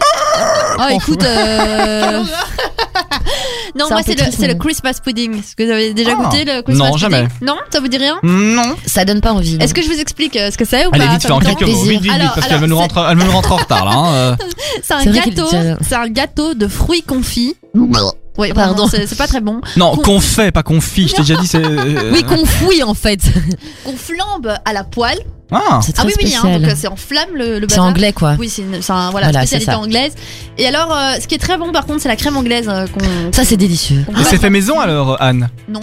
Oh 0.79 0.83
écoute, 0.91 1.23
euh, 1.23 2.23
Non, 3.77 3.87
C'est 3.89 3.95
moi 3.95 4.01
un 4.01 4.03
peu 4.05 4.13
c'est 4.13 4.19
le, 4.19 4.23
triste, 4.23 4.37
c'est 4.41 4.47
le 4.47 4.53
mais- 4.55 4.59
Christmas 4.59 4.93
pudding. 5.05 5.39
Est-ce 5.41 5.57
que 5.57 5.65
vous 5.65 5.71
avez 5.71 5.95
déjà 5.95 6.13
Ah. 6.13 6.23
goûté 6.23 6.45
le 6.45 6.63
Christmas 6.63 6.85
Non, 6.85 6.93
pudding? 6.93 7.11
Jamais. 7.11 7.29
Non, 7.43 7.57
ça 7.73 7.81
vous 7.81 7.89
dit 7.89 7.97
rien? 7.97 8.19
Non. 8.23 8.77
ça 8.87 9.05
donne 9.05 9.21
pas 9.21 9.33
envie. 9.33 9.57
Est-ce 9.61 9.75
que 9.75 9.83
je 9.83 9.89
vous 9.89 9.99
explique 9.99 10.37
euh, 10.37 10.51
ce 10.53 10.57
que 10.59 10.65
c'est 10.65 10.87
ou 10.87 10.91
Allez, 10.93 11.07
pas? 11.07 11.13
vite, 11.13 11.23
Ça 11.23 11.29
fais 11.29 11.35
en 11.35 11.39
quelques 11.41 11.63
mots. 11.63 11.83
Vite, 11.83 11.91
vite, 11.91 12.03
vite, 12.03 12.13
Alors, 12.13 12.35
parce 12.35 12.47
qu'elle 12.47 12.57
alors, 12.57 12.63
me 12.63 12.67
nous 12.69 12.77
c'est- 12.77 12.81
rentre, 12.83 13.07
elle 13.11 13.17
me 13.17 13.25
nous 13.25 13.33
rentre 13.33 13.53
en 13.53 13.57
retard 13.57 13.85
là. 13.85 13.93
hein, 13.93 14.15
euh. 14.15 14.37
C'est 14.83 14.95
un 14.95 15.01
C'est 15.01 15.11
vrai 15.11 15.21
qu'il 15.23 15.35
gâteau. 15.35 15.49
C'est 15.81 15.95
un 15.97 16.09
gâteau 16.09 16.55
de 16.55 16.67
fruits 16.69 17.03
confits. 17.03 17.55
Oui, 18.37 18.53
Pardon. 18.53 18.89
c'est 18.89 19.17
pas 19.17 19.29
très 19.29 19.41
bon. 19.41 19.61
Non, 19.77 19.97
Qu'on- 19.97 20.19
fait, 20.19 20.51
pas 20.51 20.65
qu'on 20.65 20.81
fit. 20.81 21.07
Je 21.07 21.15
t'ai 21.15 21.23
déjà 21.23 21.37
dit, 21.37 21.47
c'est. 21.47 21.65
euh, 21.65 22.11
Oui, 22.13 22.25
qu'on 22.25 22.45
fouille 22.45 22.83
en 22.83 22.95
fait. 22.95 23.21
Qu'on 23.85 23.97
flambe 23.97 24.53
à 24.65 24.73
la 24.73 24.83
poêle. 24.83 25.19
Ah. 25.53 25.79
C'est 25.85 25.93
Ah 25.99 26.03
très 26.03 26.07
oui, 26.09 26.15
oui, 26.19 26.25
hein, 26.35 26.39
spécial. 26.41 26.63
donc 26.63 26.71
euh, 26.71 26.75
c'est 26.77 26.89
en 26.89 26.97
flamme 26.97 27.29
le, 27.35 27.61
le 27.61 27.67
c'est 27.69 27.79
anglais 27.79 28.13
quoi. 28.13 28.35
Oui, 28.41 28.49
c'est 28.49 28.63
une, 28.63 28.83
c'est 28.83 28.93
un- 28.93 29.11
voilà, 29.11 29.29
spécialité 29.31 29.73
anglaise. 29.75 30.15
Et 30.59 30.67
alors, 30.67 30.93
euh, 30.93 31.13
ce 31.21 31.29
qui 31.29 31.35
est 31.37 31.39
très 31.39 31.57
bon 31.59 31.71
par 31.71 31.87
contre, 31.87 32.01
c'est 32.03 32.09
la 32.09 32.17
crème 32.17 32.37
anglaise 32.37 32.67
euh, 32.69 32.87
qu'on. 32.89 33.33
Ça 33.33 33.45
c'est 33.45 33.57
délicieux. 33.57 34.01
Et 34.09 34.13
peut 34.13 34.21
c'est 34.25 34.39
fait 34.39 34.51
maison 34.51 34.81
alors, 34.81 35.21
Anne? 35.23 35.49
Non. 35.69 35.81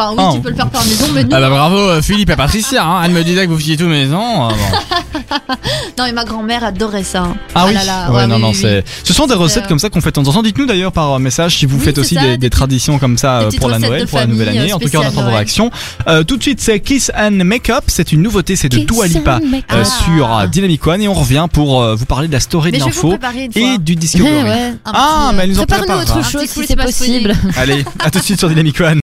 Enfin, 0.00 0.14
oui, 0.16 0.24
Oh. 0.26 0.32
tu 0.34 0.40
peux 0.40 0.50
le 0.50 0.56
faire 0.56 0.70
par 0.70 0.84
maison, 0.84 1.06
mais 1.14 1.24
nous. 1.24 1.30
Ah 1.32 1.40
bah 1.40 1.50
bravo 1.50 1.76
euh, 1.76 2.00
Philippe 2.02 2.30
et 2.30 2.36
Patricia. 2.36 2.84
Hein. 2.84 3.00
Anne 3.02 3.12
me 3.12 3.22
disait 3.22 3.44
que 3.46 3.50
vous 3.50 3.58
faisiez 3.58 3.76
tout 3.76 3.86
maison. 3.86 4.48
euh, 4.48 4.52
bon. 4.52 4.54
Non, 5.98 6.04
mais 6.06 6.12
ma 6.12 6.24
grand-mère 6.24 6.64
adorait 6.64 7.02
ça. 7.04 7.24
Ah, 7.54 7.64
oui. 7.66 7.74
là 7.74 7.84
là, 7.84 8.08
ouais, 8.10 8.16
ouais, 8.16 8.26
non, 8.26 8.36
oui, 8.36 8.40
non, 8.42 8.48
oui, 8.50 8.54
c'est. 8.54 8.84
Ce 9.04 9.12
sont 9.12 9.26
des 9.26 9.34
recettes 9.34 9.64
euh, 9.64 9.68
comme 9.68 9.78
ça 9.78 9.90
qu'on 9.90 10.00
fait 10.00 10.10
de 10.10 10.14
temps 10.14 10.26
en 10.28 10.32
temps. 10.32 10.42
Dites-nous 10.42 10.64
d'ailleurs 10.66 10.92
par 10.92 11.18
message 11.20 11.58
si 11.58 11.66
vous 11.66 11.76
Oui, 11.76 11.84
faites 11.84 11.98
aussi 11.98 12.14
ça, 12.14 12.20
des, 12.22 12.26
des 12.28 12.32
des 12.32 12.48
petites- 12.48 12.52
traditions 12.52 12.98
comme 12.98 13.18
ça 13.18 13.40
des 13.40 13.56
euh, 13.56 13.58
pour 13.58 13.68
la 13.68 13.78
Noël, 13.78 14.06
pour 14.06 14.18
la 14.18 14.26
nouvelle 14.26 14.48
année. 14.48 14.72
euh, 14.72 14.76
En 14.76 14.78
tout 14.78 14.88
cas, 14.88 14.98
on 14.98 15.02
attend 15.02 15.22
vos 15.22 15.28
réactions. 15.30 15.70
Euh, 16.08 16.22
tout 16.24 16.36
de 16.38 16.42
suite, 16.42 16.60
c'est 16.60 16.80
Kiss 16.80 17.10
and 17.16 17.32
Makeup. 17.44 17.84
C'est 17.88 18.12
une 18.12 18.22
nouveauté, 18.22 18.56
c'est 18.56 18.68
de 18.70 18.78
Dua 18.78 19.06
Lipa 19.08 19.40
euh, 19.42 19.60
Ah. 19.68 19.84
sur 19.84 20.38
euh, 20.38 20.46
Dynamic 20.46 20.86
One 20.86 21.02
et 21.02 21.08
on 21.08 21.14
revient 21.14 21.46
pour 21.52 21.82
euh, 21.82 21.94
vous 21.94 22.06
parler 22.06 22.28
de 22.28 22.32
la 22.32 22.40
story 22.40 22.72
de 22.72 22.78
l'info 22.78 23.14
et 23.54 23.78
du. 23.78 23.94
Un 24.14 24.74
Ah, 24.86 25.32
mais 25.34 25.40
euh, 25.40 25.42
elle 25.44 25.50
nous 25.50 25.58
en 25.60 25.64
Prépare-nous 25.66 25.86
préparera. 25.86 26.02
autre 26.02 26.16
Un 26.18 26.22
chose 26.22 26.46
si 26.48 26.66
c'est 26.66 26.76
possible. 26.76 27.34
Allez, 27.56 27.84
à 27.98 28.10
tout 28.10 28.20
de 28.20 28.24
suite 28.24 28.38
sur 28.38 28.48
Dynamic 28.48 28.80
One. 28.80 28.99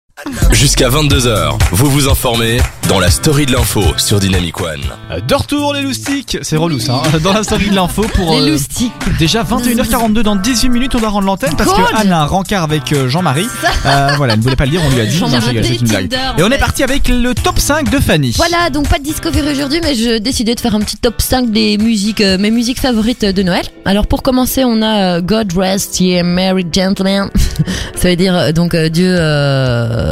Jusqu'à 0.51 0.89
22h, 0.89 1.57
vous 1.71 1.89
vous 1.89 2.07
informez 2.09 2.57
dans 2.89 2.99
la 2.99 3.09
story 3.09 3.45
de 3.45 3.51
l'info 3.53 3.81
sur 3.97 4.19
Dynamic 4.19 4.59
One. 4.61 4.81
Euh, 5.11 5.19
De 5.21 5.35
retour 5.35 5.73
les 5.73 5.81
loustiques, 5.81 6.37
c'est 6.41 6.57
relou 6.57 6.79
ça, 6.79 7.01
hein, 7.13 7.17
dans 7.23 7.33
la 7.33 7.43
story 7.43 7.69
de 7.69 7.75
l'info 7.75 8.03
pour 8.13 8.33
Les 8.33 8.41
euh, 8.41 8.51
loustiques. 8.51 8.91
déjà 9.19 9.43
21h42 9.43 10.21
dans 10.21 10.35
18 10.35 10.69
minutes 10.69 10.95
on 10.95 10.99
doit 10.99 11.09
rendre 11.09 11.27
l'antenne 11.27 11.53
parce 11.57 11.69
Cool. 11.71 11.83
que 11.85 11.95
Anne 11.95 12.11
a 12.11 12.21
un 12.21 12.25
rencard 12.25 12.63
avec 12.63 12.91
euh, 12.93 13.07
Jean-Marie. 13.09 13.47
Euh, 13.85 14.09
voilà, 14.17 14.33
elle 14.33 14.39
ne 14.39 14.43
voulait 14.43 14.55
pas 14.55 14.65
le 14.65 14.71
dire, 14.71 14.81
on 14.85 14.89
lui 14.93 15.01
a 15.01 15.05
dit, 15.05 15.19
non, 15.21 15.27
c'est 15.29 15.51
une 15.75 15.87
blague. 15.87 16.09
Tinder, 16.09 16.31
Et 16.39 16.43
on 16.43 16.49
est 16.51 16.57
parti 16.57 16.83
avec 16.83 17.07
le 17.09 17.33
top 17.33 17.59
5 17.59 17.89
de 17.89 17.99
Fanny. 17.99 18.33
Voilà, 18.37 18.69
donc 18.69 18.87
pas 18.89 18.97
de 18.99 19.03
Discovery 19.03 19.51
aujourd'hui, 19.51 19.79
mais 19.83 19.95
je 19.95 20.17
décidais 20.17 20.55
de 20.55 20.59
faire 20.59 20.75
un 20.75 20.79
petit 20.79 20.97
top 20.97 21.21
5 21.21 21.51
des 21.51 21.77
musiques, 21.77 22.21
euh, 22.21 22.37
mes 22.37 22.51
musiques 22.51 22.79
favorites 22.79 23.25
de 23.25 23.43
Noël. 23.43 23.65
Alors 23.85 24.07
pour 24.07 24.23
commencer, 24.23 24.63
on 24.65 24.81
a 24.81 25.21
God 25.21 25.53
Rest 25.57 25.99
Ye 25.99 26.21
Merry 26.23 26.65
Gentlemen. 26.71 27.29
Ça 27.95 28.09
veut 28.09 28.15
dire 28.15 28.53
donc 28.53 28.73
euh, 28.75 28.89
Dieu, 28.89 29.15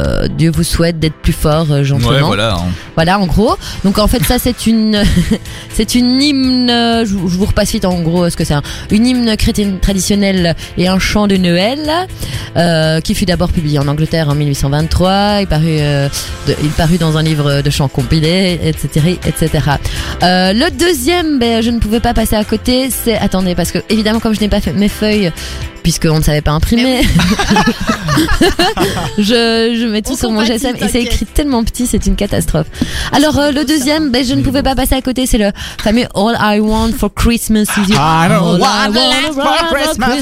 euh, 0.06 0.28
Dieu 0.28 0.50
vous 0.50 0.62
souhaite 0.62 0.98
d'être 0.98 1.14
plus 1.16 1.32
fort, 1.32 1.66
euh, 1.70 1.82
gentiment. 1.84 2.10
Ouais, 2.10 2.20
voilà. 2.22 2.54
hein. 2.54 2.64
Voilà, 2.94 3.18
en 3.18 3.26
gros. 3.26 3.56
Donc 3.84 3.98
en 3.98 4.06
fait, 4.06 4.22
ça 4.24 4.38
c'est 4.38 4.66
une, 4.66 5.02
c'est 5.74 5.94
une 5.94 6.22
hymne. 6.22 6.68
Je, 7.04 7.14
vous- 7.14 7.44
repasse 7.46 7.72
vite 7.72 7.84
en 7.84 8.00
gros 8.00 8.28
ce 8.30 8.36
que 8.36 8.44
c'est. 8.44 8.54
hein. 8.54 8.62
Une 8.90 9.06
hymne 9.06 9.36
chrétienne 9.36 9.78
traditionnelle 9.80 10.54
et 10.78 10.88
un 10.88 10.98
chant 10.98 11.26
de 11.26 11.36
Noël 11.36 11.80
euh, 12.56 13.00
qui 13.00 13.14
fut 13.14 13.24
d'abord 13.26 13.50
publié 13.52 13.78
en 13.78 13.86
Angleterre 13.88 14.28
en 14.28 14.34
1823. 14.34 15.38
Il 15.42 15.46
parut, 15.46 15.64
euh, 15.68 16.08
de- 16.46 16.56
il 16.62 16.70
parut 16.70 16.98
dans 16.98 17.16
un 17.18 17.22
livre 17.22 17.60
de 17.62 17.70
chants 17.70 17.88
compilés, 17.88 18.58
etc., 18.62 19.18
etc. 19.26 19.64
Le 20.22 20.70
deuxième, 20.70 21.38
ben, 21.38 21.62
je 21.62 21.70
ne 21.70 21.78
pouvais 21.78 22.00
pas 22.00 22.14
passer 22.14 22.36
à 22.36 22.44
côté. 22.44 22.88
C'est 22.90 23.16
attendez 23.18 23.54
parce 23.54 23.70
que 23.72 23.78
évidemment 23.88 24.20
comme 24.20 24.34
je 24.34 24.40
n'ai 24.40 24.48
pas 24.48 24.60
fait 24.60 24.72
mes 24.72 24.88
feuilles 24.88 25.30
puisqu'on 25.86 26.18
ne 26.18 26.24
savait 26.24 26.40
pas 26.40 26.50
imprimer. 26.50 27.02
je, 29.18 29.76
je 29.78 29.86
mets 29.86 30.02
tout 30.02 30.14
On 30.14 30.16
sur 30.16 30.32
mon 30.32 30.44
GSM 30.44 30.74
et 30.80 30.88
c'est 30.88 31.02
écrit 31.02 31.26
tellement 31.26 31.62
petit, 31.62 31.86
c'est 31.86 32.06
une 32.06 32.16
catastrophe. 32.16 32.66
Alors 33.12 33.38
euh, 33.38 33.52
le 33.52 33.64
deuxième, 33.64 34.10
ben, 34.10 34.24
je 34.24 34.34
ne 34.34 34.42
pouvais 34.42 34.64
pas 34.64 34.74
passer 34.74 34.96
à 34.96 35.00
côté, 35.00 35.26
c'est 35.26 35.38
le 35.38 35.52
fameux 35.80 36.06
All 36.16 36.36
I 36.40 36.58
Want 36.58 36.90
for 36.98 37.14
Christmas 37.14 37.66
is 37.76 37.82
You. 37.88 37.94
I 37.94 38.26
don't 38.28 38.56
All 38.56 38.60
want 38.60 38.66
I 38.66 38.88
want 38.90 39.32
for 39.32 39.44
Christmas, 39.72 40.16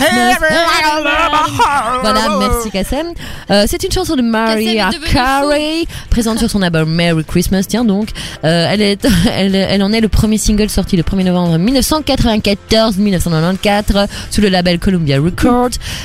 Voilà, 2.03 2.21
merci 2.41 2.71
Kassem. 2.71 3.15
Euh, 3.51 3.65
c'est 3.67 3.83
une 3.85 3.93
chanson 3.93 4.17
de 4.17 4.23
Mariah 4.23 4.91
Carey, 5.15 5.87
présente 6.11 6.41
sur 6.41 6.51
son 6.51 6.61
album 6.61 6.91
Merry 6.91 7.25
Christmas, 7.25 7.65
tiens 7.67 7.87
donc. 7.87 8.11
Euh, 8.45 8.69
elle, 8.71 8.83
est, 8.83 9.03
elle, 9.35 9.55
elle 9.55 9.83
en 9.83 9.95
est 9.95 10.03
le 10.03 10.09
premier 10.09 10.37
single 10.37 10.69
sorti 10.69 10.99
le 10.99 11.05
1er 11.05 11.25
novembre 11.25 11.57
1994-1994 11.57 14.09
sous 14.31 14.43
le 14.43 14.51
label 14.51 14.79
Columbia 14.79 15.19
Records. 15.19 15.54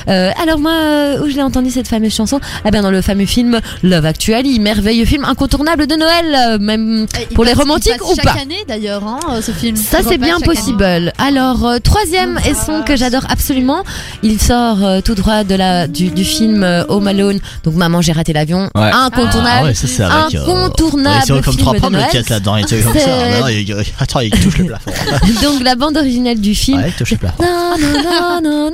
Euh, 0.08 0.32
alors 0.42 0.60
moi, 0.60 0.72
euh, 0.74 1.22
où 1.24 1.30
je 1.30 1.36
l'ai 1.36 1.42
entendu 1.42 1.70
cette 1.72 1.88
fameuse 1.88 2.14
chanson? 2.14 2.40
Eh 2.66 2.72
bien 2.72 2.82
dans 2.82 2.92
le 2.92 3.02
fameux 3.02 3.26
film 3.26 3.60
Love 3.84 4.06
Actually, 4.06 4.60
merveilleux 4.60 5.06
film 5.06 5.26
incontournable 5.26 5.88
de 5.88 5.96
Noël, 5.96 6.36
euh, 6.36 6.58
même 6.60 7.06
il 7.30 7.36
pour 7.36 7.44
les 7.44 7.52
passe- 7.52 7.60
romantiques 7.60 7.98
passe 7.98 8.12
ou 8.12 8.16
chaque 8.16 8.26
pas. 8.26 8.42
année 8.42 8.64
d'ailleurs, 8.68 9.04
hein, 9.06 9.20
ce 9.42 9.52
film. 9.52 9.76
Ça 9.76 10.00
c'est 10.08 10.18
bien 10.18 10.38
chaque 10.40 10.48
année. 10.48 10.56
possible. 10.56 11.14
Alors 11.18 11.66
euh, 11.66 11.80
troisième 11.80 12.40
et 12.50 12.54
son 12.54 12.82
que 12.84 12.96
j'adore 12.96 13.26
absolument, 13.30 13.84
il 14.24 14.40
sort 14.42 14.84
euh, 14.84 15.02
tout 15.02 15.16
droit 15.16 15.44
de 15.44 15.56
la 15.56 15.88
du, 15.88 16.10
du 16.10 16.24
film 16.24 16.64
euh, 16.64 16.84
Home 16.90 17.08
Alone. 17.08 17.40
Donc 17.64 17.76
maman 17.76 18.02
j'ai 18.02 18.12
raté 18.12 18.34
l'avion, 18.34 18.70
Ouais. 18.76 18.92
incontournable. 18.94 19.60
Ah 19.62 19.64
ouais, 19.66 19.74
ça 19.74 19.88
c'est 19.88 20.04
avec. 20.04 20.36
Incontournable 20.36 21.24
c'est 21.26 21.34
comme 21.34 21.54
film 21.54 21.58
trois 21.58 21.74
de 21.74 21.80
pommes, 21.80 21.94
le 21.94 22.00
là-dedans 22.00 22.56
il- 22.58 23.86
Attends, 24.00 24.20
il 24.22 24.32
touche 24.32 24.58
le 24.58 24.66
plafond. 24.66 24.92
Donc 25.44 25.64
la 25.64 25.76
bande 25.76 25.98
originale 25.98 26.40
du 26.40 26.56
film. 26.56 26.80
Ouais, 26.80 26.90
il 26.90 26.94
touche 26.94 27.12
le 27.12 27.18
plafond. 27.18 27.44
Non, 27.44 27.76
non, 27.80 28.02
non, 28.04 28.42
non, 28.42 28.66
non, 28.66 28.72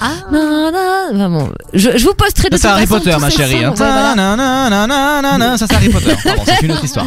Ah. 0.00 0.10
non. 0.32 0.70
Vraiment, 1.12 1.48
je, 1.74 1.90
je 1.96 2.04
vous 2.06 2.14
posterai 2.14 2.48
de 2.50 2.56
Ça 2.56 2.76
c'est 2.80 2.86
toute 2.86 2.92
Harry 2.92 3.04
Potter 3.04 3.12
tous 3.14 3.20
ma 3.20 3.30
ces 3.30 3.36
chérie. 3.36 3.52
sons. 3.52 3.66
hein. 3.66 3.70
Ouais, 3.70 3.76
voilà. 3.76 4.14
Ta-na-na-na-na-na-na. 4.14 5.58
Ça 5.58 5.66
c'est 5.68 5.74
Harry 5.74 5.88
Potter. 5.90 6.14
Pardon, 6.24 6.42
c'est 6.46 6.62
une 6.66 6.72
autre 6.72 6.84
histoire. 6.84 7.06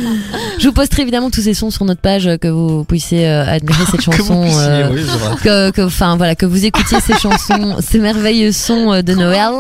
Je 0.60 0.68
vous 0.68 0.74
posterai 0.74 1.02
évidemment 1.04 1.30
tous 1.32 1.42
ces 1.42 1.54
sons 1.54 1.72
sur 1.72 1.86
notre 1.86 2.02
page 2.02 2.28
euh, 2.28 2.38
que 2.38 2.48
vous 2.48 2.84
puissiez 2.84 3.28
euh, 3.28 3.46
admirer 3.46 3.84
cette 3.92 4.02
Que 4.02 4.12
vous 4.12 4.18
chanson. 4.18 4.42
puissiez, 4.44 4.62
euh, 4.62 4.90
oui, 4.92 5.02
c'est 5.10 5.18
vrai. 5.18 5.36
que, 5.44 5.72
que, 5.72 5.82
enfin 5.82 6.16
voilà, 6.18 6.36
que 6.36 6.46
vous 6.46 6.66
écoutiez 6.66 7.00
ces 7.00 7.14
chansons, 7.18 7.78
ces 7.80 8.00
merveilleux 8.00 8.52
sons 8.52 8.94
euh, 8.94 9.02
de 9.02 9.14
Noël. 9.16 9.52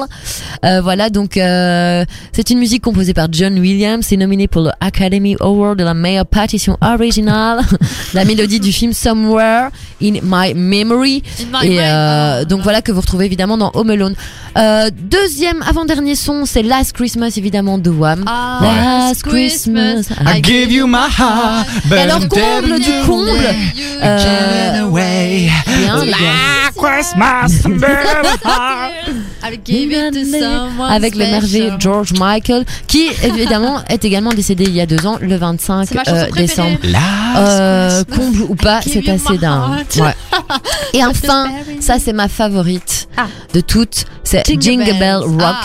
Euh, 0.63 0.81
voilà, 0.81 1.09
donc 1.09 1.37
euh, 1.37 2.05
c'est 2.31 2.49
une 2.49 2.59
musique 2.59 2.83
composée 2.83 3.13
par 3.13 3.27
John 3.31 3.57
Williams, 3.59 4.05
c'est 4.07 4.17
nominé 4.17 4.47
pour 4.47 4.61
le 4.61 4.71
Academy 4.79 5.35
Award 5.39 5.77
de 5.79 5.83
la 5.83 5.93
meilleure 5.93 6.25
partition 6.25 6.77
originale. 6.81 7.61
la 8.13 8.25
mélodie 8.25 8.59
du 8.59 8.71
film 8.71 8.93
Somewhere 8.93 9.69
in 10.01 10.13
My 10.23 10.53
Memory. 10.53 11.23
In 11.39 11.45
my 11.59 11.65
Et 11.65 11.69
mind. 11.69 11.79
euh, 11.81 12.41
Ah, 12.41 12.45
donc 12.55 12.63
voilà 12.63 12.81
que 12.81 12.93
vous 12.93 13.01
retrouvez 13.01 13.25
évidemment 13.25 13.57
dans 13.57 13.69
Home 13.73 13.89
Alone. 13.89 14.15
Euh, 14.57 14.89
deuxième, 14.97 15.61
avant-dernier 15.63 16.15
son, 16.15 16.45
c'est 16.45 16.63
Last 16.63 16.93
Christmas 16.93 17.33
évidemment 17.35 17.77
de 17.77 17.89
Wham. 17.89 18.23
Ah, 18.27 18.59
Last 18.61 19.23
Christmas. 19.23 20.03
I 20.25 20.39
gave 20.41 20.71
you 20.71 20.87
my 20.87 21.09
heart, 21.09 21.67
but 21.89 21.97
alors, 21.97 22.19
comble 22.29 22.79
du 22.79 22.89
you 22.89 23.03
comble. 23.05 23.29
Euh, 24.01 24.83
away. 24.83 25.49
Bien, 25.67 26.05
gars. 26.05 26.15
Christmas, 26.77 27.63
Avec 30.89 31.15
le 31.15 31.25
merveilleux. 31.25 31.73
George 31.79 32.13
Michael, 32.13 32.65
qui 32.87 33.07
évidemment 33.23 33.83
est 33.89 34.03
également 34.05 34.31
décédé 34.31 34.65
il 34.65 34.73
y 34.73 34.81
a 34.81 34.85
deux 34.85 35.05
ans, 35.05 35.17
le 35.21 35.35
25 35.35 35.87
C'est 35.87 35.95
ma 35.95 36.03
chanson 36.03 36.15
euh, 36.15 36.31
décembre. 36.35 36.77
Euh, 37.37 38.03
comble 38.05 38.41
ou 38.43 38.55
pas, 38.55 38.81
c'est 38.81 39.07
assez 39.09 39.33
my 39.33 39.37
dingue. 39.39 39.85
Ouais. 39.97 40.13
Et 40.93 41.03
enfin, 41.03 41.49
ça 41.79 41.99
c'est 41.99 42.13
ma 42.13 42.27
favorite 42.27 43.07
Ah. 43.17 43.27
de 43.53 43.61
toutes, 43.61 44.05
c'est 44.23 44.43
Jingle 44.45 44.61
Jingle 44.85 44.99
Bell. 44.99 45.15
Rock. 45.23 45.39
Ah. 45.41 45.63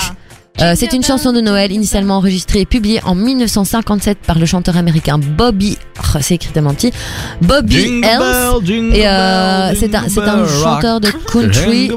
Euh, 0.60 0.74
c'est 0.76 0.92
une 0.92 1.02
chanson 1.02 1.32
de 1.32 1.40
Noël 1.40 1.72
initialement 1.72 2.16
enregistrée 2.18 2.60
et 2.60 2.66
publiée 2.66 3.00
en 3.06 3.14
1957 3.14 4.18
par 4.26 4.38
le 4.38 4.44
chanteur 4.44 4.76
américain 4.76 5.16
Bobby. 5.18 5.78
Oh, 6.00 6.18
c'est 6.20 6.34
écrit 6.34 6.50
tellement 6.52 6.74
petit. 6.74 6.92
Bobby 7.40 8.02
Helms. 8.02 8.92
Et 8.92 9.08
euh, 9.08 9.74
c'est 9.74 9.94
un, 9.94 10.02
c'est 10.08 10.20
un 10.20 10.46
chanteur 10.46 11.00
de 11.00 11.08
country 11.32 11.90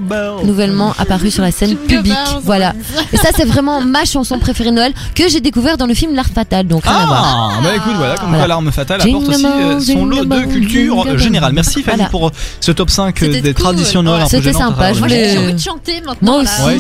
nouvellement 0.45 0.93
apparu 0.97 1.29
sur 1.29 1.43
la 1.43 1.51
scène 1.51 1.75
publique. 1.75 2.13
Voilà. 2.43 2.73
Et 3.11 3.17
ça, 3.17 3.29
c'est 3.35 3.43
vraiment 3.43 3.81
ma 3.81 4.05
chanson 4.05 4.39
préférée 4.39 4.69
de 4.69 4.75
Noël 4.75 4.93
que 5.13 5.27
j'ai 5.27 5.41
découvert 5.41 5.75
dans 5.77 5.87
le 5.87 5.93
film 5.93 6.15
L'Art 6.15 6.29
Fatal. 6.33 6.65
Donc, 6.65 6.83
rien 6.85 6.93
à 6.95 7.05
voir. 7.05 7.53
Ah, 7.57 7.61
bah 7.63 7.69
écoute, 7.75 7.93
voilà, 7.97 8.15
comme 8.15 8.29
Voilà. 8.29 8.43
quoi 8.43 8.47
l'arme 8.47 8.71
fatale 8.71 9.01
apporte 9.01 9.27
aussi 9.27 9.45
euh, 9.45 9.79
son 9.81 10.05
lot 10.05 10.23
de 10.23 10.39
culture 10.45 11.17
générale. 11.17 11.51
Merci 11.53 11.83
Fanny 11.83 11.97
Voilà. 11.97 12.09
pour 12.09 12.31
ce 12.61 12.71
top 12.71 12.89
5 12.89 13.07
euh, 13.21 13.25
C'était 13.25 13.41
des 13.41 13.53
cool. 13.53 13.63
traditions 13.63 14.03
Noël 14.03 14.23
C'était 14.29 14.53
sympa, 14.53 14.89
Moi, 14.91 14.99
voulais- 14.99 15.31
j'ai 15.33 15.37
envie 15.39 15.53
de 15.53 15.59
chanter 15.59 16.01
maintenant. 16.05 16.33
Moi 16.33 16.43
aussi. 16.43 16.77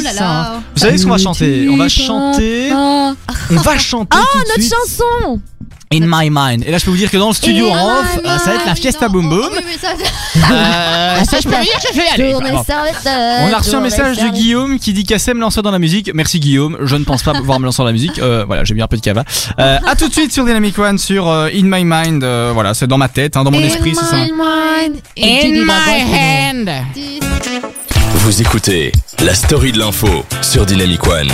Vous 0.75 0.79
savez 0.79 0.97
ce 0.97 1.03
qu'on 1.05 1.11
va 1.11 1.17
chanter 1.17 1.62
On 1.69 1.77
va 1.77 1.89
chanter. 1.89 2.71
On 2.73 3.15
va 3.49 3.77
chanter 3.77 4.17
tout 4.17 4.39
de 4.39 4.47
notre 4.47 4.61
suite 4.61 4.73
chanson 4.73 5.41
In 5.93 6.05
My 6.07 6.29
Mind. 6.31 6.63
Et 6.65 6.71
là, 6.71 6.79
je 6.79 6.85
peux 6.85 6.91
vous 6.91 6.97
dire 6.97 7.11
que 7.11 7.17
dans 7.17 7.27
le 7.27 7.35
studio 7.35 7.67
In 7.67 7.77
en 7.77 7.85
my 7.85 7.99
off, 7.99 8.19
euh, 8.25 8.37
ça 8.39 8.45
va 8.51 8.55
être 8.55 8.65
la 8.65 8.75
fiesta 8.75 9.05
non, 9.07 9.11
boom 9.13 9.25
oh, 9.31 9.35
boom. 9.35 9.49
oui, 9.53 9.77
ça- 9.79 9.89
Euh, 10.51 11.23
ça, 11.29 11.37
je 11.39 11.47
peux 11.47 11.55
vous 11.55 11.61
dire 11.61 11.79
que 11.79 11.87
je 11.93 11.99
vais 11.99 12.05
y 12.05 12.09
aller. 12.09 12.33
Bon. 12.33 12.39
On 12.41 13.53
a 13.53 13.57
reçu 13.57 13.75
un 13.75 13.79
message 13.79 14.17
de 14.17 14.29
Guillaume 14.29 14.79
qui 14.79 14.93
dit 14.93 15.03
Kassem 15.03 15.39
lance 15.39 15.57
dans 15.57 15.71
la 15.71 15.79
musique. 15.79 16.09
Merci 16.13 16.39
Guillaume, 16.39 16.77
je 16.81 16.95
ne 16.95 17.03
pense 17.03 17.21
pas 17.21 17.33
pouvoir 17.33 17.59
me 17.59 17.65
lancer 17.65 17.77
dans 17.77 17.85
la 17.85 17.91
musique. 17.91 18.17
Euh, 18.19 18.43
voilà, 18.45 18.63
j'ai 18.63 18.73
mis 18.73 18.81
un 18.81 18.87
peu 18.87 18.97
de 18.97 19.01
cava. 19.01 19.23
Euh, 19.59 19.77
à 19.85 19.95
tout 19.95 20.07
de 20.07 20.13
suite 20.13 20.33
sur 20.33 20.45
Dynamic 20.45 20.77
One 20.79 20.97
sur 20.97 21.27
euh, 21.29 21.49
In 21.53 21.63
My 21.63 21.83
Mind. 21.85 22.23
Euh, 22.23 22.51
voilà, 22.53 22.73
c'est 22.73 22.87
dans 22.87 22.97
ma 22.97 23.09
tête, 23.09 23.37
hein, 23.37 23.43
dans 23.43 23.51
mon 23.51 23.59
In 23.59 23.63
esprit, 23.63 23.93
c'est 23.95 24.05
ça. 24.05 24.15
my 24.15 24.31
mind. 24.31 25.01
D'abord 27.21 27.39
que 27.39 27.49
non. 27.49 27.52
Vous 28.23 28.41
écoutez 28.41 28.93
la 29.21 29.33
story 29.35 29.73
de 29.73 29.79
l'info 29.79 30.07
sur 30.41 30.65
Dynamic 30.65 31.05
One. 31.05 31.27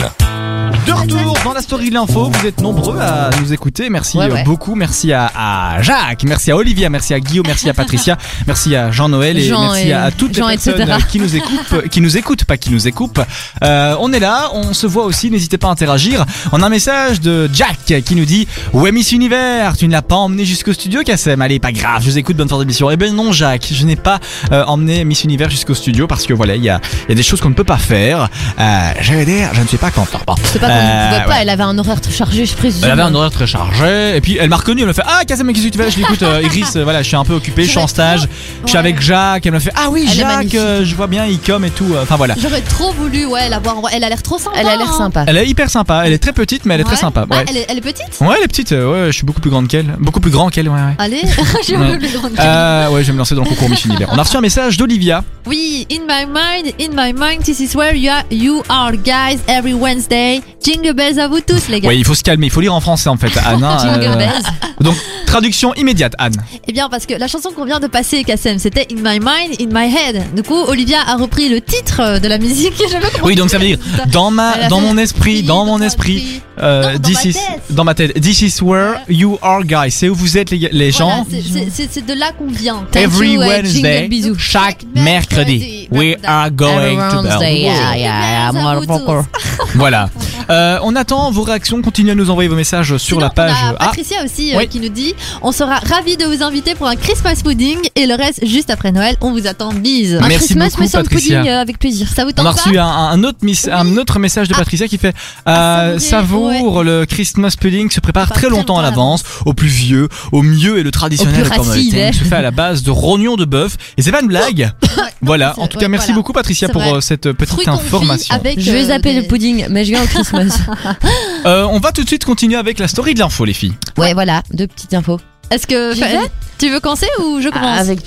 De 0.86 0.92
retour 0.94 1.38
dans 1.44 1.54
la 1.54 1.62
story 1.62 1.90
de 1.90 1.94
l'info, 1.96 2.30
vous 2.32 2.46
êtes 2.48 2.62
nombreux 2.62 3.00
à 3.00 3.30
nous 3.42 3.54
écouter. 3.54 3.90
Merci 3.90 4.18
Ouais, 4.18 4.26
euh, 4.26 4.34
ouais. 4.34 4.44
beaucoup. 4.44 4.76
Merci 4.76 5.12
à, 5.14 5.32
à 5.36 5.82
Jacques, 5.82 6.24
merci 6.24 6.52
à 6.52 6.56
Olivia, 6.58 6.90
merci 6.90 7.14
à 7.14 7.20
Guillaume, 7.20 7.46
merci 7.48 7.70
à 7.70 7.74
Patricia, 7.74 8.18
merci 8.48 8.76
à 8.76 8.92
Jean-Noël 8.92 9.38
et 9.38 9.44
Jean 9.48 9.72
merci 9.72 9.90
et- 9.90 9.94
à 9.94 10.12
toutes 10.12 10.36
Jean, 10.36 10.48
les 10.48 10.56
personnes 10.56 10.82
etc. 10.82 10.98
qui 11.10 11.20
nous 11.20 11.36
écoutent, 11.36 11.88
qui 11.92 12.02
nous 12.02 12.18
écoutent, 12.18 12.44
pas 12.46 12.58
qui 12.58 12.72
nous 12.72 12.88
écoutent. 12.88 13.20
Euh, 13.64 13.96
on 14.00 14.12
est 14.14 14.20
là, 14.20 14.50
on 14.54 14.74
se 14.74 14.88
voit 14.88 15.06
aussi. 15.06 15.30
N'hésitez 15.32 15.58
pas 15.58 15.68
à 15.68 15.72
interagir. 15.72 16.26
On 16.52 16.62
a 16.62 16.66
un 16.66 16.70
message 16.70 17.22
de 17.22 17.50
Jack 17.54 17.78
qui 18.06 18.16
nous 18.16 18.26
dit 18.26 18.48
Ouais 18.74 18.92
Miss 18.92 19.12
Univers, 19.12 19.78
tu 19.78 19.88
ne 19.88 19.92
l'as 19.92 20.02
pas 20.02 20.16
emmené 20.16 20.46
jusqu'au 20.46 20.74
studio, 20.74 21.02
Kassem. 21.06 21.42
Allez, 21.42 21.60
pas 21.60 21.72
grave, 21.72 22.02
je 22.04 22.10
vous 22.12 22.18
écoute. 22.18 22.36
Bonne 22.38 22.50
fin 22.50 22.60
d'émission. 22.60 22.90
Eh 22.92 22.98
ben 22.98 23.14
non, 23.16 23.32
Jacques, 23.32 23.68
je 23.72 23.86
n'ai 23.86 23.96
pas 23.96 24.20
euh, 24.52 24.64
emmené 24.66 25.04
Miss 25.06 25.24
Univers 25.24 25.50
jusqu'au 25.50 25.74
studio 25.76 26.08
parce 26.08 26.26
que 26.26 26.34
voilà, 26.34 26.56
il 26.56 26.64
y 26.64 26.70
a, 26.70 26.80
y 27.08 27.12
a 27.12 27.16
des 27.16 27.24
choses 27.24 27.42
qu'on 27.42 27.50
ne 27.50 27.56
peut 27.56 27.64
pas 27.64 27.78
faire. 27.78 28.30
Euh, 28.60 28.92
je 29.02 29.14
vais 29.14 29.26
dire, 29.26 29.50
je 29.54 29.62
ne 29.62 29.68
suis 29.68 29.78
pas 29.78 29.92
content. 29.92 30.20
Bon. 30.26 30.36
C'est 30.60 30.68
pas 30.68 30.68
qu'on 30.68 30.74
ne 30.74 30.80
Euh, 30.80 31.10
pouvait 31.10 31.24
pas, 31.24 31.30
ouais. 31.30 31.36
elle 31.42 31.50
avait 31.50 31.64
un 31.64 31.78
horaire 31.78 32.02
très 32.02 32.12
chargé, 32.12 32.46
je 32.46 32.54
présume. 32.56 32.82
Elle 32.84 32.92
avait 32.92 33.02
un 33.02 33.14
horaire 33.16 33.32
très 33.32 33.48
chargé 33.48 34.16
et 34.16 34.22
puis 34.22 34.38
elle 34.40 34.50
m'a 34.50 34.58
reconnu, 34.58 34.82
elle 34.82 34.88
m'a 34.88 34.94
fait 34.94 35.04
Ah 35.06 35.20
mais 35.20 35.26
qu'est-ce 35.54 35.68
que 35.68 35.70
tu 35.72 35.78
fais? 35.78 35.92
Je 35.92 35.98
l'écoute 35.98 36.22
euh, 36.24 36.42
Iris, 36.44 36.76
euh, 36.76 36.84
voilà 36.84 37.02
je 37.02 37.08
suis 37.08 37.16
un 37.16 37.24
peu 37.24 37.34
occupé, 37.34 37.64
je 37.64 37.70
suis 37.70 37.78
en 37.80 37.88
stage, 37.88 38.28
je 38.64 38.68
suis 38.68 38.76
Ouais. 38.76 38.80
avec 38.80 39.02
Jacques, 39.02 39.46
elle 39.46 39.52
m'a 39.54 39.60
fait 39.60 39.72
Ah 39.76 39.90
oui 39.90 40.06
Elle 40.10 40.16
Jacques, 40.18 40.56
euh, 40.56 40.84
je 40.86 40.96
vois 40.96 41.08
bien 41.08 41.26
Icom 41.26 41.64
et 41.66 41.70
tout, 41.70 41.86
euh, 41.94 42.04
enfin 42.04 42.16
voilà. 42.18 42.36
J'aurais 42.42 42.62
trop 42.62 42.92
voulu, 42.94 43.26
ouais, 43.26 43.50
la 43.50 43.60
voir. 43.60 43.78
Elle 43.92 44.04
a 44.04 44.10
l'air 44.10 44.22
trop 44.22 44.38
sympa. 44.38 44.58
Elle 44.60 44.68
a 44.68 44.76
l'air 44.76 44.90
hein. 44.90 44.98
sympa. 44.98 45.24
Elle 45.28 45.38
est 45.38 45.48
hyper 45.48 45.70
sympa, 45.70 46.04
elle 46.06 46.14
est 46.14 46.18
très 46.20 46.34
petite 46.34 46.66
mais 46.66 46.74
elle 46.76 46.82
est 46.82 46.84
très 46.84 46.94
Ouais. 46.94 47.00
sympa. 47.00 47.26
Ah, 47.30 47.36
Ouais. 47.38 47.46
elle, 47.50 47.58
est, 47.58 47.66
elle 47.70 47.78
est 47.78 47.82
petite? 47.82 48.06
Ouais, 48.22 48.36
elle 48.38 48.44
est 48.44 48.48
petite, 48.48 48.72
ouais, 48.72 49.06
je 49.08 49.12
suis 49.12 49.26
beaucoup 49.26 49.42
plus 49.42 49.50
grande 49.52 49.68
qu'elle, 49.68 49.96
beaucoup 50.00 50.20
plus 50.20 50.32
grand 50.32 50.50
qu'elle, 50.50 50.68
ouais, 50.70 50.76
ouais. 50.76 50.96
Allez, 50.98 51.22
voulu 51.68 51.98
le 52.00 52.18
grande 52.18 52.32
Euh, 52.40 52.90
ouais, 52.90 53.02
je 53.04 53.08
vais 53.08 53.14
me 53.14 53.18
lancer 53.20 53.36
dans 53.36 53.44
le 53.44 53.50
concours 53.50 53.70
Miss 53.70 53.86
Univers. 53.86 54.10
On 54.12 54.18
a 54.18 54.24
reçu 54.24 54.38
un 54.38 54.42
message 54.42 54.78
d'Olivia 54.78 55.24
oui, 55.48 55.88
in 55.92 56.02
my 56.08 56.26
mind, 56.28 56.74
in 56.80 56.90
my 56.96 57.12
mind, 57.12 57.44
this 57.44 57.60
is 57.60 57.76
where 57.76 57.96
you 57.96 58.12
are, 58.12 58.24
you 58.30 58.62
are 58.70 58.92
guys 58.92 59.40
every 59.48 59.74
Wednesday. 59.74 60.42
Jingle 60.64 60.94
bells 60.94 61.20
à 61.20 61.28
vous 61.28 61.40
tous 61.40 61.68
les 61.70 61.80
gars. 61.82 61.90
Oui, 61.90 61.96
il 61.98 62.06
faut 62.06 62.16
se 62.16 62.24
calmer, 62.24 62.48
il 62.48 62.52
faut 62.52 62.62
lire 62.62 62.74
en 62.74 62.82
français 62.82 63.10
en 63.10 63.18
fait, 63.18 63.32
Anne. 63.46 63.66
Jingle 63.82 64.04
euh, 64.06 64.16
bells. 64.16 64.44
donc, 64.82 64.96
traduction 65.26 65.74
immédiate, 65.76 66.14
Anne. 66.18 66.36
Eh 66.68 66.74
bien 66.74 66.90
parce 66.90 67.06
que 67.06 67.14
la 67.14 67.28
chanson 67.28 67.52
qu'on 67.52 67.66
vient 67.66 67.80
de 67.80 67.88
passer, 67.88 68.24
Kassem, 68.24 68.60
c'était 68.60 68.88
In 68.92 68.96
My 68.98 69.20
Mind, 69.20 69.60
In 69.62 69.68
My 69.74 69.94
Head. 69.94 70.36
Du 70.36 70.44
coup, 70.44 70.56
Olivia 70.68 70.98
a 71.08 71.16
repris 71.16 71.50
le 71.50 71.62
titre 71.62 72.20
de 72.20 72.28
la 72.28 72.38
musique. 72.38 72.74
Je 72.80 73.24
Oui, 73.24 73.36
donc 73.36 73.50
ça 73.50 73.58
veut 73.58 73.66
dire 73.66 73.78
dans 74.12 74.32
ma, 74.32 74.68
dans 74.70 74.82
mon 74.82 74.98
esprit, 74.98 75.38
oui, 75.38 75.44
dans 75.44 75.66
mon 75.66 75.82
esprit. 75.82 76.42
euh, 76.62 76.84
Non, 76.84 76.94
dans 76.94 77.00
this 77.02 77.16
ma 77.24 77.30
is- 77.30 77.34
tête. 77.34 77.62
dans 77.70 77.84
ma 77.84 77.94
tête. 77.94 78.20
This 78.22 78.42
is 78.42 78.62
where 78.62 78.96
you 79.08 79.38
are, 79.42 79.64
guys. 79.64 79.92
C'est 79.92 80.10
où 80.10 80.16
vous 80.16 80.38
êtes 80.38 80.52
les, 80.52 80.70
les 80.72 80.92
Voilà, 80.92 81.16
gens. 81.16 81.28
c'est- 81.30 82.00
de 82.06 82.14
là 82.14 82.32
qu'on 82.38 82.48
vient. 82.48 82.86
Thank 82.92 83.04
Every 83.04 83.34
you, 83.34 83.42
euh, 83.42 83.48
Wednesday, 83.48 84.08
jingle 84.10 84.38
chaque 84.40 84.84
mercredi, 84.96 85.60
mercredi. 85.60 85.88
we 85.92 86.16
are 86.26 86.50
going 86.50 86.96
to 86.98 87.22
Wednesday, 87.22 87.62
yeah, 87.62 87.96
yeah, 87.98 88.52
bells 88.52 88.66
à 88.68 88.76
vous 88.80 88.86
motherfucker. 88.88 89.30
Voilà. 89.76 90.10
Euh, 90.50 90.80
on 90.84 90.96
attend 90.96 91.32
vos 91.32 91.44
réactions. 91.44 91.82
Continuez 91.82 92.12
à 92.12 92.16
nous 92.16 92.30
envoyer 92.30 92.50
vos 92.50 92.56
messages 92.56 92.90
sur 92.98 93.00
Sinon, 93.00 93.20
la 93.20 93.30
page. 93.30 93.52
On 93.64 93.68
a 93.74 93.76
Ah, 93.80 93.86
Patricia 93.88 94.24
aussi 94.24 94.54
euh, 94.54 94.58
Oui. 94.60 94.68
qui 94.68 94.80
nous 94.80 94.90
dit 94.90 95.14
on 95.42 95.52
sera 95.52 95.76
ravis 95.80 96.18
de 96.18 96.26
vous 96.26 96.44
inviter 96.44 96.76
pour 96.76 96.88
un 96.88 96.96
Christmas 96.96 97.42
pudding 97.44 97.78
et 97.96 98.06
le 98.06 98.16
reste 98.16 98.46
juste 98.46 98.70
après 98.70 98.92
Noël. 98.92 99.16
On 99.22 99.32
vous 99.32 99.48
attend. 99.48 99.70
Bise. 99.74 100.16
Un 100.16 100.28
Merci 100.28 100.48
Christmas, 100.56 100.70
beaucoup, 100.70 100.82
mais 100.84 101.04
pudding, 101.04 101.48
euh, 101.48 101.62
avec 101.62 101.80
plaisir. 101.80 102.08
Ça 102.14 102.24
vous 102.24 102.30
on 102.32 102.34
tente 102.34 102.46
a 102.48 102.54
pas 102.54 102.62
reçu 102.64 102.78
un, 102.78 102.86
un 102.88 103.24
autre, 103.24 103.40
miss- 103.44 103.70
un 103.72 103.98
autre 103.98 104.20
message 104.20 104.48
de 104.48 104.54
Patricia 104.56 104.88
qui 104.88 104.98
fait 104.98 105.14
euh, 105.48 105.96
À 105.96 106.00
Savoure, 106.00 106.52
savourer, 106.52 106.84
le 106.84 107.06
Christmas 107.06 107.54
pudding 107.60 107.90
se 107.92 108.00
prépare 108.00 108.30
très 108.32 108.50
longtemps 108.50 108.78
à 108.80 108.82
l'avance, 108.82 109.24
au 109.46 109.54
plus 109.54 109.68
vieux, 109.68 110.10
au 110.32 110.42
mieux 110.42 110.78
et 110.80 110.84
le 110.84 110.92
traditionnel 110.92 111.46
Au 111.46 111.50
comme 111.50 111.68
racine, 111.68 111.86
le 111.86 111.92
thème 111.92 112.14
se 112.14 112.24
fait 112.24 112.36
à 112.36 112.42
la 112.42 112.52
base 112.52 112.84
de 112.84 112.92
rognons 112.92 113.36
de 113.36 113.46
bœuf. 113.46 113.78
Et 113.98 114.02
c'est 114.02 114.12
pas 114.12 114.22
une 114.22 114.28
blague. 114.28 114.72
voilà. 115.22 115.54
En 115.60 115.68
tout 115.68 115.78
ouais, 115.78 115.84
cas, 115.84 115.88
merci 115.88 116.08
voilà. 116.08 116.16
beaucoup 116.20 116.34
Patricia 116.34 116.70
pour 116.70 116.82
euh, 116.82 117.02
cette 117.02 117.32
petite 117.34 117.68
information. 117.68 118.34
Avec, 118.36 118.60
Je 118.60 118.72
vais 118.72 118.84
euh, 118.84 118.88
zapper 118.88 119.14
des- 119.14 119.22
le 119.22 119.28
pudding, 119.28 119.66
mais 119.70 119.86
je 119.86 119.92
viens 119.92 120.04
au 120.04 120.08
Christmas. 120.08 120.29
Euh, 121.46 121.64
on 121.72 121.80
va 121.80 121.94
tout 121.94 122.04
de 122.04 122.08
suite 122.08 122.26
continuer 122.26 122.58
avec 122.58 122.80
la 122.80 122.88
story 122.90 123.14
de 123.14 123.20
l'info, 123.20 123.46
les 123.46 123.54
filles. 123.54 123.74
ouais, 123.98 124.14
voilà, 124.14 124.44
deux 124.52 124.68
petites 124.68 124.94
infos. 124.94 125.20
Est-ce 125.52 125.66
que 125.66 125.94
J'y 125.96 126.02
vais 126.02 126.20
tu 126.58 126.70
veux 126.70 126.82
commencer 126.82 127.08
ou 127.24 127.40
je 127.40 127.48
commence 127.48 127.78
Ah, 127.78 127.80
avec, 127.80 128.00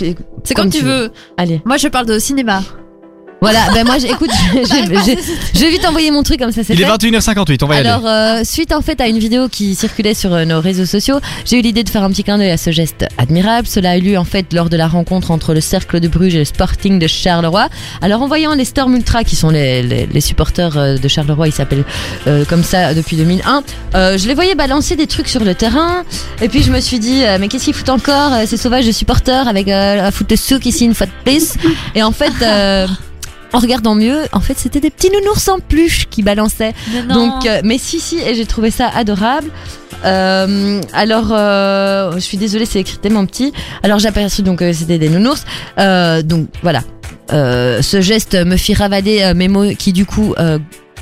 C'est 0.44 0.54
comme, 0.54 0.68
tu 0.68 0.82
veux. 0.82 1.10
Allez. 1.38 1.62
Moi, 1.64 1.78
je 1.78 1.88
parle 1.88 2.04
de 2.06 2.18
cinéma. 2.18 2.62
Voilà, 3.42 3.58
ben 3.74 3.84
moi, 3.84 3.98
j'ai- 3.98 4.08
écoute, 4.10 4.30
j'ai- 4.54 4.86
j'ai- 5.04 5.18
je 5.54 5.58
vais 5.58 5.70
vite 5.70 5.84
envoyer 5.84 6.10
mon 6.12 6.22
truc 6.22 6.38
comme 6.38 6.52
ça, 6.52 6.62
c'est 6.64 6.74
Il 6.74 6.80
est 6.80 6.84
fait. 6.84 6.90
21h58, 6.92 7.62
on 7.64 7.66
va 7.66 7.74
y 7.74 7.78
aller. 7.78 7.88
Alors, 7.88 8.06
euh, 8.06 8.42
suite 8.44 8.72
en 8.72 8.80
fait 8.82 9.00
à 9.00 9.08
une 9.08 9.18
vidéo 9.18 9.48
qui 9.48 9.74
circulait 9.74 10.14
sur 10.14 10.32
euh, 10.32 10.44
nos 10.44 10.60
réseaux 10.60 10.86
sociaux, 10.86 11.18
j'ai 11.44 11.58
eu 11.58 11.60
l'idée 11.60 11.82
de 11.82 11.90
faire 11.90 12.04
un 12.04 12.10
petit 12.10 12.22
clin 12.22 12.38
d'œil 12.38 12.52
à 12.52 12.56
ce 12.56 12.70
geste 12.70 13.04
admirable. 13.18 13.66
Cela 13.66 13.90
a 13.90 13.96
eu 13.98 14.00
lieu 14.00 14.16
en 14.16 14.24
fait 14.24 14.52
lors 14.52 14.70
de 14.70 14.76
la 14.76 14.86
rencontre 14.86 15.32
entre 15.32 15.54
le 15.54 15.60
Cercle 15.60 15.98
de 15.98 16.06
Bruges 16.06 16.36
et 16.36 16.38
le 16.38 16.44
Sporting 16.44 17.00
de 17.00 17.06
Charleroi. 17.08 17.68
Alors, 18.00 18.22
en 18.22 18.28
voyant 18.28 18.54
les 18.54 18.64
Storm 18.64 18.94
Ultra, 18.94 19.24
qui 19.24 19.34
sont 19.34 19.50
les, 19.50 19.82
les, 19.82 20.06
les 20.06 20.20
supporters 20.20 20.76
euh, 20.78 20.96
de 20.96 21.08
Charleroi, 21.08 21.48
ils 21.48 21.52
s'appellent 21.52 21.84
euh, 22.28 22.44
comme 22.44 22.62
ça 22.62 22.94
depuis 22.94 23.16
2001, 23.16 23.64
euh, 23.96 24.18
je 24.18 24.28
les 24.28 24.34
voyais 24.34 24.54
balancer 24.54 24.94
des 24.94 25.08
trucs 25.08 25.28
sur 25.28 25.42
le 25.42 25.56
terrain. 25.56 26.04
Et 26.40 26.48
puis, 26.48 26.62
je 26.62 26.70
me 26.70 26.78
suis 26.80 27.00
dit, 27.00 27.24
euh, 27.24 27.38
mais 27.40 27.48
qu'est-ce 27.48 27.64
qu'ils 27.64 27.74
foutent 27.74 27.88
encore 27.88 28.32
euh, 28.34 28.44
ces 28.46 28.56
sauvages 28.56 28.86
de 28.86 28.92
supporters 28.92 29.48
avec 29.48 29.66
euh, 29.66 30.06
à 30.06 30.12
foutre 30.12 30.30
de 30.30 30.36
souk 30.36 30.64
ici 30.64 30.84
une 30.84 30.94
fois 30.94 31.06
de 31.06 31.12
plus? 31.24 31.54
Et 31.96 32.04
en 32.04 32.12
fait... 32.12 32.32
en 33.52 33.58
regardant 33.58 33.94
mieux, 33.94 34.22
en 34.32 34.40
fait, 34.40 34.58
c'était 34.58 34.80
des 34.80 34.90
petits 34.90 35.10
nounours 35.10 35.46
en 35.48 35.58
peluche 35.58 36.06
qui 36.10 36.22
balançaient. 36.22 36.72
Mais. 36.92 37.14
Donc, 37.14 37.46
euh, 37.46 37.60
mais 37.64 37.78
si, 37.78 38.00
si, 38.00 38.18
et 38.18 38.34
j'ai 38.34 38.46
trouvé 38.46 38.70
ça 38.70 38.88
adorable. 38.88 39.48
Euh, 40.04 40.80
alors, 40.92 41.28
euh, 41.30 42.12
je 42.14 42.20
suis 42.20 42.38
désolée, 42.38 42.66
c'est 42.66 42.80
écrit 42.80 42.98
tellement 42.98 43.26
petit. 43.26 43.52
Alors, 43.82 43.98
j'ai 43.98 44.08
aperçu 44.08 44.42
donc 44.42 44.60
que 44.60 44.72
c'était 44.72 44.98
des 44.98 45.08
nounours. 45.08 45.44
Donc, 45.76 46.48
voilà. 46.62 46.82
Ce 47.30 48.00
geste 48.00 48.34
me 48.34 48.56
fit 48.56 48.74
ravaler 48.74 49.32
mes 49.34 49.48
mots 49.48 49.74
qui, 49.78 49.92
du 49.92 50.06
coup, 50.06 50.34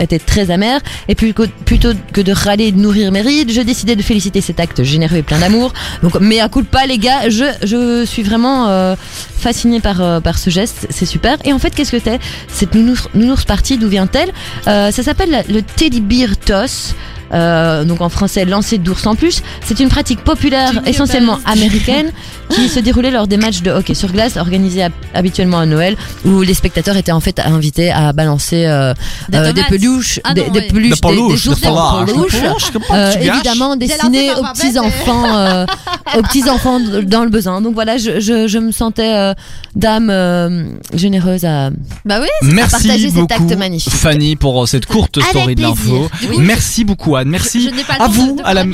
étaient 0.01 0.19
très 0.19 0.51
amers. 0.51 0.81
Et 1.09 1.15
puis, 1.15 1.33
plutôt 1.65 1.91
que 2.13 2.21
de 2.21 2.33
râler 2.33 2.67
et 2.67 2.73
de 2.73 2.79
nourrir 2.79 3.13
mes 3.13 3.21
rides, 3.21 3.51
je 3.53 3.61
décidais 3.61 3.97
de 3.97 4.03
féliciter 4.03 4.41
cet 4.41 4.61
acte 4.61 4.83
généreux 4.83 5.17
et 5.17 5.23
plein 5.23 5.39
d'amour. 5.39 5.73
Donc, 6.03 6.19
mais 6.21 6.41
à 6.41 6.49
coup 6.49 6.63
de 6.63 6.67
pas, 6.67 6.87
les 6.87 6.99
gars, 6.99 7.29
je, 7.29 7.45
je 7.63 8.05
suis 8.05 8.23
vraiment 8.23 8.69
euh, 8.69 8.97
fascinée 9.39 9.81
par, 9.81 10.01
euh, 10.01 10.21
par 10.21 10.39
ce 10.39 10.51
geste. 10.51 10.87
C'est 10.91 11.07
super. 11.07 11.37
Et 11.45 11.53
en 11.53 11.59
fait, 11.59 11.75
qu'est-ce 11.75 11.93
que 11.93 12.01
c'est? 12.03 12.19
Cette 12.49 12.75
nounours, 12.75 13.09
nounours 13.15 13.45
partie, 13.45 13.79
d'où 13.79 13.89
vient-elle? 13.89 14.31
Euh, 14.67 14.91
Ça 14.91 15.03
s'appelle 15.03 15.45
le 15.49 15.63
teddy 15.63 16.01
bear 16.01 16.37
toss. 16.37 16.95
Euh, 17.33 17.85
donc 17.85 18.01
en 18.01 18.09
français 18.09 18.45
lancer 18.45 18.79
d'ours 18.79 19.07
en 19.07 19.15
plus. 19.15 19.43
C'est 19.65 19.79
une 19.79 19.89
pratique 19.89 20.25
populaire 20.25 20.73
essentiellement 20.87 21.39
américaine 21.45 22.11
qui 22.51 22.69
se 22.69 22.81
déroulait 22.81 23.13
lors 23.13 23.29
des 23.29 23.37
matchs 23.37 23.63
de 23.63 23.71
hockey 23.71 23.95
sur 23.95 24.11
glace 24.11 24.37
organisés 24.37 24.83
hab- 24.83 24.93
habituellement 25.15 25.59
à 25.61 25.67
Noël 25.67 25.97
où 26.25 26.43
les 26.43 26.55
spectateurs 26.55 26.97
étaient 26.97 27.13
en 27.13 27.21
fait 27.21 27.39
invités 27.39 27.93
à 27.93 28.13
balancer 28.13 28.65
euh, 28.67 28.95
Des 29.29 29.39
euh, 29.39 29.53
des 29.53 29.63
tomates. 29.63 29.69
peluches, 29.71 30.21
Ah 30.25 30.35
des, 30.35 30.41
non, 30.47 30.53
des 30.53 30.59
ouais. 30.61 30.67
peluches, 30.67 30.91
De 31.01 31.09
des- 31.09 31.15
peluche, 31.15 31.45
des 31.45 31.49
de 31.51 31.55
ours 31.55 31.67
en 31.67 32.05
peluche, 32.05 32.09
de 32.09 32.13
peluche. 32.15 32.41
peluche, 32.41 32.71
comment 32.73 32.85
Euh, 33.01 33.13
évidemment 33.21 33.73
J'ai 33.75 33.87
destiné 33.87 34.27
lancé 34.29 34.41
aux 34.41 34.45
petits 34.53 34.79
enfants 34.81 35.25
euh, 35.37 35.67
aux 36.19 36.23
petits 36.23 36.51
enfants 36.51 36.81
dans 37.05 37.23
le 37.23 37.31
besoin 37.31 37.61
donc 37.61 37.75
voilà 37.75 37.97
je, 37.97 38.19
je, 38.19 38.49
je 38.49 38.59
me 38.59 38.73
sentais 38.73 39.15
euh, 39.15 39.35
dame 39.77 40.11
euh, 40.11 40.65
généreuse 40.95 41.45
à 41.45 41.71
Bah 42.05 42.19
oui. 42.21 42.27
Merci 42.43 42.71
partager 42.89 43.11
cet 43.11 43.15
beaucoup, 43.21 43.33
acte 43.35 43.57
magnifique. 43.57 43.93
Fanny, 43.93 44.35
pour 44.35 44.67
cette 44.67 44.87
courte 44.87 45.19
Avec 45.19 45.29
story 45.31 45.55
de 45.55 45.63
l'info. 45.63 46.09
Merci 46.39 46.85
beaucoup, 46.85 47.15
Merci. 47.25 47.63
Je, 47.63 47.71
je 47.71 47.75
n'ai 47.75 47.85
pas 47.85 47.97
le 47.99 48.03
à 48.03 48.09
vous, 48.09 48.33
de, 48.37 48.43
de 48.43 48.47
à 48.47 48.55
la. 48.55 48.65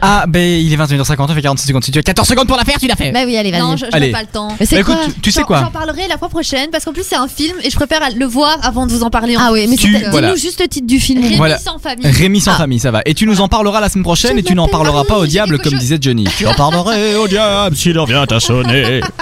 Ah, 0.00 0.24
ben 0.28 0.60
il 0.60 0.72
est 0.72 0.76
21h59 0.76 1.36
et 1.38 1.42
46 1.42 1.66
secondes. 1.68 1.84
Si 1.84 1.90
tu 1.90 1.98
as 1.98 2.02
14 2.02 2.26
secondes 2.28 2.48
pour 2.48 2.56
la 2.56 2.64
faire, 2.64 2.78
tu 2.78 2.86
l'as 2.86 2.96
fait. 2.96 3.12
bah 3.12 3.20
oui 3.24 3.36
allez 3.36 3.50
vas-y 3.50 3.60
Non, 3.60 3.76
je, 3.76 3.86
je 3.86 3.90
Allez. 3.92 4.06
n'ai 4.06 4.12
pas 4.12 4.22
le 4.22 4.26
temps. 4.28 4.48
mais 4.58 4.66
c'est 4.66 4.82
Bah, 4.82 4.94
tu, 5.06 5.20
tu 5.20 5.30
sais 5.30 5.40
J'en- 5.40 5.46
quoi 5.46 5.60
J'en 5.60 5.70
parlerai 5.70 6.08
la 6.08 6.18
fois 6.18 6.28
prochaine 6.28 6.70
parce 6.70 6.84
qu'en 6.84 6.92
plus 6.92 7.04
c'est 7.08 7.16
un 7.16 7.28
film 7.28 7.56
et 7.62 7.70
je 7.70 7.76
préfère 7.76 8.00
le 8.14 8.26
voir 8.26 8.58
avant 8.62 8.86
de 8.86 8.92
vous 8.92 9.02
en 9.04 9.10
parler. 9.10 9.36
en 9.36 9.40
ah 9.42 9.50
oui 9.52 9.66
mais 9.68 9.76
Tu- 9.76 9.92
c'était- 9.92 10.10
voilà. 10.10 10.28
dis-nous 10.28 10.40
juste 10.40 10.60
le 10.60 10.68
titre 10.68 10.86
du 10.86 10.98
film 11.00 11.22
Rémi 11.22 11.36
Voilà. 11.36 11.58
sans 11.58 11.78
famille. 11.78 12.06
Rémi 12.06 12.40
sans 12.40 12.52
Ah. 12.52 12.58
famille, 12.58 12.80
ça 12.80 12.90
va. 12.90 13.02
Et 13.06 13.14
tu 13.14 13.26
nous 13.26 13.40
en 13.40 13.48
parleras 13.48 13.80
la 13.80 13.88
semaine 13.88 14.04
prochaine 14.04 14.32
Je 14.34 14.38
et 14.40 14.42
tu 14.42 14.54
n'en 14.54 14.68
parleras 14.68 15.04
pas 15.04 15.18
au 15.18 15.26
diable 15.26 15.58
comme 15.58 15.74
disait 15.78 15.98
Johnny. 16.00 16.24
Tu 16.36 16.46
en 16.46 16.54
parlerai 16.54 17.16
au 17.16 17.28
diable 17.28 17.76
s'il 17.76 17.98
revient 17.98 18.24
à 18.30 18.40
sonner. 18.40 19.00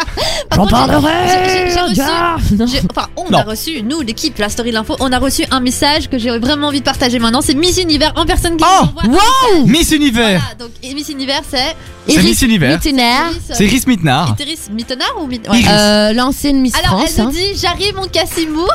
Par 0.49 0.59
contre, 0.59 0.77
j'ai- 1.01 1.51
j'ai- 1.51 1.71
j'ai 1.73 1.81
reçu- 1.81 2.01
Ah, 2.03 2.37
non. 2.59 2.67
j'ai- 2.67 2.81
Enfin, 2.97 3.09
on 3.17 3.31
Non. 3.31 3.39
a 3.39 3.43
reçu, 3.43 3.83
nous, 3.83 4.01
l'équipe, 4.01 4.39
la 4.39 4.49
story 4.49 4.71
de 4.71 4.75
l'info, 4.75 4.97
on 5.01 5.13
a 5.13 5.19
reçu 5.19 5.45
un 5.51 5.61
message 5.61 6.09
que 6.09 6.19
j'ai 6.19 6.37
vraiment 6.39 6.69
envie 6.69 6.81
de 6.81 6.85
partager 6.85 7.19
maintenant. 7.19 7.41
C'est 7.43 7.55
Miss 7.55 7.79
Univers 7.79 8.13
en 8.17 8.25
personne 8.27 8.57
qui 8.57 8.65
Oh, 8.67 8.87
nous 9.05 9.11
envoie. 9.11 9.67
Miss 9.67 9.91
Univers. 9.93 10.41
Voilà, 10.41 10.55
donc 10.59 10.71
et 10.83 10.95
Miss 10.95 11.09
Univers, 11.09 11.43
c'est 11.49 11.77
C'est 12.09 12.15
Iris 12.15 12.25
Miss 12.31 12.43
Univers. 12.43 12.79
C'est 12.83 13.65
Iris 13.65 13.87
Mittenard. 13.87 14.35
Iris 14.41 14.69
Mittenard 14.73 15.15
ou 15.21 15.29
euh, 15.69 16.13
l'ancienne 16.15 16.61
Miss 16.61 16.75
Alors 16.75 16.99
France 16.99 17.11
elle 17.17 17.21
hein. 17.21 17.25
nous 17.27 17.31
dit 17.33 17.59
j'arrive 17.61 17.95
mon 17.95 18.07
Cassimou 18.09 18.67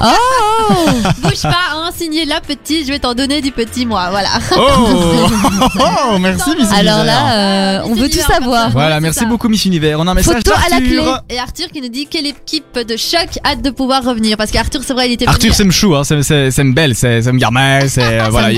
oh 0.00 0.04
bouge 1.22 1.42
pas 1.42 1.56
hein 1.74 1.90
signer 1.96 2.24
la 2.24 2.40
petite 2.40 2.86
je 2.86 2.92
vais 2.92 2.98
t'en 2.98 3.14
donner 3.14 3.40
du 3.40 3.52
petit 3.52 3.86
moi 3.86 4.08
voilà 4.10 4.28
Oh, 4.56 4.58
oh 6.14 6.18
merci 6.18 6.50
Miss 6.58 6.70
alors 6.72 6.98
Univers. 6.98 7.04
là 7.04 7.32
euh, 7.32 7.82
Miss 7.82 7.90
on 7.90 7.94
veut 7.94 8.08
tout 8.08 8.16
Univers 8.16 8.26
savoir. 8.26 8.70
Voilà, 8.70 9.00
merci 9.00 9.20
ça. 9.20 9.24
beaucoup 9.26 9.48
Miss 9.48 9.64
Univers. 9.64 9.98
On 10.00 10.06
a 10.06 10.10
un 10.10 10.14
message 10.14 10.36
Photo 10.36 10.52
à 10.52 10.68
la 10.68 10.80
d'Arthur. 10.80 11.03
Et 11.28 11.38
Arthur 11.38 11.68
qui 11.68 11.80
nous 11.80 11.88
dit 11.88 12.06
quelle 12.06 12.26
équipe 12.26 12.78
de 12.78 12.96
choc 12.96 13.28
hâte 13.44 13.62
de 13.62 13.70
pouvoir 13.70 14.04
revenir. 14.04 14.36
Parce 14.36 14.50
qu'Arthur 14.50 14.82
c'est 14.84 14.92
vrai 14.92 15.08
il 15.08 15.12
était 15.14 15.26
Arthur, 15.28 15.54
c'est 15.54 15.64
me 15.64 15.70
chou, 15.72 15.94
hein, 15.94 16.04
c'est 16.04 16.22
c'est- 16.22 16.50
c'est 16.50 16.64
me 16.64 16.72
belle, 16.72 16.94
c'est 16.94 17.20
euh, 18.02 18.28
voilà. 18.30 18.48